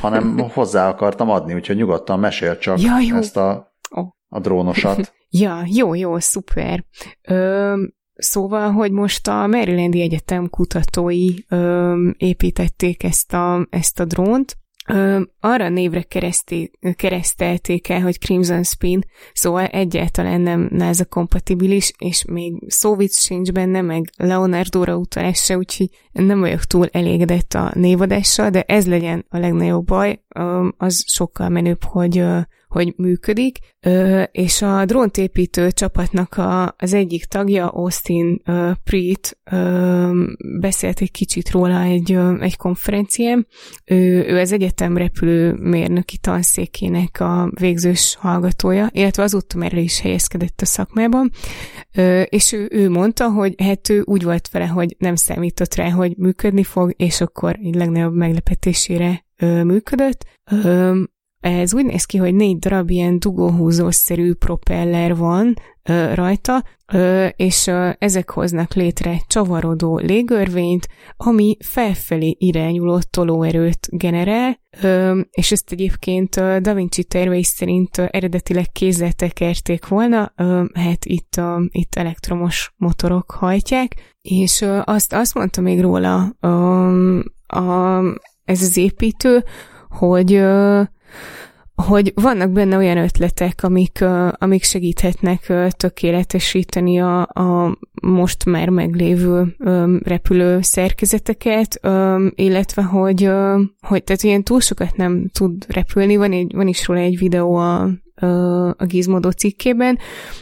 hanem 0.00 0.38
hozzá 0.38 0.88
akartam 0.88 1.30
adni, 1.30 1.54
úgyhogy 1.54 1.76
nyugodtan 1.76 2.18
mesél 2.18 2.58
csak 2.58 2.80
ja, 2.80 2.98
jó. 3.00 3.16
ezt 3.16 3.36
a, 3.36 3.74
a 4.28 4.40
drónosat. 4.40 5.14
ja, 5.28 5.62
jó, 5.66 5.94
jó, 5.94 6.18
szuper. 6.18 6.84
Ö, 7.28 7.74
Szóval, 8.20 8.70
hogy 8.70 8.92
most 8.92 9.28
a 9.28 9.46
Marylandi 9.46 10.00
Egyetem 10.00 10.50
kutatói 10.50 11.28
ö, 11.48 11.94
építették 12.16 13.02
ezt 13.02 13.32
a, 13.32 13.66
ezt 13.70 14.00
a 14.00 14.04
drónt, 14.04 14.56
arra 15.40 15.68
névre 15.68 16.02
kereszté, 16.02 16.70
keresztelték 16.96 17.88
el, 17.88 18.00
hogy 18.00 18.18
Crimson 18.18 18.62
Spin, 18.62 19.00
szóval 19.32 19.64
egyáltalán 19.64 20.40
nem 20.40 20.68
NASA 20.70 21.04
kompatibilis, 21.04 21.92
és 21.98 22.24
még 22.24 22.54
Szóvic 22.66 23.18
sincs 23.18 23.52
benne, 23.52 23.80
meg 23.80 24.10
Leonardo-ra 24.16 24.96
utalás 24.96 25.38
se, 25.38 25.56
úgyhogy 25.56 25.90
nem 26.12 26.40
vagyok 26.40 26.64
túl 26.64 26.88
elégedett 26.92 27.54
a 27.54 27.70
névadással, 27.74 28.50
de 28.50 28.62
ez 28.62 28.86
legyen 28.86 29.24
a 29.28 29.38
legnagyobb 29.38 29.84
baj, 29.86 30.20
az 30.76 31.04
sokkal 31.06 31.48
menőbb, 31.48 31.84
hogy 31.84 32.24
hogy 32.68 32.94
működik, 32.96 33.58
és 34.30 34.62
a 34.62 34.84
dróntépítő 34.84 35.70
csapatnak 35.70 36.36
a, 36.36 36.74
az 36.78 36.92
egyik 36.92 37.24
tagja, 37.24 37.68
Austin 37.68 38.42
Preet, 38.84 39.38
beszélt 40.60 41.00
egy 41.00 41.10
kicsit 41.10 41.50
róla 41.50 41.82
egy, 41.82 42.18
egy 42.40 42.56
konferencián. 42.56 43.46
Ő, 43.84 44.26
ő 44.26 44.38
az 44.38 44.52
egyetem 44.52 44.96
repülő 44.96 45.52
mérnöki 45.52 46.18
tanszékének 46.18 47.20
a 47.20 47.50
végzős 47.60 48.16
hallgatója, 48.20 48.88
illetve 48.92 49.22
azóta 49.22 49.58
már 49.58 49.72
is 49.72 50.00
helyezkedett 50.00 50.60
a 50.60 50.66
szakmában, 50.66 51.30
és 52.24 52.52
ő, 52.52 52.68
ő 52.70 52.90
mondta, 52.90 53.30
hogy 53.30 53.54
hát 53.58 53.88
ő 53.88 54.02
úgy 54.04 54.22
volt 54.22 54.50
vele, 54.50 54.66
hogy 54.66 54.96
nem 54.98 55.16
számított 55.16 55.74
rá, 55.74 55.90
hogy 55.90 56.16
működni 56.16 56.62
fog, 56.62 56.94
és 56.96 57.20
akkor 57.20 57.58
egy 57.62 57.74
legnagyobb 57.74 58.14
meglepetésére 58.14 59.24
működött. 59.62 60.24
Ez 61.40 61.74
úgy 61.74 61.84
néz 61.84 62.04
ki, 62.04 62.18
hogy 62.18 62.34
négy 62.34 62.58
darab 62.58 62.90
ilyen 62.90 63.18
dugóhúzószerű 63.18 64.34
propeller 64.34 65.16
van 65.16 65.54
ö, 65.88 66.14
rajta, 66.14 66.64
ö, 66.92 67.26
és 67.36 67.66
ö, 67.66 67.90
ezek 67.98 68.30
hoznak 68.30 68.74
létre 68.74 69.20
csavarodó 69.26 69.98
légörvényt, 69.98 70.88
ami 71.16 71.56
felfelé 71.64 72.36
irányuló 72.38 72.98
tolóerőt 73.10 73.88
generál, 73.90 74.60
ö, 74.82 75.20
és 75.30 75.52
ezt 75.52 75.72
egyébként 75.72 76.36
ö, 76.36 76.58
Da 76.60 76.74
Vinci 76.74 77.04
tervei 77.04 77.44
szerint 77.44 77.98
ö, 77.98 78.04
eredetileg 78.10 78.66
kézzel 78.72 79.12
tekerték 79.12 79.86
volna, 79.86 80.32
ö, 80.36 80.64
hát 80.74 81.04
itt, 81.04 81.34
ö, 81.36 81.62
itt 81.70 81.94
elektromos 81.94 82.72
motorok 82.76 83.30
hajtják, 83.30 84.16
és 84.22 84.60
ö, 84.60 84.80
azt, 84.84 85.12
azt 85.12 85.34
mondta 85.34 85.60
még 85.60 85.80
róla 85.80 86.36
ö, 86.40 87.20
a, 87.46 87.98
ez 88.44 88.62
az 88.62 88.76
építő, 88.76 89.44
hogy 89.88 90.32
ö, 90.32 90.82
hogy 91.86 92.12
vannak 92.14 92.50
benne 92.50 92.76
olyan 92.76 92.96
ötletek, 92.96 93.62
amik, 93.62 94.04
amik 94.30 94.62
segíthetnek 94.62 95.52
tökéletesíteni 95.70 97.00
a, 97.00 97.20
a 97.20 97.78
most 98.02 98.44
már 98.44 98.68
meglévő 98.68 99.56
repülő 100.02 100.58
szerkezeteket, 100.60 101.80
illetve 102.34 102.82
hogy, 102.82 103.30
hogy 103.80 104.04
tehát 104.04 104.22
ilyen 104.22 104.42
túl 104.42 104.60
sokat 104.60 104.96
nem 104.96 105.28
tud 105.32 105.64
repülni, 105.68 106.16
van, 106.16 106.32
egy, 106.32 106.54
van 106.54 106.68
is 106.68 106.86
róla 106.86 107.00
egy 107.00 107.18
videó 107.18 107.54
a, 107.54 107.90
a 108.76 108.84
Gizmodo 108.84 109.30
cikkében, 109.30 109.98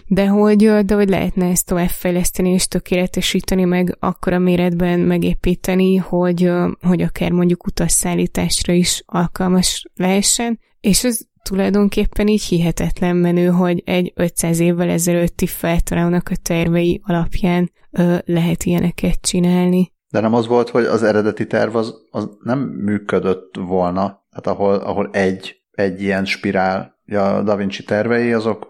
de 0.06 0.26
hogy, 0.26 0.84
de 0.84 0.94
hogy 0.94 1.08
lehetne 1.08 1.48
ezt 1.48 1.66
továbbfejleszteni 1.66 2.50
és 2.50 2.68
tökéletesíteni, 2.68 3.64
meg 3.64 3.96
akkora 4.00 4.38
méretben 4.38 5.00
megépíteni, 5.00 5.96
hogy, 5.96 6.50
hogy 6.80 7.02
akár 7.02 7.30
mondjuk 7.30 7.66
utasszállításra 7.66 8.72
is 8.72 9.02
alkalmas 9.06 9.86
lehessen. 9.94 10.58
És 10.80 11.04
ez 11.04 11.18
tulajdonképpen 11.42 12.28
így 12.28 12.42
hihetetlen 12.42 13.16
menő, 13.16 13.46
hogy 13.46 13.82
egy 13.84 14.12
500 14.14 14.58
évvel 14.58 14.88
ezelőtti 14.88 15.46
feltalálónak 15.46 16.28
a 16.28 16.36
tervei 16.42 17.00
alapján 17.04 17.70
ö, 17.90 18.16
lehet 18.24 18.64
ilyeneket 18.64 19.20
csinálni. 19.20 19.92
De 20.08 20.20
nem 20.20 20.34
az 20.34 20.46
volt, 20.46 20.68
hogy 20.68 20.84
az 20.84 21.02
eredeti 21.02 21.46
terv 21.46 21.76
az, 21.76 21.94
az 22.10 22.28
nem 22.42 22.58
működött 22.58 23.54
volna, 23.56 24.24
hát 24.30 24.46
ahol, 24.46 24.74
ahol 24.74 25.08
egy, 25.12 25.56
egy 25.70 26.02
ilyen 26.02 26.24
spirál, 26.24 26.95
a 27.06 27.42
Da 27.42 27.56
Vinci 27.56 27.84
tervei 27.84 28.32
azok, 28.32 28.66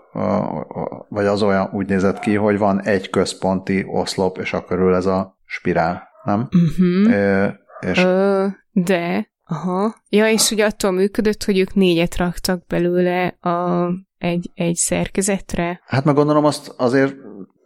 vagy 1.09 1.27
az 1.27 1.43
olyan 1.43 1.71
úgy 1.73 1.89
nézett 1.89 2.19
ki, 2.19 2.35
hogy 2.35 2.59
van 2.59 2.83
egy 2.83 3.11
központi 3.11 3.87
oszlop, 3.89 4.39
és 4.39 4.53
akkor 4.53 4.77
körül 4.77 4.95
ez 4.95 5.07
a 5.07 5.39
spirál, 5.45 6.09
nem? 6.25 6.49
Uh-huh. 6.53 7.13
É, 7.13 7.55
és... 7.91 7.99
Ö, 8.05 8.47
de 8.73 9.35
Aha. 9.49 9.95
Ja, 10.09 10.31
és 10.31 10.51
ugye 10.51 10.65
attól 10.65 10.91
működött, 10.91 11.45
hogy 11.45 11.59
ők 11.59 11.75
négyet 11.75 12.17
raktak 12.17 12.67
belőle 12.67 13.27
a, 13.27 13.89
egy, 14.19 14.51
egy 14.55 14.75
szerkezetre? 14.75 15.81
Hát 15.85 16.05
meg 16.05 16.15
gondolom 16.15 16.45
azt 16.45 16.75
azért 16.77 17.15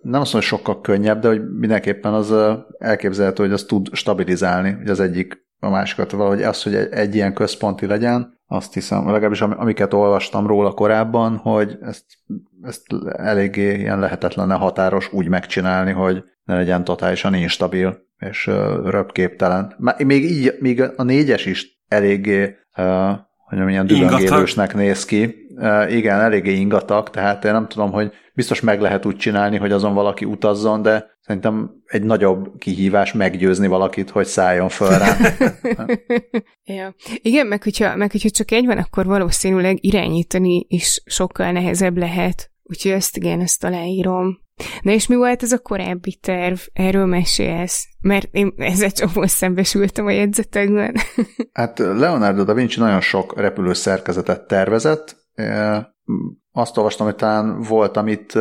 nem 0.03 0.21
azt 0.21 0.33
mondom, 0.33 0.51
hogy 0.51 0.59
sokkal 0.59 0.81
könnyebb, 0.81 1.21
de 1.21 1.29
hogy 1.29 1.43
mindenképpen 1.59 2.15
az 2.15 2.35
elképzelhető, 2.79 3.43
hogy 3.43 3.53
az 3.53 3.65
tud 3.65 3.89
stabilizálni, 3.93 4.71
hogy 4.71 4.91
az 4.91 5.01
egyik 5.01 5.49
a 5.59 5.69
másikat 5.69 6.11
valahogy 6.11 6.43
az, 6.43 6.63
hogy 6.63 6.75
egy, 6.75 6.93
egy 6.93 7.15
ilyen 7.15 7.35
központi 7.35 7.87
legyen, 7.87 8.40
azt 8.53 8.75
hiszem, 8.75 9.07
legalábbis 9.07 9.41
amiket 9.41 9.95
olvastam 9.95 10.47
róla 10.47 10.73
korábban, 10.73 11.37
hogy 11.37 11.79
ezt, 11.83 12.05
ezt 12.63 12.83
eléggé 13.13 13.75
ilyen 13.75 13.99
lehetetlen 13.99 14.51
határos 14.51 15.13
úgy 15.13 15.29
megcsinálni, 15.29 15.93
hogy 15.93 16.25
ne 16.45 16.55
legyen 16.55 16.85
totálisan 16.85 17.35
instabil 17.35 18.07
és 18.19 18.47
röpképtelen. 18.85 19.75
Még 19.99 20.25
így, 20.25 20.57
még 20.61 20.83
a 20.97 21.03
négyes 21.03 21.47
is 21.47 21.83
eléggé, 21.89 22.57
hogy 23.49 23.59
milyen 23.59 23.87
dühöngélősnek 23.87 24.75
néz 24.75 25.05
ki. 25.05 25.49
Igen, 25.89 26.21
eléggé 26.21 26.53
ingatag, 26.53 27.11
tehát 27.11 27.45
én 27.45 27.53
nem 27.53 27.69
tudom, 27.69 27.93
hogy 27.93 28.13
biztos 28.41 28.61
meg 28.61 28.81
lehet 28.81 29.07
úgy 29.07 29.17
csinálni, 29.17 29.57
hogy 29.57 29.73
azon 29.73 29.95
valaki 29.95 30.25
utazzon, 30.25 30.83
de 30.83 31.19
szerintem 31.21 31.71
egy 31.85 32.03
nagyobb 32.03 32.59
kihívás 32.59 33.13
meggyőzni 33.13 33.67
valakit, 33.67 34.11
hogy 34.11 34.27
szálljon 34.27 34.69
föl 34.69 34.99
rá. 34.99 35.17
ja. 36.77 36.95
Igen, 37.17 37.47
meg 37.47 37.63
hogyha, 37.63 37.97
meg 37.97 38.11
hogyha 38.11 38.31
csak 38.31 38.51
egy 38.51 38.67
van, 38.67 38.79
akkor 38.79 39.07
valószínűleg 39.07 39.85
irányítani 39.85 40.67
is 40.69 41.03
sokkal 41.05 41.53
nehezebb 41.53 41.97
lehet. 41.97 42.51
Úgyhogy 42.63 42.91
ezt 42.91 43.17
igen, 43.17 43.41
ezt 43.41 43.65
aláírom. 43.65 44.41
Na 44.83 44.91
és 44.91 45.07
mi 45.07 45.15
volt 45.15 45.43
ez 45.43 45.53
a 45.53 45.59
korábbi 45.59 46.19
terv? 46.21 46.59
Erről 46.73 47.07
mesélsz? 47.07 47.87
Mert 48.01 48.29
én 48.31 48.53
ezzel 48.57 48.91
csomó 48.91 49.27
szembesültem 49.27 50.07
a 50.07 50.11
jegyzetekben. 50.11 50.97
hát 51.53 51.79
Leonardo 51.79 52.45
da 52.45 52.55
Vinci 52.55 52.81
nagyon 52.81 53.01
sok 53.01 53.41
repülő 53.41 53.73
szerkezetet 53.73 54.47
tervezett. 54.47 55.17
Azt 56.53 56.77
olvastam, 56.77 57.07
hogy 57.07 57.17
talán 57.17 57.61
volt, 57.63 57.97
amit 57.97 58.39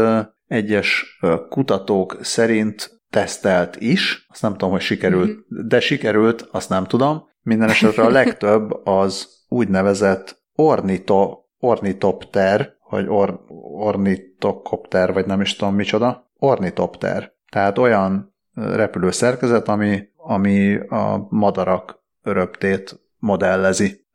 egyes 0.48 1.20
kutatók 1.50 2.18
szerint 2.22 3.02
tesztelt 3.10 3.76
is, 3.76 4.26
azt 4.30 4.42
nem 4.42 4.52
tudom, 4.52 4.72
hogy 4.72 4.82
sikerült, 4.82 5.30
mm-hmm. 5.30 5.68
de 5.68 5.80
sikerült, 5.80 6.48
azt 6.52 6.70
nem 6.70 6.84
tudom. 6.84 7.28
Minden 7.42 7.70
esetre 7.70 8.04
a 8.04 8.10
legtöbb 8.10 8.86
az 8.86 9.28
úgynevezett 9.48 10.42
ornito, 10.56 11.38
ornitopter, 11.60 12.74
vagy 12.90 13.08
or, 13.08 13.40
ornitokopter, 13.74 15.14
vagy 15.14 15.26
nem 15.26 15.42
is 15.42 15.56
tudom 15.56 15.76
micsoda, 15.76 16.32
ornitopter. 16.38 17.34
Tehát 17.52 17.78
olyan 17.78 18.36
repülő 18.54 19.12
szerkezet, 19.12 19.68
ami, 19.68 20.02
ami 20.16 20.76
a 20.76 21.28
madarak 21.30 22.04
öröptét 22.24 23.00
modellezi. 23.18 24.08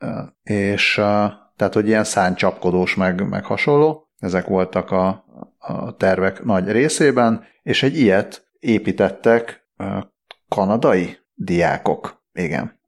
És 0.42 1.00
tehát, 1.56 1.74
hogy 1.74 1.86
ilyen 1.86 2.04
száncsapkodós, 2.04 2.94
meg, 2.94 3.28
meg 3.28 3.44
hasonló, 3.44 4.08
ezek 4.18 4.46
voltak 4.46 4.90
a, 4.90 5.24
a 5.58 5.96
tervek 5.96 6.44
nagy 6.44 6.70
részében, 6.70 7.44
és 7.62 7.82
egy 7.82 7.98
ilyet 7.98 8.48
építettek 8.58 9.68
kanadai 10.48 11.18
diákok. 11.34 12.22
Igen. 12.32 12.80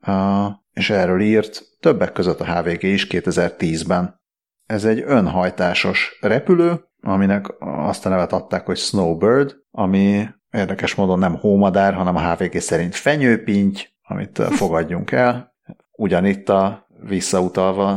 És 0.73 0.91
erről 0.91 1.21
írt 1.21 1.63
többek 1.81 2.13
között 2.13 2.41
a 2.41 2.61
HVG 2.61 2.83
is 2.83 3.07
2010-ben. 3.11 4.21
Ez 4.67 4.85
egy 4.85 5.03
önhajtásos 5.07 6.19
repülő, 6.21 6.85
aminek 7.01 7.47
azt 7.59 8.07
a 8.07 8.09
nevet 8.09 8.33
adták, 8.33 8.67
hogy 8.67 8.77
Snowbird, 8.77 9.57
ami 9.71 10.27
érdekes 10.51 10.95
módon 10.95 11.19
nem 11.19 11.37
hómadár, 11.37 11.95
hanem 11.95 12.17
a 12.17 12.33
HVG 12.33 12.61
szerint 12.61 12.95
fenyőpinty, 12.95 13.81
amit 14.03 14.43
fogadjunk 14.43 15.13
el. 15.13 15.55
Ugyanitt 15.93 16.49
a 16.49 16.86
visszautalva 17.09 17.91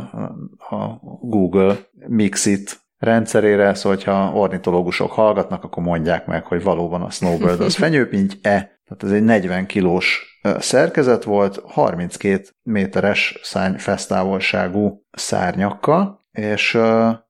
a 0.70 1.00
Google 1.22 1.78
Mixit 2.08 2.80
rendszerére, 2.98 3.74
szóval 3.74 3.98
ha 4.06 4.34
ornitológusok 4.34 5.12
hallgatnak, 5.12 5.64
akkor 5.64 5.84
mondják 5.84 6.26
meg, 6.26 6.46
hogy 6.46 6.64
valóban 6.64 7.02
a 7.02 7.10
Snowbird 7.10 7.62
az 7.62 7.76
fenyőpinty-e, 7.84 8.80
tehát 8.86 9.04
ez 9.04 9.12
egy 9.12 9.24
40 9.24 9.66
kilós 9.66 10.40
szerkezet 10.60 11.24
volt, 11.24 11.62
32 11.66 12.44
méteres 12.64 13.40
szárnyfesztávolságú 13.42 15.06
szárnyakkal, 15.12 16.20
és 16.32 16.78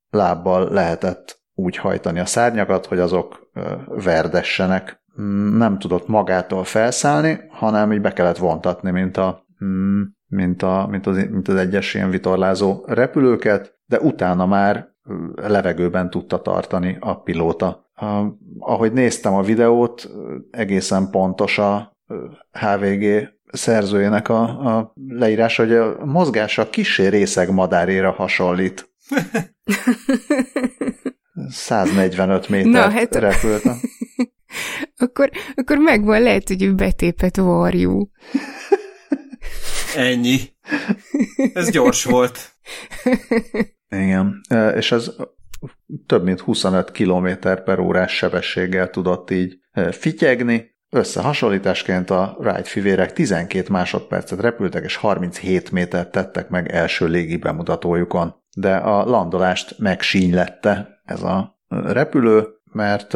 lábbal 0.10 0.70
lehetett 0.72 1.40
úgy 1.54 1.76
hajtani 1.76 2.20
a 2.20 2.26
szárnyakat, 2.26 2.86
hogy 2.86 3.00
azok 3.00 3.52
verdessenek. 3.88 5.04
Mm, 5.22 5.58
nem 5.58 5.80
tudott 5.80 6.08
magától 6.08 6.64
felszállni, 6.64 7.40
hanem 7.50 7.94
így 7.94 8.02
be 8.02 8.14
kellett 8.14 8.38
vontatni, 8.38 8.92
mint 8.92 9.18
a, 9.18 9.46
mm, 9.64 10.02
mint, 10.30 10.64
a, 10.64 10.88
mint, 10.90 11.08
az, 11.08 11.16
mint 11.16 11.48
az 11.48 11.56
egyes 11.56 11.94
ilyen 11.94 12.10
vitorlázó 12.10 12.84
repülőket, 12.86 13.80
de 13.86 14.00
utána 14.00 14.46
már 14.46 14.88
levegőben 15.36 16.10
tudta 16.10 16.42
tartani 16.42 16.98
a 17.00 17.22
pilóta. 17.22 17.92
Ahogy 18.60 18.92
néztem 18.94 19.34
a 19.34 19.42
videót, 19.42 20.10
egészen 20.52 21.10
pontos 21.10 21.58
a 21.58 21.98
HVG 22.52 23.30
szerzőjének 23.52 24.30
a, 24.30 24.42
a 24.42 24.94
leírás, 25.08 25.58
hogy 25.58 25.74
a 25.74 26.06
mozgása 26.06 26.70
kisé 26.70 27.08
részeg 27.08 27.52
madáréra 27.52 28.12
hasonlít. 28.12 28.90
145 31.50 32.50
méter 32.50 32.72
Na, 32.72 32.90
hát... 32.90 33.16
repült. 33.16 33.64
akkor, 35.06 35.30
akkor 35.56 35.78
megvan, 35.78 36.22
lehet, 36.22 36.48
hogy 36.48 36.76
betépet 36.76 37.38
varjú. 37.38 38.00
Ennyi. 39.96 40.40
Ez 41.54 41.70
gyors 41.70 42.04
volt. 42.04 42.56
Igen, 43.90 44.42
és 44.76 44.92
ez 44.92 45.12
több 46.06 46.24
mint 46.24 46.40
25 46.40 46.92
km 46.92 47.28
per 47.42 47.80
órás 47.80 48.16
sebességgel 48.16 48.90
tudott 48.90 49.32
így 49.32 49.60
fityegni. 49.92 50.78
Összehasonlításként 50.92 52.10
a 52.10 52.36
Wright 52.40 52.68
fivérek 52.68 53.14
12 53.14 53.68
másodpercet 53.70 54.40
repültek, 54.40 54.84
és 54.84 54.96
37 54.96 55.72
métert 55.72 56.12
tettek 56.12 56.50
meg 56.50 56.72
első 56.72 57.08
légi 57.08 57.38
bemutatójukon. 57.38 58.36
De 58.56 58.76
a 58.76 59.06
landolást 59.06 59.80
megsínylette 59.80 61.02
ez 61.06 61.22
a 61.22 61.60
repülő, 61.68 62.48
mert 62.72 63.14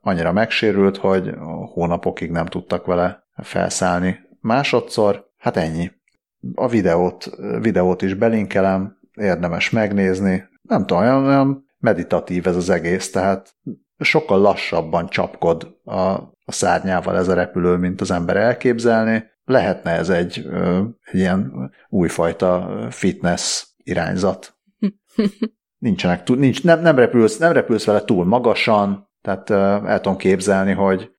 annyira 0.00 0.32
megsérült, 0.32 0.96
hogy 0.96 1.30
hónapokig 1.72 2.30
nem 2.30 2.46
tudtak 2.46 2.86
vele 2.86 3.26
felszállni. 3.42 4.18
Másodszor, 4.40 5.30
hát 5.38 5.56
ennyi. 5.56 5.90
A 6.54 6.68
videót, 6.68 7.30
videót 7.60 8.02
is 8.02 8.14
belinkelem, 8.14 8.98
érdemes 9.14 9.70
megnézni. 9.70 10.48
Nem 10.62 10.86
tudom, 10.86 11.02
olyan, 11.02 11.24
olyan 11.24 11.64
meditatív 11.78 12.46
ez 12.46 12.56
az 12.56 12.70
egész, 12.70 13.10
tehát 13.10 13.56
sokkal 13.98 14.40
lassabban 14.40 15.08
csapkod 15.08 15.76
a, 15.84 15.98
a 16.44 16.52
szárnyával 16.52 17.16
ez 17.16 17.28
a 17.28 17.34
repülő, 17.34 17.76
mint 17.76 18.00
az 18.00 18.10
ember 18.10 18.36
elképzelni. 18.36 19.24
Lehetne 19.44 19.90
ez 19.90 20.08
egy, 20.08 20.46
egy 21.04 21.18
ilyen 21.20 21.70
újfajta 21.88 22.78
fitness 22.90 23.66
irányzat. 23.76 24.56
Nincsenek, 25.78 26.28
nincs, 26.28 26.64
nem, 26.64 26.80
nem, 26.80 26.96
repülsz, 26.96 27.38
nem 27.38 27.52
repülsz 27.52 27.84
vele 27.84 28.04
túl 28.04 28.24
magasan, 28.24 29.08
tehát 29.22 29.50
el 29.86 30.00
tudom 30.00 30.18
képzelni, 30.18 30.72
hogy 30.72 31.13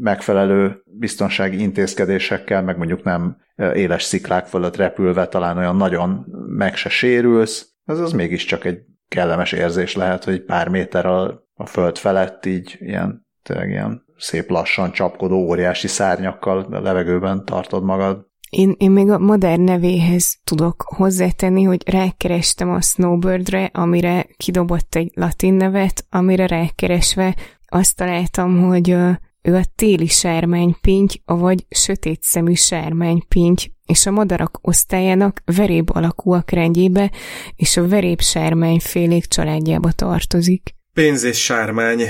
megfelelő 0.00 0.82
biztonsági 0.84 1.60
intézkedésekkel, 1.60 2.62
meg 2.62 2.76
mondjuk 2.76 3.02
nem 3.02 3.36
éles 3.74 4.02
sziklák 4.02 4.46
fölött 4.46 4.76
repülve 4.76 5.26
talán 5.26 5.56
olyan 5.56 5.76
nagyon 5.76 6.26
meg 6.46 6.76
se 6.76 6.88
sérülsz, 6.88 7.72
ez 7.84 7.98
az 7.98 8.12
mégiscsak 8.12 8.64
egy 8.64 8.78
kellemes 9.08 9.52
érzés 9.52 9.94
lehet, 9.94 10.24
hogy 10.24 10.44
pár 10.44 10.68
méter 10.68 11.06
a, 11.06 11.44
a 11.54 11.66
föld 11.66 11.98
felett 11.98 12.46
így 12.46 12.76
ilyen, 12.78 13.26
tényleg 13.42 13.70
ilyen 13.70 14.04
szép 14.16 14.50
lassan 14.50 14.92
csapkodó 14.92 15.36
óriási 15.36 15.88
szárnyakkal 15.88 16.58
a 16.58 16.80
levegőben 16.80 17.44
tartod 17.44 17.84
magad. 17.84 18.30
Én, 18.50 18.74
én 18.78 18.90
még 18.90 19.10
a 19.10 19.18
modern 19.18 19.62
nevéhez 19.62 20.40
tudok 20.44 20.82
hozzátenni, 20.82 21.62
hogy 21.62 21.88
rákerestem 21.90 22.70
a 22.70 22.80
Snowbirdre, 22.80 23.70
amire 23.72 24.26
kidobott 24.36 24.94
egy 24.94 25.10
latin 25.14 25.54
nevet, 25.54 26.06
amire 26.10 26.46
rákeresve 26.46 27.36
azt 27.66 27.96
találtam, 27.96 28.62
hogy 28.62 28.96
ő 29.42 29.54
a 29.54 29.64
téli 29.74 30.06
sármánypinty, 30.06 31.22
vagy 31.24 31.66
sötét 31.68 32.22
szemű 32.22 32.54
sármánypinty, 32.54 33.72
és 33.86 34.06
a 34.06 34.10
madarak 34.10 34.58
osztályának 34.60 35.42
veréb 35.56 35.90
alakúak 35.92 36.50
rendjébe 36.50 37.10
és 37.56 37.76
a 37.76 37.88
veréb 37.88 38.20
sármányfélék 38.20 39.26
családjába 39.26 39.92
tartozik. 39.92 40.74
Pénz 40.92 41.22
és 41.22 41.44
sármány. 41.44 42.02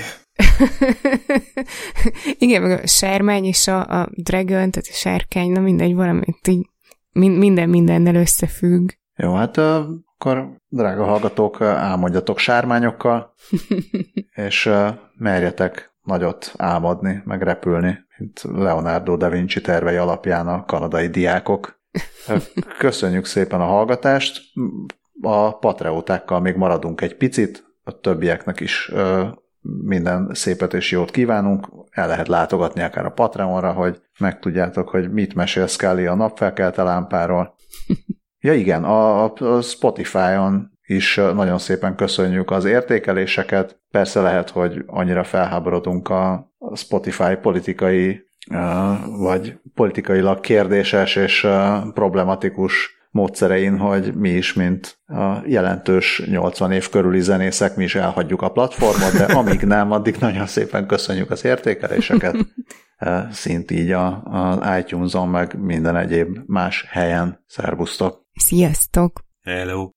Igen, 2.38 2.62
meg 2.62 2.82
a 2.82 2.86
sármány 2.86 3.44
és 3.44 3.66
a, 3.66 4.00
a 4.00 4.08
dragon, 4.16 4.70
tehát 4.70 4.88
a 4.90 4.92
sárkány, 4.92 5.50
na 5.50 5.60
mindegy, 5.60 5.94
valamit 5.94 6.48
így 6.48 6.66
minden 7.12 7.68
mindennel 7.68 8.14
összefügg. 8.14 8.90
Jó, 9.16 9.34
hát 9.34 9.56
akkor 9.56 10.56
drága 10.68 11.04
hallgatók, 11.04 11.60
álmodjatok 11.60 12.38
sármányokkal, 12.38 13.34
és 14.48 14.70
merjetek 15.16 15.91
nagyot 16.02 16.52
álmodni, 16.56 17.22
meg 17.24 17.42
repülni, 17.42 17.98
mint 18.18 18.42
Leonardo 18.42 19.16
da 19.16 19.28
Vinci 19.28 19.60
tervei 19.60 19.96
alapján 19.96 20.48
a 20.48 20.64
kanadai 20.64 21.08
diákok. 21.08 21.80
Köszönjük 22.78 23.24
szépen 23.24 23.60
a 23.60 23.66
hallgatást. 23.66 24.42
A 25.20 25.58
patreótákkal 25.58 26.40
még 26.40 26.56
maradunk 26.56 27.00
egy 27.00 27.16
picit, 27.16 27.64
a 27.84 28.00
többieknek 28.00 28.60
is 28.60 28.92
minden 29.62 30.30
szépet 30.32 30.74
és 30.74 30.90
jót 30.90 31.10
kívánunk. 31.10 31.68
El 31.90 32.06
lehet 32.06 32.28
látogatni 32.28 32.82
akár 32.82 33.04
a 33.04 33.10
Patreonra, 33.10 33.72
hogy 33.72 34.00
megtudjátok, 34.18 34.88
hogy 34.88 35.12
mit 35.12 35.34
mesél 35.34 35.66
Scully 35.66 36.06
a 36.06 36.14
napfelkelte 36.14 36.82
lámpáról. 36.82 37.54
Ja 38.44 38.54
igen, 38.54 38.84
a, 38.84 39.24
a 39.24 39.60
Spotify-on 39.60 40.71
is 40.94 41.14
nagyon 41.14 41.58
szépen 41.58 41.94
köszönjük 41.94 42.50
az 42.50 42.64
értékeléseket. 42.64 43.80
Persze 43.90 44.20
lehet, 44.20 44.50
hogy 44.50 44.84
annyira 44.86 45.24
felháborodunk 45.24 46.08
a 46.08 46.52
Spotify 46.74 47.34
politikai 47.42 48.30
vagy 49.18 49.58
politikailag 49.74 50.40
kérdéses 50.40 51.16
és 51.16 51.46
problematikus 51.94 53.00
módszerein, 53.10 53.78
hogy 53.78 54.14
mi 54.14 54.30
is, 54.30 54.52
mint 54.52 54.98
a 55.06 55.36
jelentős 55.46 56.22
80 56.26 56.72
év 56.72 56.88
körüli 56.88 57.20
zenészek, 57.20 57.76
mi 57.76 57.84
is 57.84 57.94
elhagyjuk 57.94 58.42
a 58.42 58.50
platformot, 58.50 59.12
de 59.12 59.24
amíg 59.24 59.60
nem, 59.60 59.92
addig 59.92 60.16
nagyon 60.20 60.46
szépen 60.46 60.86
köszönjük 60.86 61.30
az 61.30 61.44
értékeléseket, 61.44 62.36
szint 63.30 63.70
így 63.70 63.90
az 64.24 64.58
iTunes-on, 64.78 65.28
meg 65.28 65.60
minden 65.60 65.96
egyéb 65.96 66.38
más 66.46 66.86
helyen. 66.88 67.44
Szervusztok! 67.46 68.22
Sziasztok! 68.34 69.20
Hello! 69.42 69.90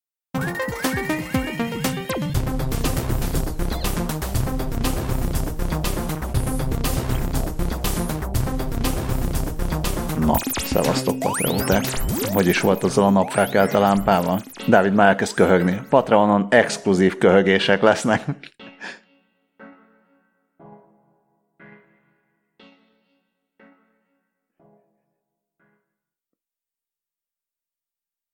Na, 10.26 10.36
szevasztok 10.56 11.20
Patreóták! 11.20 11.86
Hogy 12.34 12.48
is 12.48 12.60
volt 12.60 12.84
azzal 12.84 13.04
a 13.04 13.10
napfelkelt 13.10 13.74
a 13.74 13.80
lámpával? 13.80 14.42
Dávid 14.68 14.94
már 14.94 15.08
elkezd 15.08 15.36
köhögni. 15.36 15.82
Patreonon 15.90 16.48
exkluzív 16.50 17.18
köhögések 17.18 17.82
lesznek. 17.82 18.55